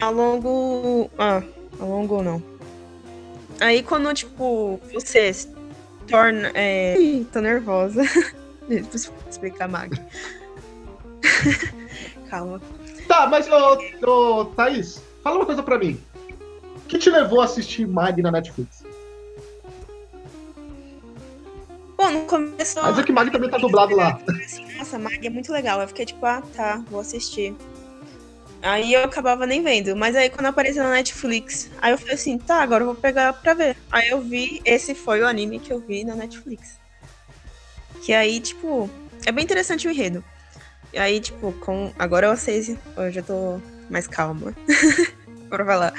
Ao 0.00 0.12
longo. 0.12 1.10
Ah, 1.18 1.42
ao 1.78 1.88
longo 1.88 2.22
não. 2.22 2.42
Aí 3.60 3.82
quando, 3.82 4.12
tipo, 4.14 4.80
você 4.92 5.32
se 5.32 5.48
torna. 6.06 6.50
É... 6.54 6.98
Ih, 6.98 7.26
tô 7.32 7.40
nervosa. 7.40 8.02
Deixa 8.90 9.08
eu 9.08 9.14
explicar 9.28 9.68
Mag. 9.68 9.90
Calma. 12.28 12.60
Tá, 13.06 13.26
mas, 13.26 13.48
ô, 13.48 13.78
ô, 14.06 14.44
Thaís, 14.46 15.02
fala 15.22 15.36
uma 15.36 15.46
coisa 15.46 15.62
pra 15.62 15.78
mim. 15.78 15.98
O 16.76 16.80
que 16.88 16.98
te 16.98 17.10
levou 17.10 17.40
a 17.40 17.44
assistir 17.44 17.86
Mag 17.86 18.20
na 18.20 18.30
Netflix? 18.30 18.84
Bom, 21.96 22.10
no 22.10 22.24
começo. 22.26 22.80
Mas 22.80 22.98
é 22.98 23.02
que 23.02 23.12
Mag 23.12 23.30
também 23.30 23.50
tá 23.50 23.58
dublado 23.58 23.96
lá. 23.96 24.20
Nossa, 24.76 24.98
Mag 24.98 25.26
é 25.26 25.30
muito 25.30 25.50
legal. 25.50 25.80
Eu 25.80 25.88
fiquei 25.88 26.06
tipo, 26.06 26.24
ah, 26.24 26.42
tá, 26.54 26.82
vou 26.90 27.00
assistir. 27.00 27.56
Aí 28.62 28.92
eu 28.92 29.04
acabava 29.04 29.46
nem 29.46 29.62
vendo. 29.62 29.96
Mas 29.96 30.14
aí 30.14 30.30
quando 30.30 30.46
apareceu 30.46 30.82
na 30.82 30.92
Netflix, 30.92 31.70
aí 31.80 31.92
eu 31.92 31.98
falei 31.98 32.14
assim, 32.14 32.38
tá, 32.38 32.62
agora 32.62 32.82
eu 32.82 32.88
vou 32.88 32.94
pegar 32.94 33.32
pra 33.32 33.54
ver. 33.54 33.76
Aí 33.90 34.10
eu 34.10 34.20
vi, 34.20 34.60
esse 34.64 34.94
foi 34.94 35.22
o 35.22 35.26
anime 35.26 35.58
que 35.58 35.72
eu 35.72 35.80
vi 35.80 36.04
na 36.04 36.14
Netflix. 36.14 36.77
Que 38.02 38.12
aí, 38.12 38.40
tipo, 38.40 38.88
é 39.26 39.32
bem 39.32 39.44
interessante 39.44 39.86
o 39.86 39.90
enredo. 39.90 40.24
E 40.92 40.98
aí, 40.98 41.20
tipo, 41.20 41.52
com. 41.52 41.92
Agora 41.98 42.26
eu 42.26 42.36
sei, 42.36 42.78
eu 42.96 43.10
já 43.10 43.22
tô 43.22 43.60
mais 43.90 44.06
calma. 44.06 44.54
Bora 45.48 45.64
falar. 45.64 45.94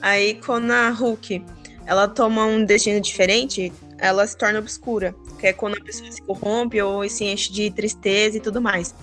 Aí 0.00 0.34
quando 0.44 0.70
a 0.70 0.90
Hulk 0.90 1.44
ela 1.86 2.08
toma 2.08 2.44
um 2.44 2.64
destino 2.64 3.00
diferente, 3.00 3.72
ela 3.98 4.26
se 4.26 4.36
torna 4.36 4.58
obscura 4.58 5.14
que 5.42 5.48
é 5.48 5.52
quando 5.52 5.76
a 5.76 5.80
pessoa 5.80 6.10
se 6.10 6.22
corrompe 6.22 6.80
ou 6.80 7.06
se 7.08 7.24
enche 7.24 7.52
de 7.52 7.68
tristeza 7.72 8.36
e 8.36 8.40
tudo 8.40 8.62
mais. 8.62 8.94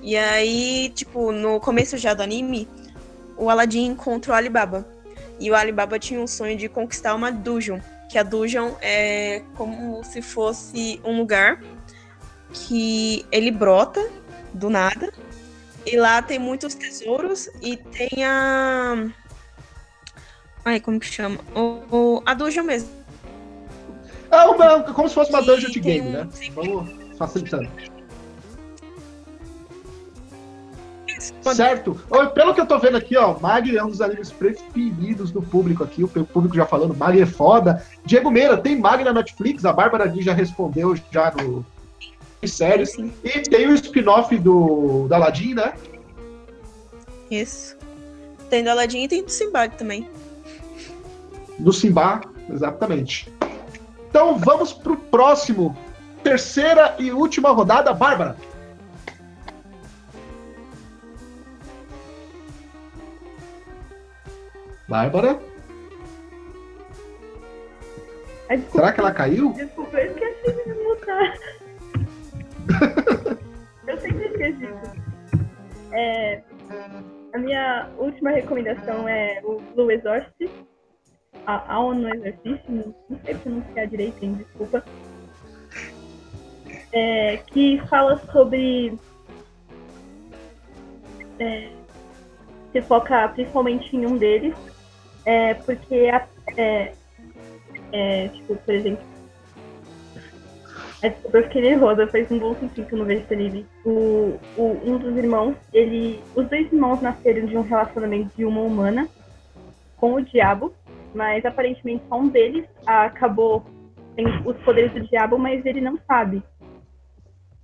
E 0.00 0.16
aí, 0.16 0.92
tipo, 0.94 1.32
no 1.32 1.58
começo 1.58 1.98
já 1.98 2.14
do 2.14 2.22
anime, 2.22 2.68
o 3.36 3.50
Aladdin 3.50 3.86
encontra 3.86 4.32
o 4.32 4.34
Alibaba. 4.36 4.86
E 5.40 5.50
o 5.50 5.56
Alibaba 5.56 5.98
tinha 5.98 6.20
um 6.20 6.28
sonho 6.28 6.56
de 6.56 6.68
conquistar 6.68 7.16
uma 7.16 7.32
dungeon, 7.32 7.80
que 8.12 8.18
a 8.18 8.22
dungeon 8.22 8.74
é 8.82 9.42
como 9.56 10.04
se 10.04 10.20
fosse 10.20 11.00
um 11.02 11.16
lugar 11.16 11.60
que 12.52 13.24
ele 13.32 13.50
brota 13.50 14.06
do 14.52 14.68
nada. 14.68 15.10
E 15.86 15.96
lá 15.96 16.20
tem 16.22 16.38
muitos 16.38 16.74
tesouros 16.74 17.48
e 17.62 17.76
tem 17.76 18.24
a. 18.24 19.08
Ai, 20.64 20.78
como 20.78 21.00
que 21.00 21.06
chama? 21.06 21.40
O, 21.56 21.80
o, 21.90 22.22
a 22.24 22.34
dungeon 22.34 22.64
mesmo 22.64 23.02
é 24.30 24.44
uma, 24.44 24.82
como 24.82 25.08
se 25.08 25.14
fosse 25.14 25.30
uma 25.30 25.42
dungeon 25.42 25.70
de 25.70 25.80
game, 25.80 26.08
né? 26.10 26.28
Vamos 26.54 27.16
facilitando. 27.18 27.68
Certo. 31.54 32.00
Pelo 32.34 32.54
que 32.54 32.60
eu 32.60 32.66
tô 32.66 32.78
vendo 32.78 32.96
aqui, 32.96 33.16
ó, 33.16 33.38
Mag 33.38 33.76
é 33.76 33.84
um 33.84 33.90
dos 33.90 34.00
animes 34.00 34.30
preferidos 34.30 35.30
do 35.30 35.42
público 35.42 35.84
aqui. 35.84 36.02
O 36.02 36.08
público 36.08 36.56
já 36.56 36.66
falando, 36.66 36.96
Mag 36.96 37.20
é 37.20 37.26
foda. 37.26 37.84
Diego 38.04 38.30
Meira, 38.30 38.56
tem 38.56 38.76
Mag 38.76 39.04
na 39.04 39.12
Netflix? 39.12 39.64
A 39.64 39.72
Bárbara 39.72 40.06
Gui 40.06 40.22
já 40.22 40.32
respondeu 40.32 40.96
já 41.10 41.32
no 41.32 41.64
série. 42.46 42.84
E 43.22 43.40
tem 43.42 43.68
o 43.68 43.74
spin-off 43.74 44.36
do 44.38 45.06
da 45.08 45.16
Aladdin, 45.16 45.54
né? 45.54 45.74
Isso. 47.30 47.76
Tem 48.50 48.64
do 48.64 48.70
Aladdin 48.70 49.04
e 49.04 49.08
tem 49.08 49.24
do 49.24 49.30
Simba 49.30 49.68
também. 49.68 50.08
Do 51.58 51.72
Simba, 51.72 52.20
exatamente. 52.50 53.32
Então 54.10 54.38
vamos 54.38 54.72
pro 54.72 54.96
próximo. 54.96 55.76
Terceira 56.22 56.94
e 56.98 57.10
última 57.10 57.50
rodada, 57.50 57.92
Bárbara. 57.92 58.36
Bárbara? 64.92 65.40
Ai, 68.50 68.62
Será 68.70 68.92
que 68.92 69.00
ela 69.00 69.10
caiu? 69.10 69.50
Desculpa, 69.54 69.98
eu 69.98 70.12
esqueci 70.12 70.52
de 70.52 70.74
mutar. 70.84 71.34
eu 73.88 73.98
sempre 73.98 74.26
esqueci 74.26 74.68
É, 75.92 76.42
a 77.32 77.38
minha 77.38 77.88
última 77.96 78.32
recomendação 78.32 79.08
é 79.08 79.40
o 79.42 79.60
Blue 79.74 79.90
Exorcist 79.90 80.52
a, 81.46 81.74
a 81.74 81.80
ONU 81.80 82.14
Exercício, 82.14 82.62
não, 82.68 82.94
não 83.08 83.18
sei 83.24 83.34
pronunciar 83.34 83.86
direito, 83.86 84.22
hein, 84.22 84.34
desculpa, 84.34 84.84
é, 86.92 87.38
que 87.38 87.80
fala 87.88 88.18
sobre 88.30 88.98
é, 91.38 91.72
se 92.72 92.82
foca 92.82 93.26
principalmente 93.28 93.96
em 93.96 94.04
um 94.04 94.18
deles, 94.18 94.54
é, 95.24 95.54
porque 95.54 96.10
é, 96.56 96.92
é, 97.92 98.28
tipo, 98.28 98.56
por 98.56 98.74
exemplo, 98.74 99.04
é, 101.02 101.12
eu 101.32 101.42
fiquei 101.44 101.62
nervosa, 101.62 102.06
faz 102.06 102.30
um 102.30 102.38
bom 102.38 102.54
tempinho 102.54 102.86
que 102.86 102.94
eu 102.94 102.98
não 102.98 103.06
vejo 103.06 103.24
esse. 103.28 103.66
O, 103.84 104.38
o, 104.56 104.80
um 104.84 104.98
dos 104.98 105.16
irmãos, 105.16 105.56
ele. 105.72 106.22
Os 106.34 106.48
dois 106.48 106.72
irmãos 106.72 107.00
nasceram 107.00 107.46
de 107.46 107.56
um 107.56 107.62
relacionamento 107.62 108.30
de 108.36 108.44
uma 108.44 108.60
humana 108.60 109.08
com 109.96 110.14
o 110.14 110.22
diabo, 110.22 110.72
mas 111.12 111.44
aparentemente 111.44 112.04
só 112.08 112.18
um 112.18 112.28
deles 112.28 112.64
acabou 112.86 113.64
tendo 114.14 114.48
os 114.48 114.56
poderes 114.58 114.92
do 114.92 115.00
diabo, 115.00 115.38
mas 115.38 115.66
ele 115.66 115.80
não 115.80 115.98
sabe. 116.06 116.42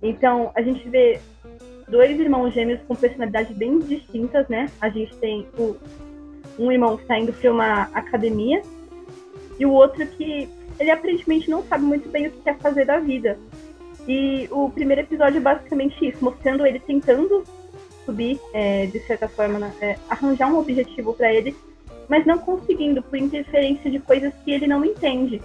Então, 0.01 0.51
a 0.55 0.61
gente 0.61 0.87
vê 0.89 1.19
dois 1.87 2.19
irmãos 2.19 2.53
gêmeos 2.53 2.81
com 2.87 2.95
personalidades 2.95 3.55
bem 3.55 3.79
distintas, 3.79 4.47
né? 4.47 4.69
A 4.81 4.89
gente 4.89 5.15
tem 5.17 5.47
o, 5.57 5.77
um 6.59 6.71
irmão 6.71 6.97
que 6.97 7.03
está 7.03 7.17
indo 7.17 7.33
para 7.33 7.51
uma 7.51 7.83
academia 7.93 8.61
e 9.57 9.65
o 9.65 9.71
outro 9.71 10.05
que 10.05 10.49
ele 10.79 10.91
aparentemente 10.91 11.49
não 11.49 11.63
sabe 11.63 11.83
muito 11.83 12.09
bem 12.09 12.27
o 12.27 12.31
que 12.31 12.41
quer 12.41 12.57
fazer 12.57 12.85
da 12.85 12.99
vida. 12.99 13.37
E 14.07 14.47
o 14.51 14.69
primeiro 14.69 15.01
episódio 15.01 15.37
é 15.37 15.41
basicamente 15.41 16.07
isso, 16.07 16.23
mostrando 16.23 16.65
ele 16.65 16.79
tentando 16.79 17.43
subir, 18.05 18.39
é, 18.53 18.85
de 18.87 18.99
certa 19.01 19.27
forma, 19.27 19.59
né, 19.59 19.73
é, 19.81 19.97
arranjar 20.09 20.51
um 20.51 20.57
objetivo 20.57 21.13
para 21.13 21.33
ele, 21.33 21.55
mas 22.07 22.25
não 22.25 22.39
conseguindo 22.39 23.03
por 23.03 23.17
interferência 23.17 23.91
de 23.91 23.99
coisas 23.99 24.33
que 24.43 24.51
ele 24.51 24.67
não 24.67 24.83
entende. 24.83 25.41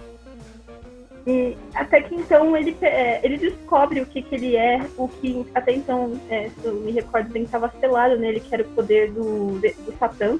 E 1.27 1.57
até 1.73 2.01
que 2.01 2.15
então 2.15 2.55
ele, 2.55 2.75
é, 2.81 3.19
ele 3.23 3.37
descobre 3.37 3.99
o 3.99 4.05
que, 4.05 4.21
que 4.21 4.35
ele 4.35 4.55
é, 4.55 4.85
o 4.95 5.07
que 5.07 5.45
até 5.53 5.73
então, 5.73 6.19
é, 6.29 6.49
se 6.49 6.65
eu 6.65 6.75
me 6.75 6.91
recordo 6.91 7.29
bem, 7.31 7.43
estava 7.43 7.71
selado 7.79 8.17
nele, 8.17 8.39
que 8.39 8.53
era 8.53 8.63
o 8.63 8.69
poder 8.69 9.11
do, 9.11 9.59
do 9.59 9.97
Satã. 9.99 10.39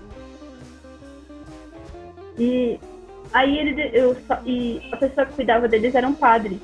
E 2.38 2.80
aí 3.34 3.58
ele 3.58 3.92
eu, 3.94 4.16
e 4.46 4.82
a 4.92 4.98
pessoa 4.98 5.26
que 5.26 5.34
cuidava 5.34 5.68
deles 5.68 5.96
era 5.96 6.08
um 6.08 6.14
padre. 6.14 6.60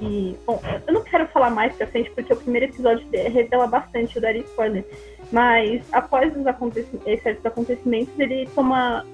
E, 0.00 0.36
bom, 0.44 0.60
eu 0.86 0.94
não 0.94 1.04
quero 1.04 1.28
falar 1.28 1.50
mais 1.50 1.74
pra 1.76 1.86
frente, 1.86 2.10
porque 2.10 2.32
o 2.32 2.36
primeiro 2.36 2.66
episódio 2.66 3.06
revela 3.12 3.68
bastante, 3.68 4.16
eu 4.16 4.22
daria 4.22 4.42
spoiler. 4.42 4.84
Mas 5.30 5.82
após 5.92 6.36
os 6.36 6.46
acontecimentos, 6.46 7.22
certos 7.22 7.46
acontecimentos, 7.46 8.12
ele 8.18 8.48
toma. 8.54 9.06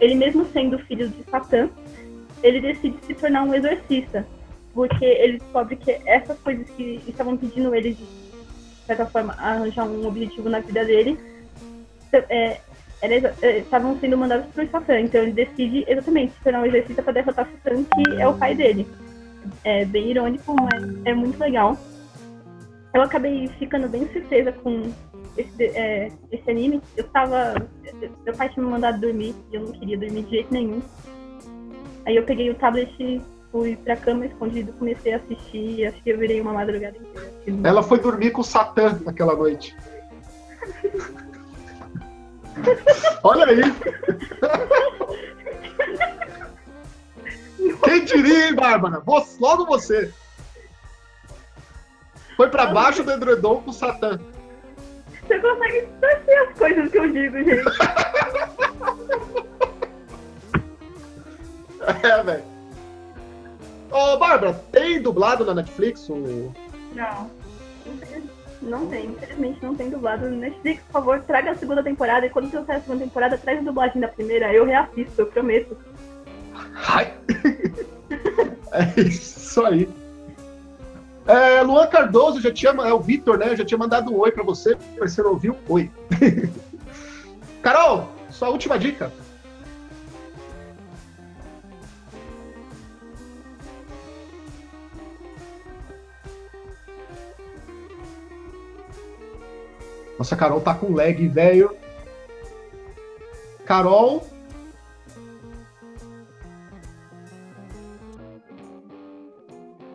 Ele 0.00 0.14
mesmo 0.14 0.46
sendo 0.46 0.78
filho 0.78 1.08
de 1.08 1.22
Satã, 1.24 1.68
ele 2.42 2.60
decide 2.60 2.96
se 3.04 3.14
tornar 3.14 3.42
um 3.42 3.52
exorcista. 3.52 4.26
Porque 4.72 5.04
ele 5.04 5.38
descobre 5.38 5.76
que 5.76 5.90
essas 6.06 6.38
coisas 6.38 6.68
que 6.70 7.02
estavam 7.08 7.36
pedindo 7.36 7.74
ele 7.74 7.92
de, 7.92 8.04
de 8.04 8.86
certa 8.86 9.04
forma, 9.06 9.34
arranjar 9.34 9.84
um 9.84 10.06
objetivo 10.06 10.48
na 10.48 10.60
vida 10.60 10.84
dele, 10.84 11.18
é, 12.12 12.60
é, 13.02 13.58
estavam 13.58 13.98
sendo 13.98 14.18
mandados 14.18 14.46
por 14.54 14.66
Satã. 14.68 15.00
Então 15.00 15.22
ele 15.22 15.32
decide 15.32 15.84
exatamente 15.88 16.32
se 16.32 16.40
tornar 16.42 16.62
um 16.62 16.66
exorcista 16.66 17.02
para 17.02 17.14
derrotar 17.14 17.46
Satã, 17.46 17.82
que 17.82 18.20
é 18.20 18.28
o 18.28 18.34
pai 18.34 18.54
dele. 18.54 18.86
É 19.64 19.84
bem 19.84 20.10
irônico, 20.10 20.54
mas 20.54 20.82
é 21.04 21.14
muito 21.14 21.38
legal. 21.38 21.76
Eu 22.92 23.02
acabei 23.02 23.48
ficando 23.58 23.88
bem 23.88 24.08
surpresa 24.12 24.52
com 24.52 24.92
esse, 25.36 25.64
é, 25.64 26.10
esse 26.30 26.50
anime. 26.50 26.82
Eu 26.96 27.04
tava. 27.04 27.54
Meu 28.24 28.34
pai 28.34 28.48
tinha 28.48 28.64
me 28.64 28.70
mandado 28.70 29.00
dormir 29.00 29.34
e 29.50 29.56
eu 29.56 29.62
não 29.62 29.72
queria 29.72 29.96
dormir 29.96 30.22
de 30.24 30.30
jeito 30.30 30.52
nenhum. 30.52 30.82
Aí 32.04 32.16
eu 32.16 32.24
peguei 32.24 32.50
o 32.50 32.54
tablet, 32.54 33.22
fui 33.52 33.76
pra 33.76 33.96
cama 33.96 34.26
escondido, 34.26 34.72
comecei 34.72 35.12
a 35.12 35.16
assistir, 35.16 35.86
acho 35.86 36.02
que 36.02 36.10
eu 36.10 36.18
virei 36.18 36.40
uma 36.40 36.52
madrugada 36.52 36.96
inteira. 36.96 37.68
Ela 37.68 37.82
foi 37.82 38.00
dormir 38.00 38.30
com 38.30 38.40
o 38.40 38.44
Satã 38.44 38.98
naquela 39.04 39.34
noite. 39.34 39.76
Olha 43.22 43.46
aí! 43.46 43.60
Quem 47.84 48.04
diria, 48.04 48.48
hein, 48.48 48.54
Bárbara? 48.54 49.00
Você, 49.00 49.36
logo 49.40 49.66
você. 49.66 50.12
Foi 52.36 52.48
pra 52.48 52.66
baixo 52.66 53.02
do 53.02 53.12
edredom 53.12 53.62
com 53.62 53.70
o 53.70 53.74
Satã. 53.74 54.18
Você 55.26 55.38
consegue 55.38 55.88
torcer 56.00 56.48
as 56.48 56.58
coisas 56.58 56.90
que 56.90 56.98
eu 56.98 57.12
digo, 57.12 57.36
gente. 57.38 57.64
É, 62.02 62.22
velho. 62.22 62.44
Ô, 63.90 64.16
Bárbara, 64.18 64.52
tem 64.70 65.00
dublado 65.00 65.44
na 65.44 65.54
Netflix? 65.54 66.08
O... 66.08 66.52
Não. 66.94 67.30
Não 68.62 68.86
tem, 68.86 69.06
infelizmente 69.06 69.62
não 69.62 69.74
tem 69.74 69.88
dublado 69.88 70.28
no 70.28 70.36
Netflix. 70.36 70.82
Por 70.84 70.92
favor, 70.92 71.20
traga 71.22 71.52
a 71.52 71.54
segunda 71.54 71.82
temporada. 71.82 72.26
E 72.26 72.30
quando 72.30 72.50
trouxer 72.50 72.76
a 72.76 72.80
segunda 72.80 73.04
temporada, 73.04 73.38
traz 73.38 73.58
a 73.58 73.62
dublagem 73.62 74.00
da 74.00 74.08
primeira. 74.08 74.52
Eu 74.52 74.66
reassisto, 74.66 75.22
eu 75.22 75.26
prometo. 75.26 75.76
Ai. 76.74 77.14
é 78.72 79.00
isso 79.00 79.64
aí. 79.64 79.88
É, 81.26 81.62
Luan 81.62 81.86
Cardoso 81.86 82.40
já 82.40 82.52
tinha. 82.52 82.72
É 82.72 82.92
o 82.92 83.00
Vitor, 83.00 83.38
né? 83.38 83.56
Já 83.56 83.64
tinha 83.64 83.78
mandado 83.78 84.12
um 84.12 84.18
oi 84.18 84.30
pra 84.30 84.42
você. 84.42 84.76
Você 84.98 85.22
não 85.22 85.30
ouviu? 85.30 85.56
Oi. 85.68 85.90
Carol, 87.62 88.10
sua 88.30 88.48
última 88.48 88.78
dica. 88.78 89.12
Nossa, 100.20 100.36
Carol 100.36 100.60
tá 100.60 100.74
com 100.74 100.92
lag, 100.92 101.28
velho. 101.28 101.74
Carol. 103.64 104.22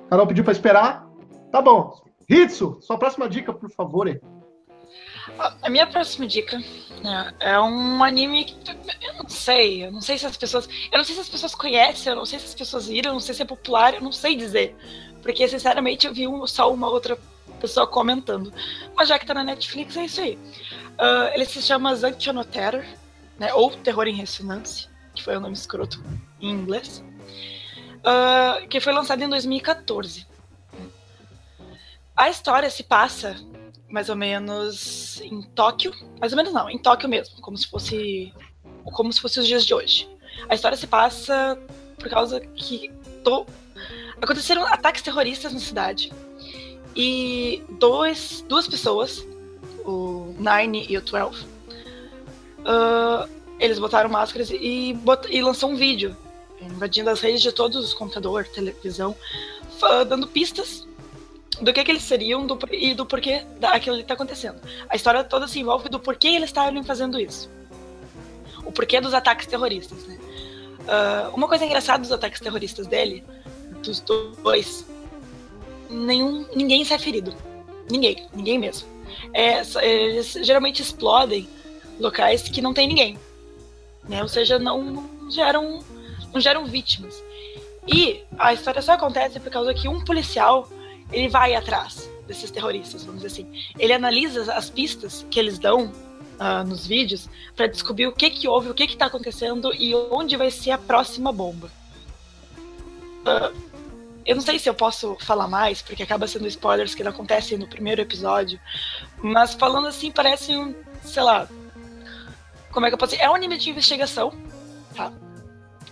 Carol 0.09 0.25
pediu 0.25 0.43
para 0.43 0.53
esperar. 0.53 1.07
Tá 1.51 1.61
bom. 1.61 2.01
Hitsu, 2.27 2.79
sua 2.81 2.97
próxima 2.97 3.29
dica, 3.29 3.53
por 3.53 3.69
favor. 3.69 4.07
Aí. 4.07 4.19
A 5.61 5.69
minha 5.69 5.85
próxima 5.85 6.25
dica 6.25 6.57
né, 7.03 7.31
é 7.39 7.59
um 7.59 8.03
anime 8.03 8.45
que 8.45 8.71
eu 9.07 9.13
não 9.21 9.29
sei, 9.29 9.85
eu 9.85 9.91
não 9.91 10.01
sei 10.01 10.17
se 10.17 10.25
as 10.25 10.35
pessoas, 10.35 10.67
eu 10.91 10.97
não 10.97 11.05
sei 11.05 11.13
se 11.13 11.21
as 11.21 11.29
pessoas 11.29 11.53
conhecem, 11.53 12.11
eu 12.11 12.15
não 12.15 12.25
sei 12.25 12.39
se 12.39 12.45
as 12.45 12.55
pessoas 12.55 12.87
viram, 12.87 13.11
eu 13.11 13.13
não 13.13 13.19
sei 13.19 13.35
se 13.35 13.43
é 13.43 13.45
popular, 13.45 13.93
eu 13.93 14.01
não 14.01 14.11
sei 14.11 14.35
dizer, 14.35 14.75
porque 15.21 15.47
sinceramente 15.47 16.07
eu 16.07 16.13
vi 16.15 16.27
um, 16.27 16.47
só 16.47 16.73
uma 16.73 16.89
outra 16.89 17.15
pessoa 17.65 17.87
comentando. 17.87 18.53
Mas 18.95 19.09
já 19.09 19.17
que 19.17 19.25
tá 19.25 19.33
na 19.33 19.43
Netflix, 19.43 19.97
é 19.97 20.05
isso 20.05 20.21
aí. 20.21 20.35
Uh, 20.35 21.33
ele 21.33 21.45
se 21.45 21.61
chama 21.61 21.95
Zanctional 21.95 22.45
Terror, 22.45 22.85
né? 23.39 23.53
Ou 23.53 23.71
Terror 23.71 24.07
em 24.07 24.13
Ressonância, 24.13 24.89
que 25.13 25.23
foi 25.23 25.35
o 25.35 25.39
nome 25.39 25.55
escroto 25.55 26.03
em 26.39 26.51
inglês. 26.51 27.03
Uh, 27.99 28.67
que 28.67 28.79
foi 28.79 28.93
lançado 28.93 29.21
em 29.23 29.29
2014. 29.29 30.27
A 32.15 32.29
história 32.29 32.69
se 32.69 32.83
passa 32.83 33.35
mais 33.89 34.09
ou 34.09 34.15
menos 34.15 35.19
em 35.21 35.41
Tóquio, 35.41 35.91
mais 36.19 36.31
ou 36.31 36.37
menos 36.37 36.53
não, 36.53 36.69
em 36.69 36.77
Tóquio 36.77 37.09
mesmo, 37.09 37.41
como 37.41 37.57
se 37.57 37.67
fosse 37.67 38.33
como 38.83 39.11
se 39.11 39.19
fosse 39.19 39.39
os 39.39 39.47
dias 39.47 39.65
de 39.65 39.73
hoje. 39.73 40.07
A 40.47 40.53
história 40.53 40.77
se 40.77 40.85
passa 40.85 41.57
por 41.97 42.07
causa 42.07 42.39
que 42.39 42.91
tô... 43.23 43.45
aconteceram 44.21 44.63
ataques 44.67 45.01
terroristas 45.01 45.51
na 45.51 45.59
cidade 45.59 46.11
e 46.95 47.63
dois, 47.79 48.43
duas 48.47 48.67
pessoas, 48.67 49.25
o 49.85 50.35
Nine 50.37 50.85
e 50.89 50.97
o 50.97 51.01
Twelve, 51.01 51.37
uh, 52.61 53.29
eles 53.59 53.79
botaram 53.79 54.09
máscaras 54.09 54.49
e, 54.49 54.93
bot 54.93 55.27
e 55.29 55.41
lançou 55.41 55.69
um 55.69 55.75
vídeo 55.75 56.15
invadindo 56.61 57.09
as 57.09 57.21
redes 57.21 57.41
de 57.41 57.51
todos 57.51 57.83
os 57.83 57.93
computadores, 57.93 58.49
televisão, 58.51 59.15
dando 60.07 60.27
pistas 60.27 60.87
do 61.61 61.71
que, 61.71 61.83
que 61.83 61.91
eles 61.91 62.03
seriam 62.03 62.45
do, 62.45 62.57
e 62.71 62.93
do 62.93 63.05
porquê 63.05 63.45
daquilo 63.59 63.97
que 63.97 64.01
está 64.03 64.13
acontecendo. 64.13 64.59
A 64.89 64.95
história 64.95 65.23
toda 65.23 65.47
se 65.47 65.59
envolve 65.59 65.89
do 65.89 65.99
porquê 65.99 66.29
eles 66.29 66.49
estavam 66.49 66.83
fazendo 66.83 67.19
isso. 67.19 67.49
O 68.65 68.71
porquê 68.71 68.99
dos 68.99 69.13
ataques 69.13 69.47
terroristas, 69.47 70.05
né? 70.05 70.17
Uh, 70.81 71.35
uma 71.35 71.47
coisa 71.47 71.65
engraçada 71.65 71.99
dos 71.99 72.11
ataques 72.11 72.39
terroristas 72.39 72.87
dele, 72.87 73.23
dos 73.83 73.99
dois, 73.99 74.85
nenhum, 75.89 76.45
ninguém 76.55 76.83
sai 76.83 76.99
ferido. 76.99 77.33
Ninguém, 77.89 78.27
ninguém 78.33 78.57
mesmo. 78.57 78.87
É, 79.33 79.61
eles 79.81 80.33
geralmente 80.41 80.81
explodem 80.81 81.47
locais 81.99 82.43
que 82.43 82.61
não 82.61 82.73
tem 82.73 82.87
ninguém. 82.87 83.17
Né? 84.07 84.21
Ou 84.21 84.27
seja, 84.27 84.59
não, 84.59 85.09
geram, 85.29 85.83
não 86.33 86.41
geram 86.41 86.65
vítimas. 86.65 87.23
E 87.87 88.21
a 88.37 88.53
história 88.53 88.81
só 88.81 88.93
acontece 88.93 89.39
por 89.39 89.51
causa 89.51 89.73
que 89.73 89.87
um 89.87 90.03
policial 90.03 90.67
ele 91.11 91.29
vai 91.29 91.55
atrás 91.55 92.09
desses 92.27 92.49
terroristas, 92.49 93.03
vamos 93.03 93.21
dizer 93.21 93.41
assim. 93.41 93.71
Ele 93.77 93.93
analisa 93.93 94.51
as 94.53 94.69
pistas 94.69 95.25
que 95.29 95.39
eles 95.39 95.59
dão 95.59 95.91
uh, 96.39 96.67
nos 96.67 96.87
vídeos 96.87 97.29
para 97.55 97.67
descobrir 97.67 98.07
o 98.07 98.11
que 98.11 98.29
que 98.29 98.47
houve, 98.47 98.69
o 98.69 98.73
que 98.73 98.87
que 98.87 98.93
está 98.93 99.05
acontecendo 99.05 99.73
e 99.73 99.93
onde 99.93 100.35
vai 100.35 100.49
ser 100.49 100.71
a 100.71 100.77
próxima 100.77 101.31
bomba. 101.31 101.69
Uh, 103.21 103.64
eu 104.25 104.35
não 104.35 104.41
sei 104.41 104.57
se 104.57 104.67
eu 104.67 104.73
posso 104.73 105.15
falar 105.19 105.47
mais, 105.47 105.81
porque 105.81 106.01
acaba 106.01 106.27
sendo 106.27 106.47
spoilers 106.47 106.95
que 106.95 107.03
não 107.03 107.11
acontecem 107.11 107.57
no 107.57 107.67
primeiro 107.67 108.01
episódio. 108.01 108.59
Mas 109.21 109.53
falando 109.53 109.87
assim, 109.87 110.11
parece 110.11 110.55
um, 110.55 110.73
sei 111.03 111.23
lá, 111.23 111.47
Como 112.71 112.85
é 112.85 112.89
que 112.89 112.95
eu 112.95 112.97
posso 112.97 113.11
dizer? 113.13 113.23
É 113.23 113.29
um 113.29 113.35
anime 113.35 113.57
de 113.57 113.69
investigação, 113.69 114.33
tá? 114.95 115.13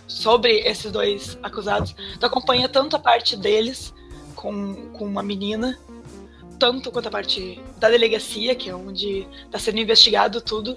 Sobre 0.06 0.58
esses 0.60 0.92
dois 0.92 1.38
acusados. 1.42 1.94
Tu 2.20 2.26
acompanha 2.26 2.68
tanto 2.68 2.96
a 2.96 2.98
parte 2.98 3.36
deles 3.36 3.94
com, 4.34 4.90
com 4.90 5.06
uma 5.06 5.22
menina, 5.22 5.78
tanto 6.58 6.90
quanto 6.92 7.08
a 7.08 7.10
parte 7.10 7.62
da 7.78 7.88
delegacia, 7.88 8.54
que 8.54 8.68
é 8.68 8.74
onde 8.74 9.26
tá 9.50 9.58
sendo 9.58 9.78
investigado 9.78 10.40
tudo. 10.40 10.76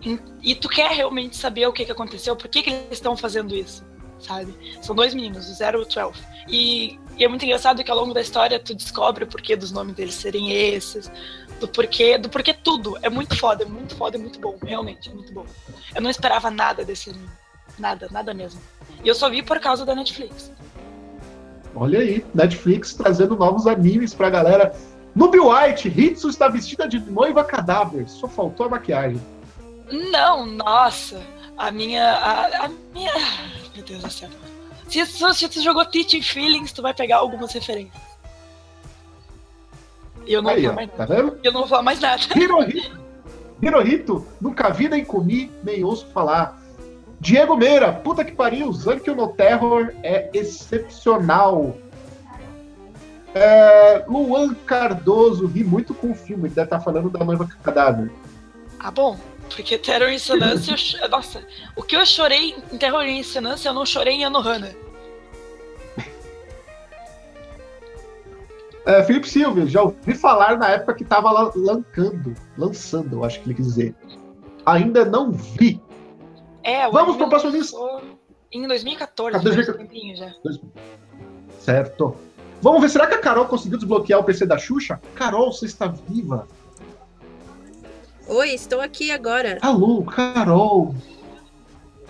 E, 0.00 0.18
e 0.42 0.54
tu 0.54 0.68
quer 0.68 0.90
realmente 0.90 1.36
saber 1.36 1.66
o 1.66 1.72
que, 1.72 1.84
que 1.84 1.92
aconteceu, 1.92 2.34
por 2.34 2.48
que, 2.48 2.62
que 2.62 2.70
eles 2.70 2.92
estão 2.92 3.16
fazendo 3.16 3.54
isso, 3.54 3.84
sabe? 4.22 4.54
São 4.80 4.94
dois 4.94 5.14
meninos, 5.14 5.48
o 5.48 5.54
Zero 5.54 5.80
e 5.80 5.82
o 5.82 5.86
Twelve. 5.86 6.18
E, 6.48 6.98
é 7.18 7.28
muito 7.28 7.44
engraçado 7.44 7.82
que 7.84 7.90
ao 7.90 7.96
longo 7.96 8.14
da 8.14 8.20
história 8.20 8.58
tu 8.58 8.74
descobre 8.74 9.24
o 9.24 9.26
porquê 9.26 9.54
dos 9.54 9.70
nomes 9.72 9.94
deles 9.94 10.14
serem 10.14 10.52
esses, 10.52 11.10
do 11.60 11.68
porquê, 11.68 12.18
do 12.18 12.28
porquê 12.28 12.54
tudo. 12.54 12.96
É 13.02 13.10
muito 13.10 13.36
foda, 13.36 13.64
é 13.64 13.66
muito 13.66 13.94
foda, 13.96 14.16
é 14.16 14.20
muito 14.20 14.38
bom, 14.38 14.56
realmente, 14.62 15.10
é 15.10 15.12
muito 15.12 15.32
bom. 15.32 15.46
Eu 15.94 16.00
não 16.00 16.10
esperava 16.10 16.50
nada 16.50 16.84
desse 16.84 17.10
anime. 17.10 17.28
Nada, 17.78 18.08
nada 18.10 18.34
mesmo. 18.34 18.60
E 19.02 19.08
eu 19.08 19.14
só 19.14 19.28
vi 19.28 19.42
por 19.42 19.58
causa 19.60 19.84
da 19.84 19.94
Netflix. 19.94 20.52
Olha 21.74 22.00
aí, 22.00 22.24
Netflix 22.34 22.94
trazendo 22.94 23.34
novos 23.36 23.66
animes 23.66 24.14
pra 24.14 24.28
galera. 24.28 24.74
Noob 25.14 25.38
White, 25.38 25.88
Hitsu 25.88 26.28
está 26.28 26.48
vestida 26.48 26.88
de 26.88 26.98
noiva 26.98 27.44
cadáver. 27.44 28.08
Só 28.08 28.28
faltou 28.28 28.66
a 28.66 28.68
maquiagem. 28.68 29.20
Não, 29.90 30.46
nossa. 30.46 31.20
A 31.56 31.70
minha. 31.70 32.10
A, 32.12 32.64
a 32.66 32.68
minha. 32.94 33.12
Meu 33.74 33.84
Deus 33.84 34.02
do 34.02 34.10
céu. 34.10 34.28
Se, 34.88 35.06
se 35.06 35.48
tu 35.48 35.62
jogou 35.62 35.84
Teaching 35.86 36.22
Feelings, 36.22 36.72
tu 36.72 36.82
vai 36.82 36.92
pegar 36.92 37.18
algumas 37.18 37.52
referências. 37.52 38.02
E 40.26 40.32
eu 40.32 40.42
não 40.42 40.50
Aí, 40.50 40.62
vou 40.62 40.72
ó, 40.72 40.74
mais 40.74 40.90
tá 40.90 40.98
nada. 40.98 41.14
vendo? 41.16 41.38
Eu 41.42 41.52
não 41.52 41.60
vou 41.60 41.68
falar 41.68 41.82
mais 41.82 42.00
nada. 42.00 42.22
Hirohito, 42.36 43.00
Hirohito, 43.60 44.26
nunca 44.40 44.70
vi 44.70 44.88
nem 44.88 45.04
comi, 45.04 45.50
nem 45.64 45.82
ouço 45.84 46.06
falar. 46.08 46.60
Diego 47.20 47.56
Meira, 47.56 47.92
puta 47.92 48.24
que 48.24 48.32
pariu, 48.32 48.72
Zankyo 48.72 49.14
no 49.14 49.28
Terror 49.28 49.92
é 50.02 50.28
excepcional. 50.34 51.76
É, 53.34 54.04
Luan 54.08 54.54
Cardoso, 54.54 55.46
ri 55.46 55.64
muito 55.64 55.94
com 55.94 56.10
o 56.10 56.14
filme, 56.14 56.48
ele 56.48 56.54
deve 56.54 56.66
estar 56.66 56.80
falando 56.80 57.08
da 57.08 57.24
noiva 57.24 57.48
cadáver. 57.62 58.10
Ah, 58.78 58.90
bom. 58.90 59.16
Porque 59.48 59.76
Terror 59.78 60.10
Insonância, 60.10 60.74
eu 61.02 61.08
nossa, 61.08 61.46
o 61.76 61.82
que 61.82 61.94
eu 61.96 62.04
chorei 62.06 62.54
em 62.72 62.78
Terror 62.78 63.04
Insonância, 63.04 63.68
eu 63.68 63.74
não 63.74 63.84
chorei 63.84 64.14
em 64.14 64.24
Anohana. 64.24 64.74
É, 68.84 69.02
Felipe 69.04 69.28
Silva, 69.28 69.64
já 69.66 69.82
ouvi 69.82 70.14
falar 70.14 70.58
na 70.58 70.68
época 70.70 70.94
que 70.94 71.04
tava 71.04 71.30
lá 71.30 71.52
lancando, 71.54 72.34
lançando, 72.58 73.16
eu 73.16 73.24
acho 73.24 73.40
que 73.40 73.46
ele 73.48 73.54
quis 73.54 73.66
dizer. 73.66 73.94
Ainda 74.66 75.04
não 75.04 75.30
vi. 75.30 75.80
É, 76.64 76.88
o 76.88 76.92
Vamos 76.92 77.16
pro 77.16 77.28
próximo 77.28 77.52
lançou 77.52 78.00
Em 78.50 78.66
2014, 78.66 79.36
Ah, 79.36 79.40
faz 79.42 79.54
2014. 79.54 79.70
um 79.70 79.86
tempinho 79.88 80.16
já. 80.16 80.32
Certo. 81.60 82.16
Vamos 82.60 82.80
ver, 82.80 82.88
será 82.88 83.06
que 83.06 83.14
a 83.14 83.18
Carol 83.18 83.46
conseguiu 83.46 83.78
desbloquear 83.78 84.18
o 84.20 84.24
PC 84.24 84.46
da 84.46 84.58
Xuxa? 84.58 85.00
Carol, 85.14 85.52
você 85.52 85.66
está 85.66 85.86
viva? 85.86 86.46
Oi, 88.26 88.50
estou 88.54 88.80
aqui 88.80 89.10
agora. 89.10 89.58
Alô, 89.60 90.02
Carol. 90.04 90.94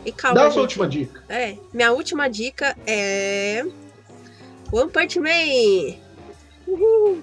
E 0.04 0.12
calma, 0.12 0.40
Dá 0.40 0.46
a 0.48 0.50
sua 0.50 0.62
última 0.62 0.88
dica. 0.88 1.22
É, 1.28 1.56
minha 1.72 1.92
última 1.92 2.28
dica 2.28 2.76
é 2.86 3.64
One 4.72 4.90
Punch 4.90 5.18
Man. 5.20 5.96
Uhul. 6.66 7.22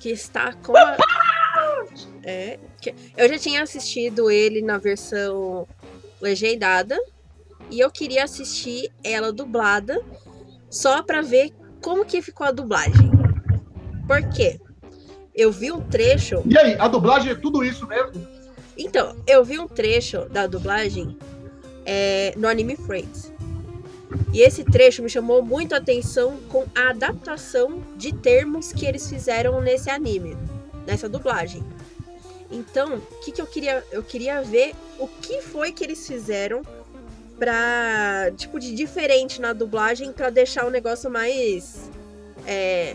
Que 0.00 0.10
está 0.10 0.52
com 0.52 0.76
a... 0.76 0.96
É, 2.26 2.58
que- 2.80 2.94
eu 3.16 3.28
já 3.28 3.38
tinha 3.38 3.62
assistido 3.62 4.30
ele 4.30 4.62
na 4.62 4.78
versão 4.78 5.68
legendada 6.20 6.98
e 7.70 7.78
eu 7.80 7.90
queria 7.90 8.24
assistir 8.24 8.90
ela 9.04 9.30
dublada 9.30 10.00
só 10.70 11.02
pra 11.02 11.20
ver 11.20 11.52
como 11.82 12.04
que 12.04 12.22
ficou 12.22 12.46
a 12.46 12.50
dublagem. 12.50 13.10
Por 14.06 14.22
quê? 14.30 14.58
Eu 15.34 15.50
vi 15.50 15.72
um 15.72 15.80
trecho 15.80 16.42
E 16.46 16.56
aí, 16.56 16.76
a 16.78 16.86
dublagem 16.88 17.32
é 17.32 17.34
tudo 17.34 17.64
isso 17.64 17.86
mesmo? 17.86 18.26
então, 18.76 19.16
eu 19.26 19.44
vi 19.44 19.58
um 19.58 19.66
trecho 19.68 20.26
da 20.30 20.46
dublagem 20.46 21.16
é, 21.86 22.32
no 22.36 22.48
anime 22.48 22.76
Friends. 22.76 23.32
E 24.32 24.40
esse 24.42 24.64
trecho 24.64 25.02
me 25.02 25.08
chamou 25.08 25.42
muito 25.42 25.74
a 25.74 25.78
atenção 25.78 26.38
com 26.48 26.64
a 26.74 26.90
adaptação 26.90 27.82
de 27.96 28.12
termos 28.12 28.72
que 28.72 28.84
eles 28.86 29.08
fizeram 29.08 29.60
nesse 29.60 29.90
anime, 29.90 30.36
nessa 30.86 31.08
dublagem. 31.08 31.62
Então, 32.50 32.96
o 32.96 33.20
que, 33.24 33.32
que 33.32 33.40
eu 33.42 33.46
queria? 33.46 33.82
Eu 33.90 34.02
queria 34.02 34.40
ver 34.42 34.74
o 34.98 35.08
que 35.08 35.40
foi 35.42 35.72
que 35.72 35.82
eles 35.82 36.06
fizeram 36.06 36.62
pra, 37.38 38.30
tipo, 38.36 38.60
de 38.60 38.72
diferente 38.74 39.40
na 39.40 39.52
dublagem 39.52 40.12
pra 40.12 40.30
deixar 40.30 40.64
o 40.66 40.70
negócio 40.70 41.10
mais. 41.10 41.90
é, 42.46 42.94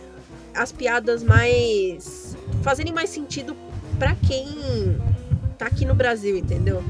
as 0.54 0.72
piadas 0.72 1.22
mais. 1.24 2.29
Fazerem 2.62 2.94
mais 2.94 3.10
sentido 3.10 3.56
pra 3.98 4.16
quem 4.16 4.48
tá 5.58 5.66
aqui 5.66 5.86
no 5.86 5.94
Brasil, 5.94 6.38
entendeu? 6.38 6.84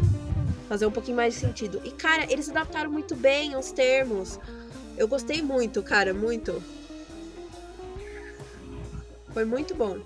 Fazer 0.67 0.86
um 0.86 0.91
pouquinho 0.91 1.17
mais 1.17 1.34
de 1.34 1.39
sentido. 1.39 1.82
E, 1.84 1.91
cara, 1.91 2.32
eles 2.32 2.49
adaptaram 2.49 2.91
muito 2.91 3.15
bem 3.15 3.55
os 3.55 3.72
termos. 3.72 4.39
Eu 4.97 5.07
gostei 5.07 5.41
muito, 5.41 5.82
cara, 5.82 6.13
muito. 6.13 6.61
Foi 9.34 9.45
muito 9.45 9.74
bom. 9.74 9.97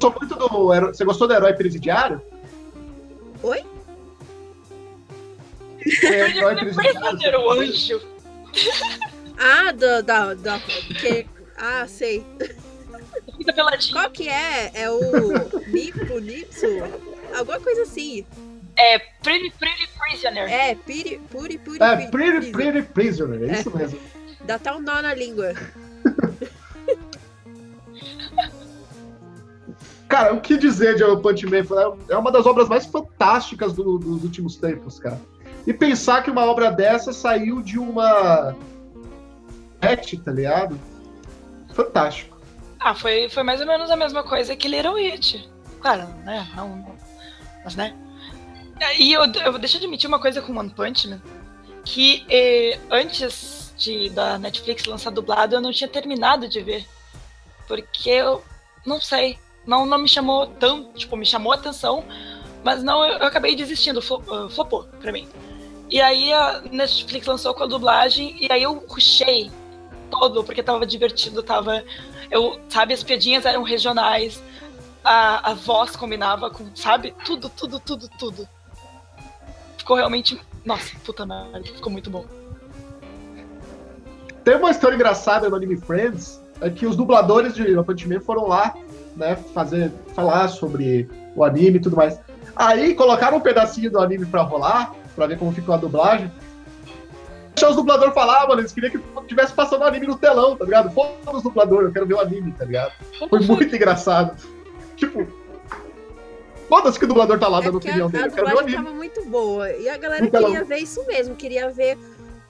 Sou 0.00 0.14
muito 0.18 0.34
do. 0.34 0.48
Você 0.92 1.04
gostou 1.04 1.26
do 1.26 1.34
herói 1.34 1.52
presidiário? 1.54 2.20
Oi? 3.42 3.64
É, 6.04 6.36
herói 6.38 6.56
presidiário. 6.56 7.40
O 7.40 7.50
anjo. 7.50 8.00
Ah, 9.38 9.72
da. 9.72 10.00
da, 10.00 10.34
da 10.34 10.58
que, 10.60 11.26
ah, 11.56 11.86
sei. 11.86 12.24
Fica 13.36 13.52
peladinho. 13.52 13.92
Qual 13.94 14.10
que 14.10 14.28
é? 14.28 14.70
É 14.74 14.90
o 14.90 15.00
Nipo, 15.68 16.18
Nipso? 16.18 16.66
Alguma 17.36 17.60
coisa 17.60 17.82
assim. 17.82 18.24
É 18.76 18.98
Pretty 19.22 19.52
Pretty 19.58 19.88
Prisoner. 19.98 20.50
É, 20.50 20.74
piri, 20.74 21.20
puri, 21.30 21.58
puri, 21.58 21.82
É, 21.82 22.06
Pretty. 22.08 22.50
Pretty 22.52 22.82
Prisoner, 22.82 23.42
é 23.50 23.60
isso 23.60 23.76
mesmo. 23.76 23.98
Dá 24.44 24.56
até 24.56 24.72
um 24.72 24.80
nó 24.80 25.00
na 25.00 25.14
língua. 25.14 25.52
Cara, 30.08 30.34
o 30.34 30.40
que 30.40 30.56
dizer 30.56 30.96
de 30.96 31.02
One 31.04 31.20
Punch 31.22 31.46
Man? 31.46 31.64
É 32.08 32.16
uma 32.16 32.30
das 32.30 32.46
obras 32.46 32.68
mais 32.68 32.86
fantásticas 32.86 33.72
do- 33.72 33.98
dos 33.98 34.22
últimos 34.22 34.56
tempos, 34.56 34.98
cara. 35.00 35.20
E 35.66 35.72
pensar 35.72 36.22
que 36.22 36.30
uma 36.30 36.44
obra 36.44 36.70
dessa 36.70 37.12
saiu 37.12 37.62
de 37.62 37.78
uma. 37.78 38.54
Hatch, 39.80 40.14
tá 40.24 40.30
ligado? 40.30 40.78
Fantástico. 41.72 42.33
Ah, 42.84 42.94
foi, 42.94 43.30
foi 43.30 43.42
mais 43.42 43.62
ou 43.62 43.66
menos 43.66 43.90
a 43.90 43.96
mesma 43.96 44.22
coisa 44.22 44.54
que 44.54 44.68
Little 44.68 44.96
It. 44.96 45.48
Claro, 45.80 46.06
né? 46.22 46.46
Não, 46.54 46.68
não- 46.76 46.96
mas 47.64 47.74
né? 47.74 47.94
E 48.98 49.10
eu, 49.12 49.22
eu 49.24 49.58
deixa 49.58 49.76
eu 49.76 49.80
admitir 49.80 50.06
uma 50.06 50.18
coisa 50.18 50.42
com 50.42 50.54
One 50.54 50.68
Punch 50.68 51.08
Man. 51.08 51.22
Que 51.82 52.26
eh, 52.28 52.78
antes 52.90 53.72
de, 53.78 54.10
da 54.10 54.38
Netflix 54.38 54.84
lançar 54.84 55.10
dublado, 55.10 55.54
eu 55.54 55.62
não 55.62 55.72
tinha 55.72 55.88
terminado 55.88 56.46
de 56.46 56.60
ver. 56.60 56.86
Porque 57.66 58.10
eu 58.10 58.44
não 58.84 59.00
sei. 59.00 59.38
Não, 59.66 59.86
não 59.86 59.96
me 59.98 60.08
chamou 60.08 60.46
tão. 60.46 60.92
Tipo, 60.92 61.16
me 61.16 61.24
chamou 61.24 61.52
a 61.52 61.56
atenção. 61.56 62.04
Mas 62.62 62.82
não, 62.82 63.02
eu, 63.02 63.18
eu 63.18 63.26
acabei 63.26 63.56
desistindo. 63.56 64.00
Ah, 64.30 64.48
flopou 64.50 64.84
pra 65.00 65.10
mim. 65.12 65.26
E 65.88 66.02
aí 66.02 66.30
a 66.34 66.60
Netflix 66.70 67.26
lançou 67.26 67.54
com 67.54 67.62
a 67.62 67.66
dublagem. 67.66 68.36
E 68.44 68.52
aí 68.52 68.62
eu 68.62 68.74
rushei 68.88 69.50
todo, 70.10 70.44
porque 70.44 70.62
tava 70.62 70.84
divertido, 70.84 71.42
tava. 71.42 71.82
Eu, 72.30 72.60
sabe, 72.68 72.94
as 72.94 73.02
piadinhas 73.02 73.44
eram 73.44 73.62
regionais, 73.62 74.42
a, 75.04 75.50
a 75.50 75.54
voz 75.54 75.94
combinava 75.94 76.50
com, 76.50 76.74
sabe, 76.74 77.14
tudo, 77.24 77.48
tudo, 77.48 77.78
tudo, 77.78 78.08
tudo. 78.18 78.48
Ficou 79.76 79.96
realmente. 79.96 80.40
Nossa, 80.64 80.96
puta 81.04 81.26
merda, 81.26 81.62
ficou 81.62 81.92
muito 81.92 82.10
bom. 82.10 82.24
Tem 84.42 84.56
uma 84.56 84.70
história 84.70 84.94
engraçada 84.94 85.48
no 85.48 85.56
anime 85.56 85.76
Friends, 85.76 86.40
é 86.60 86.70
que 86.70 86.86
os 86.86 86.96
dubladores 86.96 87.54
de 87.54 88.08
Man 88.08 88.20
foram 88.20 88.46
lá, 88.46 88.74
né, 89.16 89.36
fazer, 89.54 89.92
falar 90.14 90.48
sobre 90.48 91.08
o 91.34 91.44
anime 91.44 91.78
e 91.78 91.80
tudo 91.80 91.96
mais. 91.96 92.18
Aí 92.56 92.94
colocaram 92.94 93.38
um 93.38 93.40
pedacinho 93.40 93.90
do 93.90 93.98
anime 93.98 94.26
pra 94.26 94.42
rolar, 94.42 94.94
pra 95.14 95.26
ver 95.26 95.38
como 95.38 95.52
ficou 95.52 95.74
a 95.74 95.78
dublagem. 95.78 96.30
Deixar 97.54 97.70
os 97.70 97.76
dubladores 97.76 98.12
falar, 98.14 98.48
mano, 98.48 98.60
eles 98.60 98.72
queriam 98.72 98.90
que 98.92 99.26
tivesse 99.28 99.52
passando 99.52 99.82
o 99.82 99.84
anime 99.84 100.06
no 100.06 100.18
telão, 100.18 100.56
tá 100.56 100.64
ligado? 100.64 100.90
Foda 100.92 101.14
os 101.36 101.42
dubladores, 101.42 101.86
eu 101.88 101.92
quero 101.92 102.06
ver 102.06 102.14
o 102.14 102.20
anime, 102.20 102.52
tá 102.52 102.64
ligado? 102.64 102.92
Foi 103.30 103.40
muito 103.40 103.74
engraçado. 103.76 104.36
Tipo, 104.96 105.26
foda-se 106.68 106.98
que 106.98 107.04
o 107.04 107.08
dublador 107.08 107.38
tá 107.38 107.46
lá 107.48 107.58
É 107.60 107.62
dando 107.62 107.74
a, 107.74 107.78
opinião 107.78 108.08
a 108.08 108.10
dele, 108.10 108.24
eu 108.26 108.30
quero 108.32 108.46
ver 108.46 108.52
o 108.52 108.56
dublagem 108.56 108.74
anime. 108.76 108.84
tava 108.84 108.96
muito 108.96 109.24
boa. 109.26 109.70
E 109.72 109.88
a 109.88 109.96
galera 109.96 110.24
Então- 110.24 110.42
queria 110.44 110.64
ver 110.64 110.78
isso 110.78 111.06
mesmo. 111.06 111.36
Queria 111.36 111.70
ver 111.70 111.96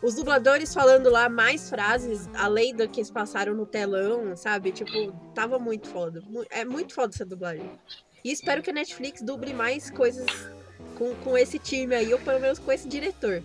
os 0.02 0.14
dubladores 0.14 0.72
falando 0.72 1.10
lá 1.10 1.28
mais 1.28 1.68
frases, 1.68 2.28
além 2.34 2.74
do 2.74 2.88
que 2.88 3.00
eles 3.00 3.10
passaram 3.10 3.54
no 3.54 3.66
telão, 3.66 4.34
sabe? 4.36 4.72
Tipo, 4.72 5.12
tava 5.34 5.58
muito 5.58 5.88
foda. 5.88 6.22
É 6.50 6.64
muito 6.64 6.94
foda 6.94 7.12
essa 7.14 7.24
dublagem. 7.26 7.70
E 8.24 8.32
espero 8.32 8.62
que 8.62 8.70
a 8.70 8.72
Netflix 8.72 9.20
duble 9.20 9.52
mais 9.52 9.90
coisas 9.90 10.24
com, 10.96 11.14
com 11.16 11.36
esse 11.36 11.58
time 11.58 11.94
aí, 11.94 12.10
ou 12.12 12.18
pelo 12.20 12.40
menos 12.40 12.58
com 12.58 12.72
esse 12.72 12.88
diretor. 12.88 13.42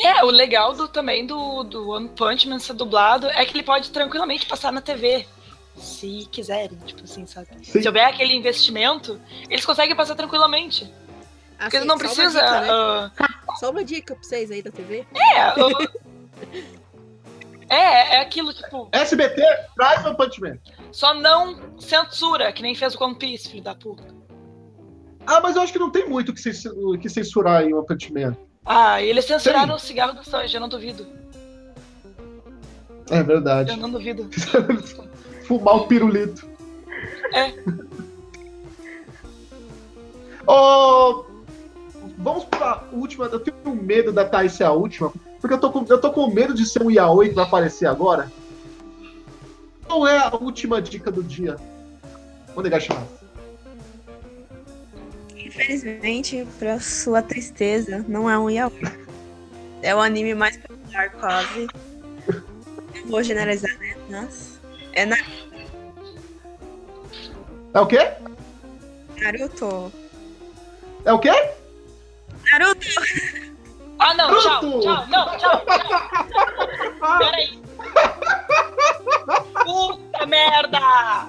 É, 0.00 0.24
o 0.24 0.30
legal 0.30 0.72
do, 0.74 0.88
também 0.88 1.26
do, 1.26 1.62
do 1.64 1.90
One 1.90 2.08
Punch 2.08 2.48
Man 2.48 2.58
ser 2.58 2.72
dublado 2.74 3.28
é 3.28 3.44
que 3.44 3.52
ele 3.56 3.62
pode 3.62 3.90
tranquilamente 3.90 4.46
passar 4.46 4.72
na 4.72 4.80
TV. 4.80 5.26
Se 5.76 6.28
quiserem, 6.30 6.76
tipo 6.84 7.04
assim, 7.04 7.24
sabe? 7.26 7.48
Sim. 7.62 7.80
Se 7.80 7.86
houver 7.88 8.04
aquele 8.04 8.34
investimento, 8.34 9.20
eles 9.48 9.64
conseguem 9.64 9.94
passar 9.96 10.14
tranquilamente. 10.14 10.92
Porque 11.58 11.76
Assim, 11.76 11.86
não 11.86 11.96
só 11.98 12.04
uma 12.04 12.14
precisa. 12.14 12.40
dica, 12.40 12.60
né? 12.60 12.68
ah, 12.70 13.10
Só 13.60 13.70
uma 13.70 13.84
dica 13.84 14.14
pra 14.14 14.22
vocês 14.24 14.50
aí 14.50 14.62
da 14.62 14.70
TV. 14.70 15.06
é, 15.14 15.52
é, 17.74 18.16
é 18.16 18.20
aquilo, 18.20 18.52
tipo, 18.52 18.88
SBT, 18.92 19.42
traz 19.76 20.04
o 20.04 20.14
Punch 20.14 20.40
Man. 20.40 20.58
só 20.90 21.14
não 21.14 21.78
censura, 21.78 22.52
que 22.52 22.62
nem 22.62 22.74
fez 22.74 22.94
o 22.94 23.04
One 23.04 23.14
Piece, 23.14 23.48
filho 23.48 23.62
da 23.62 23.74
puta. 23.74 24.04
Ah, 25.26 25.40
mas 25.40 25.54
eu 25.56 25.62
acho 25.62 25.72
que 25.72 25.78
não 25.78 25.90
tem 25.90 26.08
muito 26.08 26.32
que 26.34 26.42
que 26.98 27.08
censurar 27.08 27.62
em 27.62 27.72
One 27.72 27.86
Punch 27.86 28.12
Man. 28.12 28.36
Ah, 28.64 29.02
eles 29.02 29.24
censuraram 29.24 29.74
o 29.74 29.78
cigarro 29.78 30.14
do 30.14 30.24
Sanji, 30.24 30.54
eu 30.54 30.60
não 30.60 30.68
duvido. 30.68 31.06
É 33.10 33.18
Eu 33.20 33.24
verdade. 33.24 33.76
não 33.76 33.90
duvido. 33.90 34.28
Fumar 35.46 35.76
o 35.76 35.86
pirulito. 35.86 36.48
É. 37.34 37.52
Ô, 40.46 41.24
vamos 42.18 42.44
pra 42.44 42.84
última. 42.92 43.26
Eu 43.26 43.40
tenho 43.40 43.74
medo 43.74 44.12
da 44.12 44.24
Thaís 44.24 44.52
ser 44.52 44.64
a 44.64 44.72
última, 44.72 45.12
porque 45.40 45.54
eu 45.54 45.58
tô 45.60 45.70
com, 45.70 45.84
eu 45.88 46.00
tô 46.00 46.12
com 46.12 46.28
medo 46.28 46.54
de 46.54 46.64
ser 46.64 46.82
um 46.82 46.90
Yaoi 46.90 47.30
que 47.30 47.34
vai 47.34 47.44
aparecer 47.44 47.86
agora. 47.86 48.30
Qual 49.86 50.06
é 50.06 50.18
a 50.18 50.34
última 50.36 50.80
dica 50.80 51.10
do 51.10 51.22
dia? 51.22 51.56
Vou 52.54 52.62
negar 52.62 52.80
chamar. 52.80 53.06
Infelizmente, 55.54 56.46
pra 56.58 56.80
sua 56.80 57.20
tristeza, 57.22 58.04
não 58.08 58.28
é 58.28 58.38
um 58.38 58.48
yaoi. 58.48 58.72
É 59.82 59.94
o 59.94 60.00
anime 60.00 60.34
mais 60.34 60.56
popular, 60.56 61.10
quase. 61.10 61.66
Não 62.94 63.06
vou 63.10 63.22
generalizar, 63.22 63.76
né? 63.78 63.94
Mas 64.08 64.58
é 64.92 65.04
Na- 65.04 65.16
É 67.74 67.80
o 67.80 67.86
quê? 67.86 68.12
Naruto. 69.20 69.92
É 71.04 71.12
o 71.12 71.18
quê? 71.18 71.30
Naruto! 72.52 72.86
Ah, 73.98 74.14
não, 74.14 74.40
tchau, 74.40 74.60
Pronto! 74.60 74.80
tchau, 74.80 75.06
não, 75.08 75.38
tchau, 75.38 75.64
tchau. 75.66 77.18
Peraí. 77.18 77.62
Puta 79.64 80.26
merda! 80.26 81.28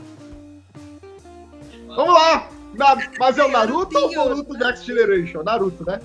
Vamos 1.88 2.14
lá! 2.14 2.50
Na- 2.74 2.96
mas 3.20 3.38
é 3.38 3.44
o 3.44 3.50
Naruto 3.50 3.98
ou 3.98 4.10
o. 4.10 4.16
Naruto 4.16 4.54
Next 4.54 4.86
Generation? 4.86 5.44
Naruto, 5.44 5.86
né? 5.86 6.00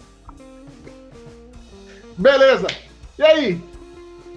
Beleza. 2.17 2.67
E 3.19 3.23
aí? 3.23 3.61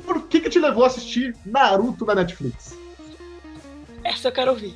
Por 0.06 0.24
que 0.28 0.40
que 0.42 0.50
te 0.50 0.60
levou 0.60 0.84
a 0.84 0.88
assistir 0.88 1.36
Naruto 1.46 2.06
na 2.06 2.16
Netflix? 2.16 2.78
Essa 4.04 4.30
eu 4.30 4.32
quero 4.32 4.52
ouvir. 4.52 4.76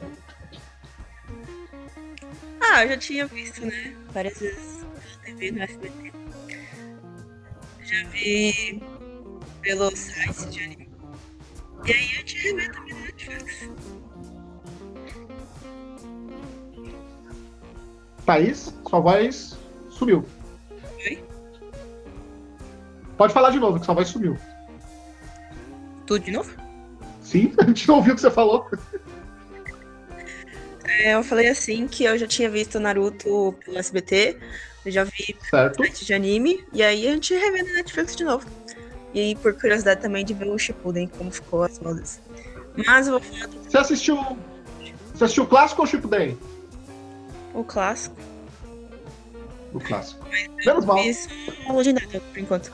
Ah, 2.62 2.84
eu 2.84 2.90
já 2.90 2.98
tinha 2.98 3.28
visto, 3.28 3.66
né? 3.66 3.96
Várias 4.14 4.40
vezes 4.40 4.82
na 4.84 5.24
TV, 5.26 5.52
no 5.52 5.62
SBT. 5.64 6.14
Já 7.84 8.04
vi 8.10 8.82
pelo 9.62 9.96
site 9.96 10.46
de 10.50 10.64
anime. 10.64 10.90
E 11.86 11.92
aí 11.94 12.16
eu 12.18 12.24
tinha 12.26 12.44
rever 12.44 12.74
também 12.74 12.94
no 12.94 13.00
Netflix. 13.02 13.70
Thaís, 18.26 18.74
sua 18.90 19.00
voz 19.00 19.58
sumiu. 19.90 20.26
Oi? 21.06 21.24
Pode 23.18 23.34
falar 23.34 23.52
de 23.52 23.60
novo, 23.60 23.80
que 23.80 23.86
sua 23.86 23.96
voz 23.96 24.08
sumiu. 24.08 24.38
Tudo 26.06 26.24
de 26.24 26.32
novo? 26.32 26.52
Sim, 27.22 27.54
a 27.60 27.66
gente 27.66 27.88
não 27.88 27.96
ouviu 27.96 28.14
o 28.14 28.16
que 28.16 28.22
você 28.22 28.32
falou. 28.32 28.68
É, 30.86 31.14
eu 31.14 31.24
falei 31.24 31.48
assim 31.48 31.88
que 31.88 32.04
eu 32.04 32.18
já 32.18 32.28
tinha 32.28 32.50
visto 32.50 32.80
Naruto 32.80 33.56
pelo 33.64 33.78
SBT. 33.78 34.38
Eu 34.86 34.92
já 34.92 35.04
vi 35.04 35.36
Certo. 35.50 35.78
site 35.78 36.06
de 36.06 36.14
anime. 36.14 36.64
E 36.72 36.84
aí 36.84 37.08
a 37.08 37.12
gente 37.12 37.34
revê 37.34 37.64
na 37.64 37.74
Netflix 37.74 38.16
de 38.16 38.24
novo. 38.24 38.46
E 39.14 39.20
aí, 39.20 39.36
por 39.36 39.54
curiosidade 39.54 40.02
também 40.02 40.26
de 40.26 40.34
ver 40.34 40.48
o 40.48 40.58
Shippuden, 40.58 41.08
como 41.08 41.32
ficou 41.32 41.64
as 41.64 41.78
rodas. 41.78 42.22
Mas 42.86 43.08
eu 43.08 43.14
vou 43.14 43.22
falar 43.22 43.48
do 43.48 43.58
Você 43.64 43.78
assistiu. 43.78 44.18
Você 45.14 45.24
assistiu 45.24 45.44
o 45.46 45.48
clássico 45.48 45.82
ou 45.82 45.88
o 45.88 45.90
Shippuden? 45.90 46.38
O 47.56 47.64
clássico. 47.64 48.16
O 49.74 49.80
clássico. 49.80 50.26
Menos 50.66 50.86
mal. 50.86 50.98
Isso 51.00 51.28
não 51.68 51.82
de 51.82 51.94
nada, 51.94 52.20
por 52.20 52.38
enquanto. 52.38 52.72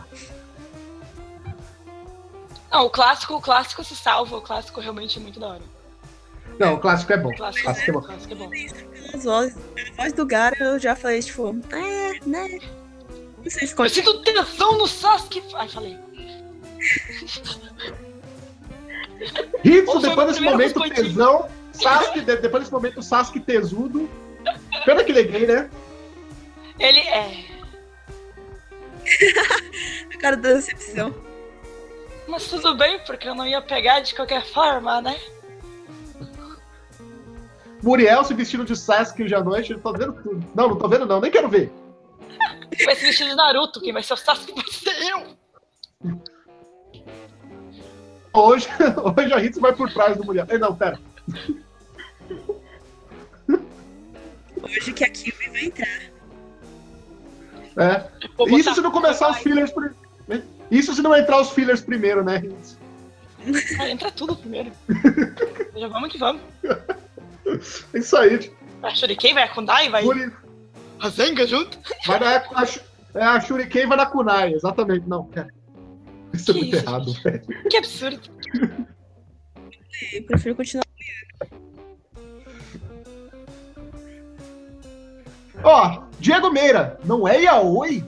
Não, 2.71 2.85
o 2.85 2.89
clássico, 2.89 3.35
o 3.35 3.41
clássico 3.41 3.83
se 3.83 3.95
salva, 3.95 4.37
o 4.37 4.41
clássico 4.41 4.79
realmente 4.79 5.17
é 5.17 5.21
muito 5.21 5.39
da 5.39 5.47
hora. 5.49 5.61
Não, 6.59 6.75
o 6.75 6.79
clássico 6.79 7.11
é 7.13 7.17
bom. 7.17 7.29
O 7.29 7.35
clássico, 7.35 7.65
Clássico 7.65 7.89
é 7.89 7.93
bom. 7.93 7.99
o 7.99 8.03
clássico 8.03 8.33
é 8.33 8.35
bom. 8.35 8.49
Pelas 8.49 9.23
vozes, 9.25 9.55
a 9.97 10.01
voz 10.01 10.13
do 10.13 10.25
Gara 10.25 10.55
eu 10.59 10.79
já 10.79 10.95
falei, 10.95 11.21
tipo, 11.21 11.55
é, 11.71 12.19
né? 12.25 12.59
Não 13.43 13.49
sei 13.49 13.67
se 13.67 13.75
Eu 13.77 13.89
sinto 13.89 14.21
tensão 14.21 14.77
no 14.77 14.87
Sasuke. 14.87 15.41
Ai, 15.55 15.67
falei. 15.67 15.97
Foi 19.85 20.01
depois 20.01 20.27
desse 20.27 20.41
momento 20.41 20.81
tesão. 20.89 21.47
Sasuke, 21.73 22.21
de- 22.21 22.35
depois 22.37 22.63
desse 22.63 22.71
momento 22.73 23.01
Sasuke 23.01 23.39
tesudo. 23.39 24.09
Pena 24.85 25.03
que 25.03 25.11
ele 25.11 25.19
é 25.19 25.23
gay, 25.23 25.47
né? 25.47 25.69
Ele 26.79 26.99
é. 26.99 27.45
a 30.13 30.17
cara 30.17 30.37
da 30.37 30.53
decepção. 30.53 31.13
Mas 32.27 32.47
tudo 32.47 32.75
bem, 32.75 32.99
porque 33.05 33.27
eu 33.27 33.35
não 33.35 33.45
ia 33.45 33.61
pegar 33.61 33.99
de 33.99 34.15
qualquer 34.15 34.45
forma, 34.45 35.01
né? 35.01 35.19
Muriel 37.83 38.23
se 38.23 38.33
vestindo 38.33 38.63
de 38.63 38.75
Sasuke 38.75 39.23
hoje 39.23 39.35
à 39.35 39.43
noite, 39.43 39.71
eu 39.73 39.79
tô 39.79 39.91
vendo 39.91 40.13
tudo. 40.13 40.45
Não, 40.55 40.69
não 40.69 40.77
tô 40.77 40.87
vendo 40.87 41.05
não, 41.05 41.19
nem 41.19 41.31
quero 41.31 41.49
ver. 41.49 41.71
Vai 42.85 42.95
se 42.95 43.05
vestir 43.05 43.27
de 43.27 43.35
Naruto, 43.35 43.81
quem 43.81 43.91
vai 43.91 44.01
ser 44.01 44.13
o 44.13 44.17
Sasuke 44.17 44.53
vai 44.53 44.65
ser 44.71 45.09
eu. 45.09 45.41
Hoje, 48.33 48.67
hoje 49.17 49.33
a 49.33 49.43
Hitsu 49.43 49.59
vai 49.59 49.75
por 49.75 49.91
trás 49.91 50.15
do 50.15 50.23
Muriel. 50.23 50.45
Eh, 50.49 50.57
Não, 50.57 50.73
pera. 50.75 50.97
Hoje 54.63 54.93
que 54.93 55.03
a 55.03 55.09
Kyuubi 55.09 55.49
vai 55.49 55.65
entrar. 55.65 56.01
É. 57.77 58.05
Isso 58.55 58.75
se 58.75 58.81
não 58.81 58.91
começar 58.91 59.29
os 59.31 59.37
fillers. 59.37 59.71
pri- 59.71 59.91
né? 60.27 60.43
Isso 60.69 60.93
se 60.93 61.01
não 61.01 61.15
entrar 61.15 61.39
os 61.41 61.51
fillers 61.51 61.81
primeiro, 61.81 62.23
né? 62.23 62.41
Ah, 63.79 63.89
entra 63.89 64.11
tudo 64.11 64.35
primeiro. 64.35 64.71
Já 65.75 65.87
vamos 65.87 66.11
que 66.11 66.17
vamos. 66.17 66.41
É 67.93 67.97
isso 67.97 68.15
aí. 68.17 68.51
A 68.83 68.93
Shuriken 68.93 69.33
vai 69.33 69.43
a 69.43 69.47
Kundai, 69.47 69.89
vai 69.89 70.03
Muri- 70.03 70.31
a 70.99 71.09
Zenga 71.09 71.47
junto. 71.47 71.79
Vai 72.05 72.19
na, 72.19 72.35
a, 72.55 72.65
Shu- 72.65 72.81
é, 73.15 73.23
a 73.23 73.39
Shuriken 73.39 73.87
vai 73.87 73.97
na 73.97 74.05
Kunai, 74.05 74.53
exatamente. 74.53 75.07
Não, 75.07 75.25
cara. 75.25 75.47
Isso 76.33 76.51
é 76.51 76.53
Que 76.53 76.59
muito 76.61 76.75
isso, 76.75 76.85
errado, 76.85 77.13
velho. 77.23 77.41
Que 77.69 77.77
absurdo. 77.77 78.29
Eu 80.13 80.23
prefiro 80.23 80.55
continuar. 80.55 80.85
Ó, 85.63 86.03
Diego 86.19 86.51
Meira, 86.51 86.99
não 87.03 87.27
é 87.27 87.41
Yaoi? 87.43 88.03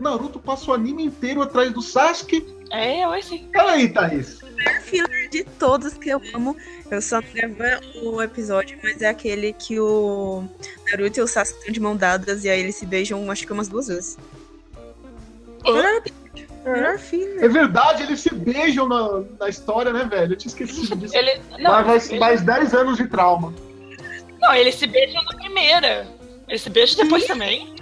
Naruto 0.00 0.38
passa 0.40 0.70
o 0.70 0.74
anime 0.74 1.04
inteiro 1.04 1.42
atrás 1.42 1.72
do 1.72 1.80
Sasuke. 1.80 2.44
É, 2.70 3.04
eu 3.04 3.22
sim. 3.22 3.48
Peraí, 3.52 3.88
Thaís. 3.88 4.40
filler 4.82 5.28
de 5.30 5.44
todos 5.44 5.94
que 5.94 6.08
eu 6.08 6.20
amo. 6.34 6.56
Eu 6.90 7.00
só 7.00 7.20
não 7.20 7.28
gravei 7.54 8.02
o 8.02 8.20
episódio, 8.20 8.78
mas 8.82 9.00
é 9.00 9.08
aquele 9.08 9.52
que 9.52 9.78
o 9.78 10.44
Naruto 10.90 11.20
e 11.20 11.22
o 11.22 11.26
Sasuke 11.26 11.58
estão 11.60 11.72
de 11.72 11.80
mão 11.80 11.96
dadas 11.96 12.44
e 12.44 12.50
aí 12.50 12.60
eles 12.60 12.74
se 12.76 12.84
beijam, 12.86 13.30
acho 13.30 13.46
que 13.46 13.52
umas 13.52 13.68
duas 13.68 13.86
vezes. 13.86 14.18
Melhor, 15.64 16.02
melhor 16.64 16.98
filler. 16.98 17.44
É 17.44 17.48
verdade, 17.48 18.02
eles 18.02 18.20
se 18.20 18.34
beijam 18.34 18.88
na, 18.88 19.22
na 19.38 19.48
história, 19.48 19.92
né, 19.92 20.04
velho? 20.04 20.32
Eu 20.32 20.36
tinha 20.36 20.48
esquecido 20.50 20.96
disso. 20.98 21.16
Ele. 21.16 21.40
Não, 21.60 21.70
Mas 21.84 22.10
ele- 22.10 22.18
mais 22.18 22.42
10 22.42 22.74
anos 22.74 22.96
de 22.96 23.06
trauma. 23.06 23.52
não, 24.40 24.52
eles 24.54 24.74
se 24.74 24.86
beijam 24.86 25.22
na 25.24 25.36
primeira. 25.36 26.06
Eles 26.52 26.60
se 26.60 26.68
beijam 26.68 27.02
depois 27.02 27.26
também. 27.26 27.74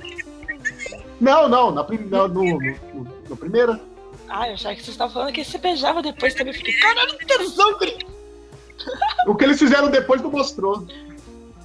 Não, 1.21 1.49
não, 1.49 1.73
na, 1.73 1.83
prim- 1.83 2.09
na, 2.09 2.29
no, 2.29 2.45
no, 2.45 2.61
no- 2.61 3.09
na 3.29 3.35
primeira. 3.35 3.81
Ah, 4.29 4.47
eu 4.49 4.55
achava 4.55 4.77
que 4.77 4.81
vocês 4.85 4.95
estavam 4.95 5.13
falando 5.13 5.33
que 5.33 5.41
eles 5.41 5.51
se 5.51 5.59
beijavam 5.59 6.01
depois 6.01 6.35
também. 6.35 6.53
Fiquei, 6.55 6.75
caralho, 6.75 7.19
que 7.19 7.27
tesão, 7.27 7.77
guri. 7.77 7.99
O 9.27 9.35
que 9.35 9.43
eles 9.45 9.59
fizeram 9.59 9.91
depois 9.91 10.23
não 10.23 10.31
mostrou. 10.31 10.87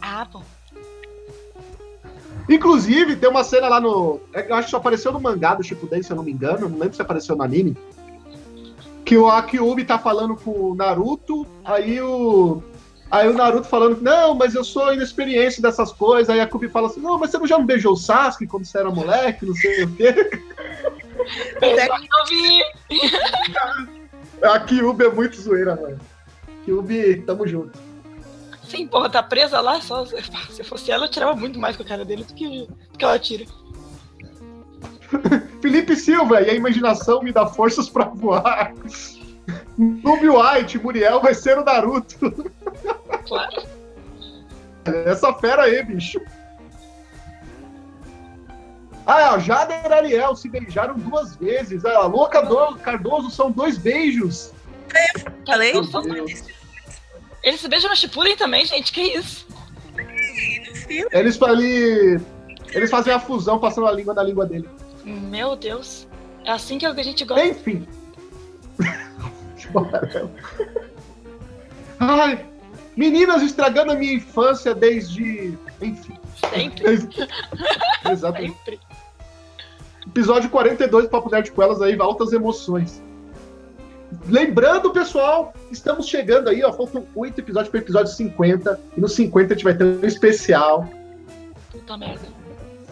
Ah, 0.02 0.26
bom. 0.34 0.42
Inclusive, 2.50 3.16
tem 3.18 3.30
uma 3.30 3.44
cena 3.44 3.70
lá 3.70 3.80
no. 3.80 4.20
é, 4.34 4.50
Eu 4.50 4.56
acho 4.56 4.66
que 4.66 4.72
só 4.72 4.78
apareceu 4.78 5.12
no 5.12 5.20
mangá 5.22 5.54
do 5.54 5.64
Shippuden, 5.64 6.02
se 6.02 6.12
eu 6.12 6.16
não 6.18 6.24
me 6.24 6.32
engano. 6.32 6.68
Não 6.68 6.80
lembro 6.80 6.96
se 6.96 7.02
apareceu 7.04 7.36
no 7.36 7.44
anime. 7.44 7.78
Que 9.06 9.16
o 9.16 9.30
Akiubi 9.30 9.86
tá 9.86 10.00
falando 10.00 10.36
com 10.36 10.50
o 10.72 10.76
Naruto, 10.76 11.46
aí 11.64 12.02
o. 12.02 12.64
Aí 13.12 13.30
o 13.30 13.34
Naruto 13.34 13.68
falando, 13.68 14.02
não, 14.02 14.34
mas 14.34 14.56
eu 14.56 14.64
sou 14.64 14.94
inexperiente 14.94 15.62
dessas 15.62 15.92
coisas. 15.92 16.30
Aí 16.30 16.40
a 16.40 16.48
Kubi 16.48 16.68
fala 16.68 16.88
assim, 16.88 17.00
não, 17.00 17.18
mas 17.18 17.32
você 17.32 17.38
não 17.38 17.48
já 17.48 17.58
não 17.58 17.66
beijou 17.66 17.94
o 17.94 17.98
Sasuke 17.98 18.48
quando 18.48 18.66
você 18.66 18.80
era 18.80 18.90
moleque, 18.90 19.46
não 19.46 19.54
sei 19.54 19.84
o 19.84 19.96
quê. 19.96 20.14
Vi. 22.30 22.62
A 24.44 24.60
Kyubi 24.60 25.06
é 25.06 25.10
muito 25.10 25.42
zoeira, 25.42 25.76
mano. 25.76 26.00
Kyubi, 26.64 27.22
tamo 27.22 27.48
junto. 27.48 27.78
Sim, 28.68 28.88
porra, 28.88 29.10
tá 29.10 29.24
presa 29.24 29.62
lá 29.62 29.80
só. 29.82 30.06
Se 30.06 30.64
fosse 30.64 30.92
ela, 30.92 31.06
eu 31.06 31.12
tirava 31.12 31.36
muito 31.36 31.60
mais 31.60 31.78
com 31.78 31.84
a 31.84 31.86
cara 31.86 32.04
dele 32.04 32.24
do 32.24 32.34
que, 32.34 32.68
do 32.68 32.98
que 32.98 33.06
ela 33.06 33.20
tira. 33.20 33.46
Felipe 35.62 35.96
Silva, 35.96 36.42
e 36.42 36.50
a 36.50 36.54
imaginação 36.54 37.22
me 37.22 37.32
dá 37.32 37.46
forças 37.46 37.90
pra 37.90 38.06
voar. 38.06 38.74
Nubio 39.78 40.40
White, 40.40 40.80
Muriel 40.80 41.22
vai 41.22 41.34
ser 41.34 41.58
o 41.58 41.64
Naruto. 41.64 42.52
Claro. 43.28 43.64
Essa 45.06 45.34
fera 45.34 45.64
aí, 45.64 45.84
bicho. 45.84 46.20
Ah, 49.06 49.34
ó, 49.34 49.40
Jader 49.40 49.86
e 49.86 49.94
Ariel 49.94 50.36
se 50.36 50.50
beijaram 50.50 50.96
duas 50.96 51.36
vezes. 51.36 51.86
Ah, 51.86 52.08
Lua 52.08 52.28
Cardoso, 52.30 52.78
Cardoso 52.78 53.30
são 53.30 53.52
dois 53.52 53.78
beijos. 53.78 54.52
Falei? 55.46 55.74
São 55.86 56.02
dois. 56.02 56.46
Eles 57.44 57.62
se 57.62 57.68
beijam 57.68 57.90
no 57.90 57.96
Shippuden 57.96 58.36
também, 58.36 58.66
gente. 58.66 58.92
Que 58.92 59.02
isso? 59.02 59.46
Eles, 61.12 61.42
ali, 61.42 62.20
eles 62.74 62.90
fazem 62.90 63.14
a 63.14 63.20
fusão 63.20 63.60
passando 63.60 63.88
a 63.88 63.92
língua 63.92 64.14
na 64.14 64.24
língua 64.24 64.46
dele. 64.46 64.68
Meu 65.04 65.56
Deus. 65.56 66.08
É 66.44 66.52
assim 66.52 66.78
que 66.80 66.86
a 66.86 66.94
gente 67.04 67.24
gosta. 67.26 67.46
Enfim. 67.46 67.88
Ai, 72.00 72.46
meninas 72.96 73.42
estragando 73.42 73.92
a 73.92 73.96
minha 73.96 74.14
infância 74.14 74.76
desde. 74.76 75.58
Enfim. 75.82 76.18
Sempre. 76.54 77.10
Exatamente. 78.12 78.58
Sempre. 78.58 78.80
Episódio 80.08 80.50
42 80.50 81.06
do 81.06 81.10
Papo 81.10 81.30
Nerd 81.32 81.52
com 81.52 81.64
elas 81.64 81.82
aí, 81.82 82.00
altas 82.00 82.32
emoções. 82.32 83.02
Lembrando, 84.28 84.92
pessoal, 84.92 85.54
estamos 85.72 86.08
chegando 86.08 86.50
aí, 86.50 86.64
ó. 86.64 86.72
Faltam 86.72 87.06
oito 87.16 87.40
episódios 87.40 87.70
para 87.70 87.80
o 87.80 87.82
episódio 87.82 88.12
50. 88.14 88.80
E 88.96 89.02
no 89.02 89.10
50 89.10 89.54
a 89.54 89.56
gente 89.56 89.64
vai 89.64 89.74
ter 89.74 89.84
um 89.84 90.06
especial. 90.06 90.88
Puta 91.72 91.98
merda. 91.98 92.28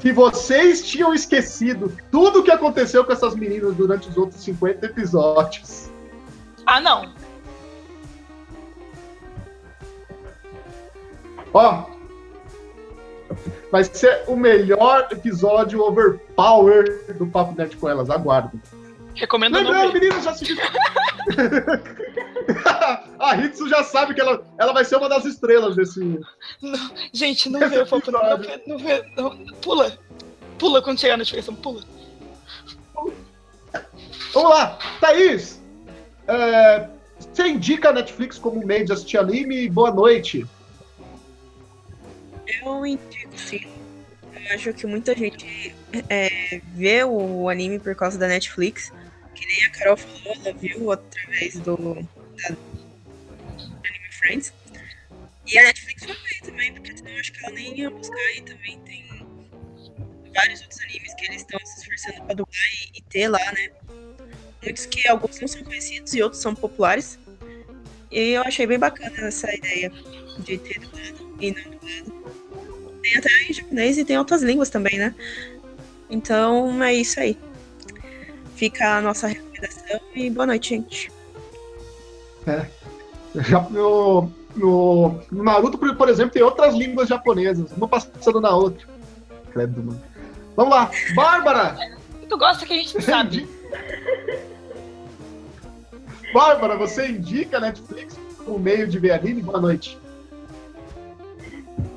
Se 0.01 0.11
vocês 0.11 0.85
tinham 0.85 1.13
esquecido 1.13 1.93
tudo 2.11 2.39
o 2.39 2.43
que 2.43 2.51
aconteceu 2.51 3.05
com 3.05 3.13
essas 3.13 3.35
meninas 3.35 3.73
durante 3.75 4.09
os 4.09 4.17
outros 4.17 4.43
50 4.43 4.85
episódios. 4.85 5.89
Ah, 6.65 6.79
não. 6.79 7.13
Ó. 11.53 11.85
Vai 13.71 13.83
ser 13.83 14.23
o 14.27 14.35
melhor 14.35 15.07
episódio 15.11 15.81
overpower 15.81 17.13
do 17.17 17.25
Papo 17.27 17.55
Nerd 17.57 17.75
com 17.77 17.89
elas. 17.89 18.09
Aguardem. 18.09 18.61
Recomendo 19.15 19.61
não 19.61 19.91
ver. 19.91 19.93
meninos, 19.93 20.23
já 20.23 20.33
se 20.33 20.45
A 23.19 23.35
Hitsu 23.37 23.69
já 23.69 23.83
sabe 23.83 24.13
que 24.13 24.21
ela, 24.21 24.45
ela 24.57 24.73
vai 24.73 24.83
ser 24.83 24.97
uma 24.97 25.07
das 25.07 25.23
estrelas 25.25 25.75
desse. 25.75 25.99
Não, 26.61 26.91
gente, 27.13 27.49
não 27.49 27.59
vê, 27.59 27.85
por 27.85 28.01
favor. 28.01 28.11
Não 28.11 28.37
não 28.67 28.77
vê. 28.77 29.03
não- 29.15 29.37
Pula. 29.61 29.97
Pula 30.59 30.81
quando 30.81 30.99
chegar 30.99 31.13
a 31.13 31.17
notificação. 31.17 31.55
Pula. 31.55 31.83
Vamos 34.33 34.49
lá, 34.49 34.77
Thaís! 34.99 35.62
É, 36.27 36.89
você 37.19 37.47
indica 37.47 37.89
a 37.89 37.93
Netflix 37.93 38.37
como 38.37 38.65
meio 38.65 38.85
de 38.85 38.93
assistir 38.93 39.17
anime? 39.17 39.69
Boa 39.69 39.91
noite. 39.91 40.45
Eu 42.47 42.85
indico, 42.85 43.37
sim. 43.37 43.65
Eu 44.33 44.55
acho 44.55 44.73
que 44.73 44.85
muita 44.85 45.15
gente 45.15 45.75
é, 46.09 46.61
vê 46.73 47.03
o 47.03 47.49
anime 47.49 47.79
por 47.79 47.95
causa 47.95 48.17
da 48.17 48.27
Netflix. 48.27 48.91
Que 49.33 49.45
nem 49.45 49.65
a 49.65 49.69
Carol 49.71 49.97
falou, 49.97 50.35
ela 50.45 50.53
viu 50.53 50.91
através 50.91 51.55
do 51.59 51.75
da, 51.77 52.55
Anime 53.59 54.11
Friends. 54.11 54.53
E 55.47 55.57
a 55.57 55.63
Netflix 55.63 56.05
foi 56.05 56.13
ver 56.13 56.41
também, 56.41 56.73
porque 56.73 56.97
senão 56.97 57.11
acho 57.19 57.31
que 57.31 57.45
ela 57.45 57.53
nem 57.53 57.77
ia 57.77 57.89
buscar. 57.89 58.35
E 58.35 58.41
também 58.41 58.79
tem 58.81 59.03
vários 60.33 60.61
outros 60.61 60.81
animes 60.81 61.13
que 61.15 61.25
eles 61.25 61.37
estão 61.37 61.59
se 61.63 61.79
esforçando 61.79 62.25
pra 62.25 62.35
dublar 62.35 62.61
e, 62.93 62.99
e 62.99 63.01
ter 63.03 63.27
lá, 63.27 63.39
né? 63.39 63.71
Muitos 64.63 64.85
que 64.85 65.07
alguns 65.07 65.39
não 65.39 65.47
são 65.47 65.63
conhecidos 65.63 66.13
e 66.13 66.23
outros 66.23 66.41
são 66.41 66.55
populares. 66.55 67.19
E 68.11 68.31
eu 68.31 68.43
achei 68.43 68.65
bem 68.65 68.79
bacana 68.79 69.27
essa 69.27 69.53
ideia 69.53 69.91
de 70.39 70.57
ter 70.57 70.79
dublado 70.79 71.35
e 71.39 71.51
não 71.51 71.63
dublado. 71.63 72.23
Tem 73.01 73.17
até 73.17 73.29
em 73.49 73.53
japonês 73.53 73.97
e 73.97 74.05
tem 74.05 74.17
outras 74.17 74.41
línguas 74.41 74.69
também, 74.69 74.97
né? 74.97 75.13
Então 76.09 76.81
é 76.83 76.93
isso 76.93 77.19
aí. 77.19 77.37
Fica 78.55 78.97
a 78.97 79.01
nossa 79.01 79.27
recomendação 79.27 79.99
e 80.15 80.29
boa 80.29 80.45
noite, 80.45 80.69
gente. 80.69 81.11
Já 83.35 83.61
no, 83.69 84.29
no, 84.55 85.19
no 85.31 85.43
Naruto, 85.43 85.77
por, 85.77 85.95
por 85.95 86.07
exemplo, 86.07 86.33
tem 86.33 86.43
outras 86.43 86.75
línguas 86.75 87.09
japonesas, 87.09 87.71
uma 87.71 87.87
passando 87.87 88.39
na 88.39 88.55
outra. 88.55 88.87
Credo, 89.51 89.83
mano. 89.83 90.01
Vamos 90.55 90.73
lá, 90.73 90.91
Bárbara! 91.15 91.75
Tu 92.29 92.37
gosta 92.37 92.65
que 92.65 92.73
a 92.73 92.77
gente 92.77 92.93
não 92.95 93.01
sabe. 93.01 93.47
Bárbara, 96.33 96.75
você 96.75 97.07
indica 97.09 97.59
Netflix 97.59 98.19
como 98.43 98.57
meio 98.57 98.87
de 98.87 98.97
ver 98.97 99.11
anime? 99.11 99.43
Boa 99.43 99.61
noite. 99.61 99.97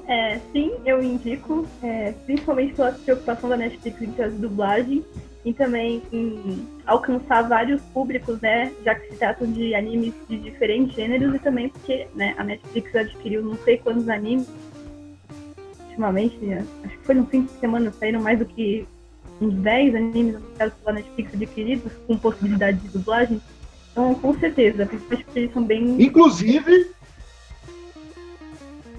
É, 0.06 0.38
sim, 0.52 0.72
eu 0.84 1.02
indico, 1.02 1.66
é, 1.82 2.12
principalmente 2.26 2.74
pela 2.74 2.92
preocupação 2.92 3.48
da 3.48 3.56
Netflix 3.56 4.00
em 4.00 4.12
trazer 4.12 4.36
dublagem 4.36 5.04
e 5.44 5.52
também 5.54 6.02
em 6.12 6.68
alcançar 6.84 7.42
vários 7.48 7.80
públicos, 7.94 8.40
né? 8.40 8.72
Já 8.84 8.94
que 8.94 9.08
se 9.08 9.16
trata 9.16 9.46
de 9.46 9.74
animes 9.74 10.12
de 10.28 10.36
diferentes 10.38 10.94
gêneros 10.94 11.34
e 11.34 11.38
também 11.38 11.70
porque 11.70 12.06
né, 12.14 12.34
a 12.36 12.44
Netflix 12.44 12.94
adquiriu 12.94 13.42
não 13.42 13.56
sei 13.64 13.78
quantos 13.78 14.08
animes 14.08 14.48
ultimamente, 15.88 16.36
né, 16.44 16.64
acho 16.84 16.98
que 16.98 17.06
foi 17.06 17.14
no 17.14 17.26
fim 17.26 17.44
de 17.44 17.50
semana, 17.52 17.90
saíram 17.90 18.20
mais 18.20 18.38
do 18.38 18.44
que 18.44 18.86
uns 19.40 19.54
10 19.54 19.94
animes 19.94 20.36
anunciados 20.36 20.74
pela 20.78 20.92
Netflix 20.96 21.34
adquiridos 21.34 21.92
com 22.06 22.18
possibilidade 22.18 22.78
de 22.78 22.88
dublagem. 22.88 23.40
Então, 23.96 24.14
com 24.16 24.38
certeza, 24.38 24.84
principalmente 24.84 25.24
porque 25.24 25.38
eles 25.38 25.52
são 25.54 25.64
bem 25.64 26.02
Inclusive, 26.02 26.90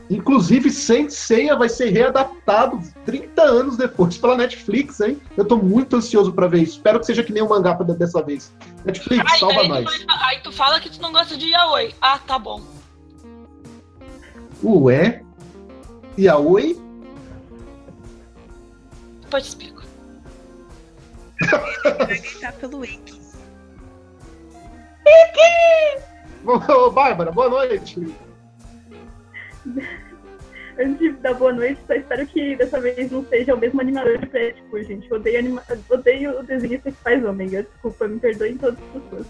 inclusive 0.10 0.72
Saint 0.72 1.12
Seiya 1.12 1.56
vai 1.56 1.70
ser 1.70 1.92
readaptado 1.92 2.82
30 3.06 3.44
anos 3.44 3.78
depois 3.78 4.18
pela 4.18 4.36
Netflix, 4.36 5.00
hein? 5.02 5.22
Eu 5.38 5.46
tô 5.46 5.56
muito 5.56 5.96
ansioso 5.96 6.34
pra 6.34 6.48
ver 6.48 6.64
isso. 6.64 6.78
Espero 6.78 7.00
que 7.00 7.06
seja 7.06 7.22
que 7.22 7.32
nem 7.32 7.44
o 7.44 7.50
mangá 7.50 7.74
dessa 7.74 8.24
vez. 8.24 8.52
Netflix, 8.84 9.32
Aí, 9.34 9.40
salva 9.40 9.62
aí, 9.62 9.68
nós. 9.68 9.86
tu, 9.86 10.06
aí 10.10 10.40
tu 10.42 10.52
fala 10.52 10.80
que 10.80 10.90
tu 10.90 11.00
não 11.00 11.12
gosta 11.12 11.38
de 11.38 11.46
yaoi. 11.48 11.94
Ah, 12.02 12.18
tá 12.18 12.40
bom. 12.40 12.60
Ué? 14.64 15.22
Yaoi? 16.18 16.82
Depois 19.22 19.44
te 19.44 19.50
explico. 19.50 19.84
Vai 21.84 22.18
gritar 22.18 22.54
pelo 22.54 22.80
Wiki. 22.80 23.17
Ô, 26.46 26.90
Bárbara, 26.92 27.32
boa 27.32 27.50
noite. 27.50 28.16
Antes 30.80 31.00
de 31.00 31.12
dar 31.14 31.34
boa 31.34 31.52
noite, 31.52 31.82
só 31.88 31.94
espero 31.94 32.26
que 32.28 32.56
dessa 32.56 32.80
vez 32.80 33.12
não 33.12 33.26
seja 33.26 33.56
o 33.56 33.58
mesmo 33.58 33.82
animador 33.82 34.20
de 34.20 34.28
Prético, 34.28 34.84
gente. 34.84 35.12
Odeio, 35.12 35.40
anima... 35.40 35.64
odeio 35.90 36.40
o 36.40 36.44
desenhista 36.44 36.92
que 36.92 36.98
faz 36.98 37.26
Ômega. 37.26 37.64
Desculpa, 37.64 38.08
me 38.08 38.20
perdoem 38.20 38.58
todas 38.58 38.78
as 38.80 39.02
pessoas. 39.02 39.26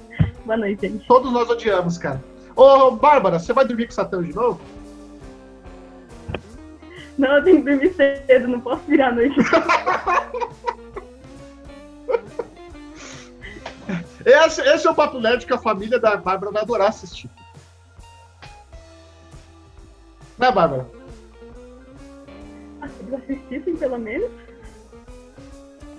Boa 0.46 0.58
noite, 0.58 0.88
gente. 0.88 1.08
Todos 1.08 1.32
nós 1.32 1.50
odiamos, 1.50 1.98
cara. 1.98 2.22
Ô, 2.56 2.92
Bárbara, 2.92 3.40
você 3.40 3.54
vai 3.54 3.66
dormir 3.66 3.86
com 3.86 3.92
o 3.92 3.96
Satã 3.96 4.22
de 4.22 4.34
novo? 4.34 4.60
Não, 7.18 7.36
eu 7.38 7.44
tenho 7.44 7.64
que 7.64 7.72
dormir 7.72 7.94
cedo, 7.94 8.48
não 8.48 8.60
posso 8.60 8.84
virar 8.84 9.08
à 9.08 9.16
noite. 9.16 9.36
Esse, 14.28 14.60
esse 14.60 14.86
é 14.86 14.92
o 14.92 14.94
Papo 14.94 15.22
Nerd 15.22 15.46
que 15.46 15.54
a 15.54 15.58
família 15.58 15.98
da 15.98 16.18
Bárbara 16.18 16.52
vai 16.52 16.62
adorar 16.62 16.90
assistir. 16.90 17.30
Né, 20.38 20.52
Bárbara? 20.52 20.86
Ah, 22.82 22.90
eles 23.00 23.14
assistissem, 23.14 23.78
pelo 23.78 23.98
menos. 23.98 24.30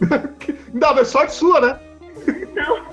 Não, 0.74 0.94
mas 0.94 1.08
sorte 1.08 1.32
sua, 1.32 1.58
né? 1.58 1.80
Então. 2.28 2.84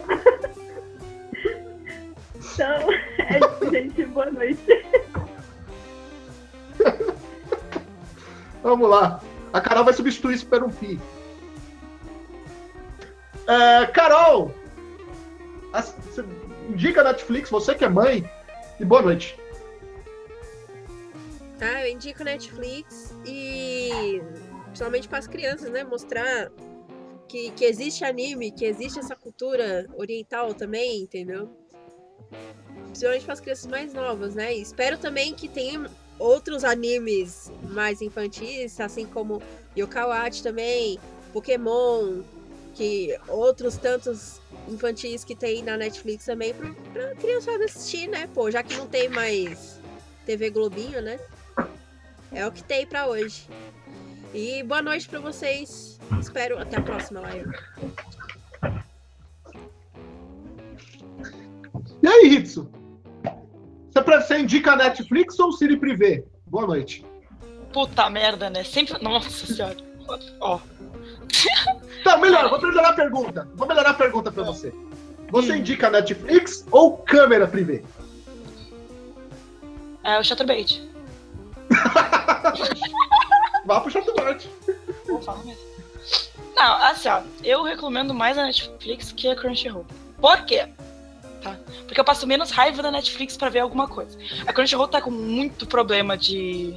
Então, 2.53 2.91
é 3.19 3.39
isso, 3.39 3.71
gente. 3.71 4.05
Boa 4.05 4.31
noite. 4.31 4.85
Vamos 8.63 8.89
lá. 8.89 9.19
A 9.51 9.59
Carol 9.59 9.83
vai 9.83 9.93
substituir 9.93 10.35
isso 10.35 10.47
por 10.47 10.63
um 10.63 10.69
pi. 10.69 10.97
É, 13.47 13.85
Carol! 13.87 14.64
Indica 16.69 17.03
Netflix, 17.03 17.49
você 17.49 17.75
que 17.75 17.85
é 17.85 17.89
mãe. 17.89 18.29
E 18.79 18.85
boa 18.85 19.01
noite. 19.01 19.37
tá? 21.57 21.87
Eu 21.87 21.93
indico 21.93 22.23
Netflix 22.23 23.15
e 23.25 24.21
principalmente 24.65 25.07
para 25.07 25.19
as 25.19 25.27
crianças, 25.27 25.69
né? 25.71 25.83
Mostrar 25.83 26.51
que, 27.27 27.51
que 27.51 27.65
existe 27.65 28.03
anime, 28.03 28.51
que 28.51 28.65
existe 28.65 28.99
essa 28.99 29.15
cultura 29.15 29.87
oriental 29.95 30.53
também, 30.53 31.01
entendeu? 31.01 31.49
Principalmente 32.87 33.25
para 33.25 33.33
as 33.33 33.39
crianças 33.39 33.67
mais 33.67 33.93
novas, 33.93 34.35
né? 34.35 34.55
E 34.55 34.61
espero 34.61 34.97
também 34.97 35.33
que 35.33 35.47
tenha 35.47 35.89
outros 36.19 36.63
animes 36.63 37.51
mais 37.69 38.01
infantis, 38.01 38.79
assim 38.79 39.05
como 39.05 39.41
Yokawatch 39.77 40.41
também, 40.41 40.99
Pokémon, 41.33 42.21
que 42.73 43.17
outros 43.27 43.77
tantos 43.77 44.39
infantis 44.67 45.23
que 45.23 45.35
tem 45.35 45.63
na 45.63 45.77
Netflix 45.77 46.25
também 46.25 46.53
pra, 46.53 46.71
pra 46.93 47.15
criançada 47.15 47.65
assistir, 47.65 48.07
né? 48.07 48.27
Pô, 48.33 48.49
já 48.49 48.63
que 48.63 48.75
não 48.75 48.87
tem 48.87 49.09
mais 49.09 49.79
TV 50.25 50.49
Globinho, 50.49 51.01
né? 51.01 51.19
É 52.31 52.45
o 52.45 52.51
que 52.51 52.63
tem 52.63 52.85
pra 52.85 53.07
hoje. 53.07 53.47
E 54.33 54.63
boa 54.63 54.81
noite 54.81 55.07
pra 55.07 55.19
vocês. 55.19 55.99
Espero 56.19 56.59
até 56.59 56.77
a 56.77 56.81
próxima 56.81 57.21
live. 57.21 57.51
E 62.03 62.07
aí, 62.07 62.27
Ritsu? 62.27 62.69
Você, 63.93 64.39
indica 64.39 64.75
Netflix 64.75 65.39
ou 65.39 65.51
Cine 65.51 65.77
Privé? 65.77 66.23
Boa 66.45 66.67
noite. 66.67 67.05
Puta 67.71 68.09
merda, 68.09 68.49
né? 68.49 68.63
Sempre. 68.63 69.01
Nossa 69.01 69.47
senhora. 69.47 69.77
Ó. 70.39 70.59
Tá, 72.03 72.17
melhor, 72.17 72.49
vou 72.49 72.61
melhorar 72.61 72.89
a 72.89 72.93
pergunta. 72.93 73.47
Vou 73.55 73.67
melhorar 73.67 73.89
a 73.89 73.93
pergunta 73.93 74.31
pra 74.31 74.43
você. 74.43 74.73
Você 75.29 75.57
indica 75.57 75.89
Netflix 75.89 76.65
ou 76.71 76.97
câmera 76.97 77.47
privê? 77.47 77.83
É 80.03 80.19
o 80.19 80.23
Chatterbait. 80.23 80.87
Vá 83.65 83.81
pro 83.81 83.91
falo 85.21 85.43
mesmo. 85.43 85.65
Não, 86.55 86.73
assim, 86.83 87.09
ó, 87.09 87.21
eu 87.43 87.63
recomendo 87.63 88.13
mais 88.13 88.37
a 88.37 88.43
Netflix 88.43 89.11
que 89.11 89.27
a 89.27 89.35
Crunchyroll. 89.35 89.85
Por 90.21 90.45
quê? 90.45 90.67
Tá? 91.41 91.57
Porque 91.85 91.99
eu 91.99 92.05
passo 92.05 92.25
menos 92.25 92.51
raiva 92.51 92.81
da 92.81 92.91
Netflix 92.91 93.35
pra 93.35 93.49
ver 93.49 93.59
alguma 93.59 93.87
coisa. 93.87 94.17
A 94.47 94.53
Crunchyroll 94.53 94.87
tá 94.87 95.01
com 95.01 95.11
muito 95.11 95.67
problema 95.67 96.17
de. 96.17 96.73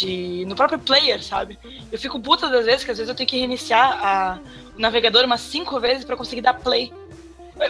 De. 0.00 0.44
no 0.46 0.54
próprio 0.54 0.78
player, 0.78 1.22
sabe? 1.22 1.58
Eu 1.90 1.98
fico 1.98 2.20
puta 2.20 2.48
das 2.48 2.66
vezes 2.66 2.84
que 2.84 2.90
às 2.90 2.98
vezes 2.98 3.08
eu 3.08 3.14
tenho 3.14 3.28
que 3.28 3.38
reiniciar 3.38 4.04
a, 4.04 4.38
o 4.76 4.80
navegador 4.80 5.24
umas 5.24 5.40
cinco 5.40 5.78
vezes 5.80 6.04
pra 6.04 6.16
conseguir 6.16 6.42
dar 6.42 6.54
play. 6.54 6.92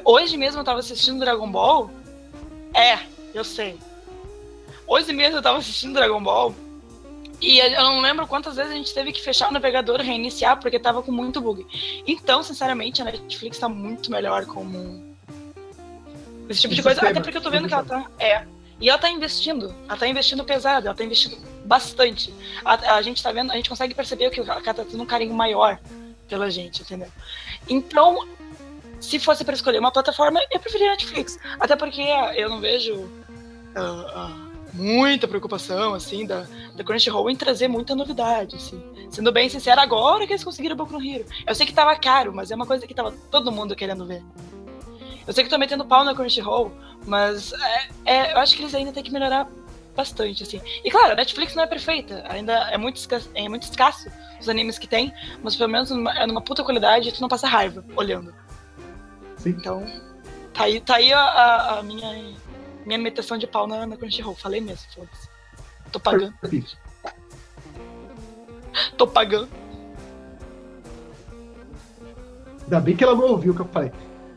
Hoje 0.04 0.36
mesmo 0.36 0.60
eu 0.60 0.64
tava 0.64 0.80
assistindo 0.80 1.20
Dragon 1.20 1.50
Ball. 1.50 1.90
É, 2.72 2.98
eu 3.34 3.44
sei. 3.44 3.78
Hoje 4.86 5.12
mesmo 5.12 5.38
eu 5.38 5.42
tava 5.42 5.58
assistindo 5.58 5.94
Dragon 5.94 6.22
Ball. 6.22 6.54
E 7.40 7.58
eu 7.58 7.82
não 7.82 8.00
lembro 8.00 8.26
quantas 8.26 8.56
vezes 8.56 8.72
a 8.72 8.74
gente 8.74 8.94
teve 8.94 9.12
que 9.12 9.20
fechar 9.20 9.50
o 9.50 9.52
navegador 9.52 10.00
e 10.00 10.04
reiniciar 10.04 10.58
porque 10.58 10.78
tava 10.78 11.02
com 11.02 11.12
muito 11.12 11.40
bug. 11.40 11.66
Então, 12.06 12.42
sinceramente, 12.42 13.02
a 13.02 13.04
Netflix 13.04 13.58
tá 13.58 13.68
muito 13.68 14.10
melhor 14.10 14.46
como. 14.46 15.14
Esse 16.48 16.62
tipo 16.62 16.74
de 16.74 16.82
coisa. 16.82 17.00
Até 17.00 17.20
porque 17.20 17.36
eu 17.36 17.42
tô 17.42 17.50
vendo 17.50 17.68
que 17.68 17.74
ela 17.74 17.84
tá. 17.84 18.06
É. 18.18 18.46
E 18.80 18.88
ela 18.88 18.98
tá 18.98 19.08
investindo. 19.08 19.74
Ela 19.88 19.96
tá 19.96 20.06
investindo 20.06 20.44
pesado, 20.44 20.86
ela 20.86 20.96
tá 20.96 21.04
investindo 21.04 21.36
bastante. 21.64 22.34
A, 22.64 22.96
a 22.96 23.02
gente 23.02 23.22
tá 23.22 23.32
vendo, 23.32 23.52
a 23.52 23.56
gente 23.56 23.68
consegue 23.68 23.94
perceber 23.94 24.30
que 24.30 24.40
ela 24.40 24.60
tá 24.60 24.74
tendo 24.74 25.02
um 25.02 25.06
carinho 25.06 25.34
maior 25.34 25.78
pela 26.28 26.50
gente, 26.50 26.82
entendeu? 26.82 27.08
Então, 27.68 28.26
se 29.00 29.18
fosse 29.18 29.44
pra 29.44 29.54
escolher 29.54 29.78
uma 29.78 29.92
plataforma, 29.92 30.40
eu 30.50 30.60
preferia 30.60 30.90
Netflix. 30.90 31.38
Até 31.60 31.76
porque 31.76 32.02
eu 32.36 32.48
não 32.48 32.60
vejo. 32.60 33.08
ah, 33.76 34.12
ah, 34.14 34.44
muita 34.72 35.28
preocupação, 35.28 35.94
assim, 35.94 36.26
da, 36.26 36.46
da 36.74 36.82
Crunchyroll 36.82 37.30
em 37.30 37.36
trazer 37.36 37.68
muita 37.68 37.94
novidade, 37.94 38.56
assim. 38.56 38.82
Sendo 39.10 39.30
bem 39.30 39.48
sincera, 39.48 39.82
agora 39.82 40.26
que 40.26 40.32
eles 40.32 40.42
conseguiram 40.42 40.74
Boku 40.74 40.92
no 40.92 41.04
Hero. 41.04 41.24
Eu 41.46 41.54
sei 41.54 41.66
que 41.66 41.72
tava 41.72 41.94
caro, 41.96 42.34
mas 42.34 42.50
é 42.50 42.56
uma 42.56 42.66
coisa 42.66 42.86
que 42.86 42.94
tava 42.94 43.12
todo 43.30 43.52
mundo 43.52 43.76
querendo 43.76 44.04
ver. 44.04 44.22
Eu 45.26 45.32
sei 45.32 45.44
que 45.44 45.50
tô 45.50 45.56
metendo 45.58 45.84
pau 45.84 46.04
na 46.04 46.14
Crunchyroll, 46.14 46.70
mas 47.06 47.52
é, 47.52 47.88
é, 48.04 48.32
eu 48.34 48.38
acho 48.38 48.54
que 48.56 48.62
eles 48.62 48.74
ainda 48.74 48.92
têm 48.92 49.02
que 49.02 49.10
melhorar 49.12 49.48
bastante, 49.96 50.42
assim. 50.42 50.60
E 50.84 50.90
claro, 50.90 51.12
a 51.12 51.14
Netflix 51.14 51.54
não 51.54 51.62
é 51.62 51.66
perfeita, 51.66 52.24
ainda 52.28 52.52
é 52.70 52.76
muito, 52.76 52.96
escasso, 52.96 53.30
é 53.34 53.48
muito 53.48 53.62
escasso 53.62 54.10
os 54.40 54.48
animes 54.48 54.78
que 54.78 54.86
tem, 54.86 55.12
mas 55.42 55.56
pelo 55.56 55.70
menos 55.70 55.90
numa- 55.90 56.12
é 56.18 56.26
numa 56.26 56.40
puta 56.42 56.62
qualidade 56.64 57.08
e 57.08 57.12
tu 57.12 57.20
não 57.22 57.28
passa 57.28 57.46
raiva 57.46 57.84
olhando. 57.96 58.34
Sim. 59.38 59.50
Então, 59.50 59.86
tá 60.52 60.64
aí, 60.64 60.80
tá 60.80 60.96
aí 60.96 61.12
a, 61.12 61.20
a- 61.20 61.78
a 61.78 61.82
minha, 61.82 62.34
minha 62.84 62.98
meteção 62.98 63.38
de 63.38 63.46
pau 63.46 63.66
na, 63.66 63.86
na 63.86 63.96
Crunchyroll. 63.96 64.34
Falei 64.34 64.60
mesmo, 64.60 64.84
foda-se. 64.94 65.28
Tô 65.92 66.00
pagando, 66.00 66.34
Perfeito. 66.40 66.76
tô 68.98 69.06
pagando. 69.06 69.48
Ainda 72.64 72.80
bem 72.80 72.96
que 72.96 73.04
ela 73.04 73.14
não 73.14 73.28
ouviu 73.28 73.52
o 73.52 73.54
que 73.54 73.62
eu 73.62 73.68
falei. 73.68 73.92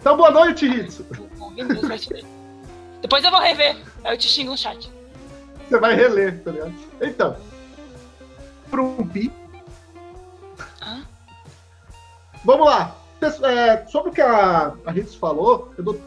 Então, 0.07 0.15
boa 0.15 0.31
noite, 0.31 0.65
Ritsu. 0.65 1.05
Depois 3.01 3.25
eu 3.25 3.29
vou 3.29 3.41
rever. 3.41 3.75
Aí 4.05 4.13
eu 4.13 4.17
te 4.17 4.25
xingo 4.29 4.51
no 4.51 4.57
chat. 4.57 4.89
Você 5.67 5.77
vai 5.81 5.95
reler, 5.95 6.41
tá 6.45 6.51
ligado? 6.51 6.73
Então, 7.01 7.35
Prumpi. 8.71 9.29
Hã? 10.81 11.03
Vamos 12.45 12.67
lá. 12.67 12.95
É, 13.21 13.85
sobre 13.87 14.11
o 14.11 14.13
que 14.13 14.21
a, 14.21 14.71
a 14.85 14.91
Ritsu 14.91 15.19
falou, 15.19 15.73
eu 15.77 15.83
dou 15.83 15.99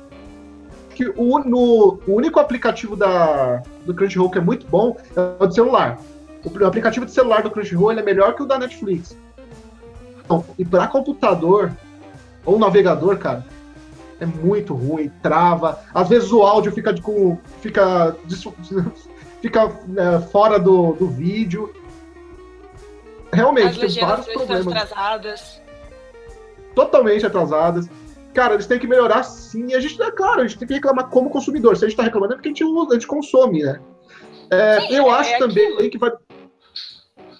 que 0.95 1.07
o, 1.15 1.39
no- 1.41 2.01
o 2.07 2.15
único 2.15 2.41
aplicativo 2.41 2.97
da, 2.97 3.63
do 3.85 3.93
Crunchyroll 3.93 4.31
que 4.31 4.39
é 4.39 4.41
muito 4.41 4.67
bom 4.67 4.97
é 5.15 5.45
o 5.45 5.47
de 5.47 5.55
celular. 5.57 5.99
O, 6.43 6.65
aplicativo 6.65 7.05
de 7.05 7.13
celular 7.13 7.43
do 7.43 7.51
Crunchyroll 7.51 7.93
é 7.93 8.03
melhor 8.03 8.35
que 8.35 8.43
o 8.43 8.47
da 8.47 8.59
Netflix. 8.59 9.15
Então, 10.25 10.43
e 10.59 10.65
para 10.65 10.87
computador 10.87 11.71
ou 12.47 12.59
navegador, 12.59 13.19
cara, 13.19 13.45
é 14.21 14.27
muito 14.27 14.75
ruim, 14.75 15.11
trava. 15.23 15.83
Às 15.95 16.09
vezes 16.09 16.31
o 16.31 16.43
áudio 16.43 16.71
fica 16.73 16.99
com, 17.01 17.39
fica 17.61 18.17
fica 19.41 19.73
é, 19.97 20.21
fora 20.29 20.59
do, 20.59 20.93
do 20.93 21.09
vídeo. 21.09 21.75
As 23.33 23.39
Realmente, 23.39 23.75
tem 23.75 23.83
legendas 23.83 24.09
vários 24.09 24.27
problemas 24.27 24.67
atrasadas. 24.67 25.63
totalmente 26.75 27.27
atrasadas. 27.27 27.89
Cara, 28.35 28.55
eles 28.55 28.67
têm 28.67 28.79
que 28.79 28.87
melhorar 28.87 29.23
sim. 29.25 29.69
E 29.69 29.75
a 29.75 29.81
gente, 29.81 30.01
é 30.01 30.11
claro, 30.11 30.41
a 30.41 30.47
gente 30.47 30.59
tem 30.59 30.69
que 30.69 30.75
reclamar 30.75 31.09
como 31.09 31.31
consumidor. 31.31 31.77
Se 31.77 31.85
a 31.85 31.89
gente 31.89 31.97
tá 31.97 32.03
reclamando 32.03 32.35
é 32.35 32.37
porque 32.37 32.49
a 32.49 32.53
gente, 32.53 32.65
usa, 32.65 32.91
a 32.91 32.95
gente 32.95 33.07
consome, 33.07 33.63
né? 33.63 33.81
É, 34.51 34.81
Sim, 34.81 34.95
eu 34.95 35.07
é- 35.07 35.15
acho 35.15 35.35
é 35.35 35.39
também 35.39 35.91
que 35.91 35.99
vai. 35.99 36.13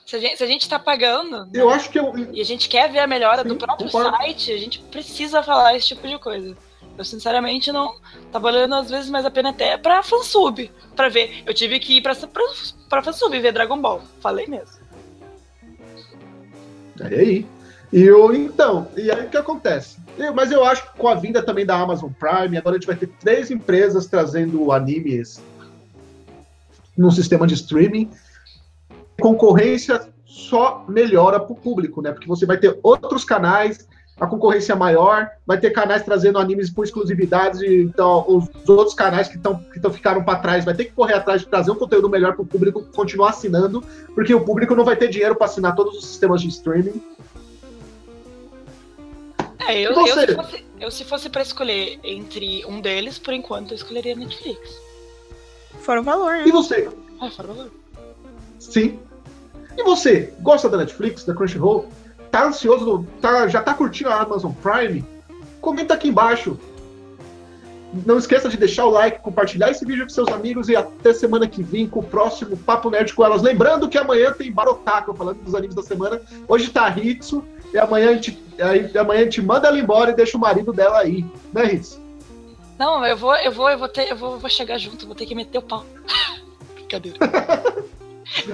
Se 0.07 0.17
a 0.17 0.19
gente, 0.19 0.37
se 0.37 0.43
a 0.43 0.47
gente 0.47 0.69
tá 0.69 0.77
pagando 0.77 1.45
né, 1.47 1.51
Eu 1.55 1.71
acho 1.71 1.89
que 1.89 1.97
eu, 1.97 2.13
e 2.33 2.41
a 2.41 2.45
gente 2.45 2.69
quer 2.69 2.91
ver 2.91 2.99
a 2.99 3.07
melhora 3.07 3.43
Sim, 3.43 3.49
do 3.49 3.57
próprio 3.57 3.87
concordo. 3.87 4.17
site, 4.17 4.53
a 4.53 4.59
gente 4.59 4.81
precisa 4.91 5.41
falar 5.41 5.77
esse 5.77 5.87
tipo 5.89 6.07
de 6.07 6.19
coisa. 6.19 6.57
Eu, 6.99 7.05
sinceramente, 7.05 7.73
não. 7.73 7.95
Tá 8.31 8.39
valendo 8.39 8.75
às 8.75 8.91
vezes 8.91 9.11
mais 9.11 9.25
a 9.25 9.31
pena 9.31 9.51
até 9.51 9.77
pra 9.79 10.03
fansub. 10.03 10.71
Pra 10.95 11.09
ver. 11.09 11.43
Eu 11.47 11.55
tive 11.55 11.79
que 11.79 11.97
ir 11.97 12.03
pra, 12.03 12.15
pra, 12.15 12.43
pra 12.89 13.03
fansub 13.03 13.39
ver 13.39 13.53
Dragon 13.53 13.81
Ball. 13.81 14.03
Falei 14.21 14.47
mesmo. 14.47 14.81
E 17.11 17.15
aí? 17.15 17.47
E 17.93 18.03
eu, 18.03 18.33
então, 18.35 18.87
e 18.97 19.11
aí 19.11 19.27
o 19.27 19.29
que 19.31 19.37
acontece? 19.37 19.99
Eu- 20.17 20.33
mas 20.35 20.53
eu 20.53 20.65
acho 20.65 20.83
que 20.93 20.99
com 20.99 21.09
a 21.09 21.15
vinda 21.15 21.43
também 21.43 21.67
da 21.67 21.77
Amazon 21.77 22.11
Prime, 22.13 22.57
agora 22.57 22.77
a 22.77 22.79
gente 22.79 22.87
vai 22.87 22.95
ter 22.97 23.09
três 23.19 23.51
empresas 23.51 24.07
trazendo 24.07 24.71
animes 24.71 25.43
num 26.97 27.11
sistema 27.11 27.47
de 27.47 27.55
streaming. 27.55 28.11
Concorrência 29.21 30.09
só 30.25 30.85
melhora 30.89 31.41
para 31.41 31.53
o 31.53 31.57
público, 31.57 32.01
né? 32.01 32.13
Porque 32.13 32.29
você 32.29 32.47
vai 32.47 32.59
ter 32.59 32.79
outros 32.83 33.25
canais, 33.25 33.89
a 34.21 34.27
concorrência 34.27 34.75
é 34.75 34.77
maior, 34.77 35.31
vai 35.47 35.59
ter 35.59 35.71
canais 35.71 36.05
trazendo 36.05 36.39
animes 36.39 36.69
por 36.69 36.85
exclusividade, 36.85 37.65
então 37.83 38.25
os 38.29 38.69
outros 38.69 38.95
canais 38.95 39.29
que 39.29 39.37
estão 39.37 39.59
que 39.73 39.81
tão, 39.81 39.91
ficaram 39.91 40.23
para 40.23 40.39
trás 40.39 40.63
vai 40.63 40.75
ter 40.75 40.85
que 40.85 40.93
correr 40.93 41.15
atrás 41.15 41.41
de 41.41 41.49
trazer 41.49 41.71
um 41.71 41.75
conteúdo 41.75 42.07
melhor 42.07 42.35
para 42.35 42.43
o 42.43 42.47
público 42.47 42.85
continuar 42.95 43.31
assinando, 43.31 43.83
porque 44.15 44.35
o 44.35 44.45
público 44.45 44.75
não 44.75 44.85
vai 44.85 44.95
ter 44.95 45.09
dinheiro 45.09 45.35
para 45.35 45.47
assinar 45.47 45.75
todos 45.75 45.97
os 45.97 46.05
sistemas 46.07 46.43
de 46.43 46.49
streaming. 46.49 47.03
É, 49.67 49.81
eu, 49.81 49.93
eu, 49.93 50.07
se 50.07 50.35
fosse, 50.35 50.67
eu 50.81 50.91
se 50.91 51.05
fosse 51.05 51.31
pra 51.31 51.43
escolher 51.43 51.99
entre 52.05 52.65
um 52.67 52.81
deles, 52.81 53.19
por 53.19 53.33
enquanto 53.33 53.71
eu 53.71 53.77
escolheria 53.77 54.15
Netflix. 54.15 54.61
Fora 55.81 56.01
o 56.01 56.05
valor, 56.05 56.33
né? 56.33 56.45
E 56.47 56.53
você? 56.53 56.91
Ah, 57.21 57.31
fora 57.31 57.51
o 57.51 57.55
valor. 57.55 57.71
Sim. 58.59 58.99
E 59.79 59.83
você? 59.83 60.35
Gosta 60.41 60.69
da 60.69 60.77
Netflix, 60.77 61.25
da 61.25 61.35
Crunchyroll? 61.35 61.89
Tá 62.31 62.45
ansioso? 62.45 63.07
Tá, 63.21 63.49
já 63.49 63.61
tá 63.61 63.75
curtindo 63.75 64.11
a 64.11 64.21
Amazon 64.21 64.53
Prime? 64.53 65.05
Comenta 65.61 65.95
aqui 65.95 66.09
embaixo. 66.09 66.59
Não 68.07 68.19
esqueça 68.19 68.49
de 68.49 68.57
deixar 68.57 68.87
o 68.87 68.91
like, 68.91 69.21
compartilhar 69.21 69.69
esse 69.71 69.85
vídeo 69.85 70.05
com 70.05 70.11
seus 70.11 70.29
amigos 70.29 70.69
e 70.69 70.77
até 70.77 71.13
semana 71.13 71.49
que 71.49 71.61
vem 71.61 71.89
com 71.89 71.99
o 71.99 72.05
próximo 72.05 72.57
Papo 72.57 72.89
Nerd 72.89 73.13
com 73.13 73.25
elas. 73.25 73.43
Lembrando 73.43 73.89
que 73.89 73.99
amanhã 73.99 74.33
tem 74.33 74.53
Barotaco 74.53 75.13
falando 75.13 75.43
dos 75.43 75.57
animes 75.57 75.75
da 75.75 75.83
semana. 75.83 76.23
Hoje 76.47 76.71
tá 76.71 76.89
Hitsu 76.89 77.45
e 77.75 77.79
amanhã 77.79 78.11
a 78.11 78.13
gente, 78.15 78.41
aí, 78.61 78.97
amanhã 78.97 79.23
a 79.23 79.25
gente 79.25 79.43
manda 79.43 79.67
ela 79.67 79.79
embora 79.79 80.13
e 80.13 80.15
deixa 80.15 80.37
o 80.37 80.41
marido 80.41 80.73
dela 80.73 81.01
aí. 81.01 81.27
Né, 81.53 81.75
Hitsu? 81.75 82.01
Não, 82.79 83.05
eu 83.05 83.17
vou, 83.17 83.35
eu 83.37 83.51
vou, 83.51 83.69
eu 83.69 83.79
vou 83.79 83.89
ter, 83.89 84.09
eu 84.09 84.17
vou, 84.17 84.39
vou 84.39 84.49
chegar 84.49 84.79
junto, 84.79 85.05
vou 85.05 85.17
ter 85.17 85.27
que 85.27 85.35
meter 85.35 85.59
o 85.59 85.63
pau. 85.63 85.85
Brincadeira. 86.75 87.19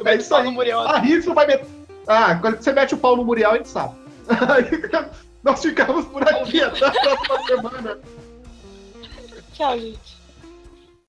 É 0.07 0.17
isso 0.17 0.35
aí. 0.35 0.73
A 0.73 0.99
Rizzo 0.99 1.35
vai 1.35 1.47
meter. 1.47 1.67
Ah, 2.07 2.37
quando 2.37 2.63
você 2.63 2.73
mete 2.73 2.95
o 2.95 2.99
pau 2.99 3.17
no 3.17 3.25
Muriel, 3.25 3.53
a 3.53 3.57
gente 3.57 3.69
sabe. 3.69 3.95
Nós 5.43 5.63
ficamos 5.63 6.07
por 6.07 6.23
aqui 6.29 6.61
até 6.61 6.87
a 6.87 6.91
próxima 6.91 7.43
semana. 7.47 7.99
Tchau, 9.53 9.79
gente. 9.79 10.16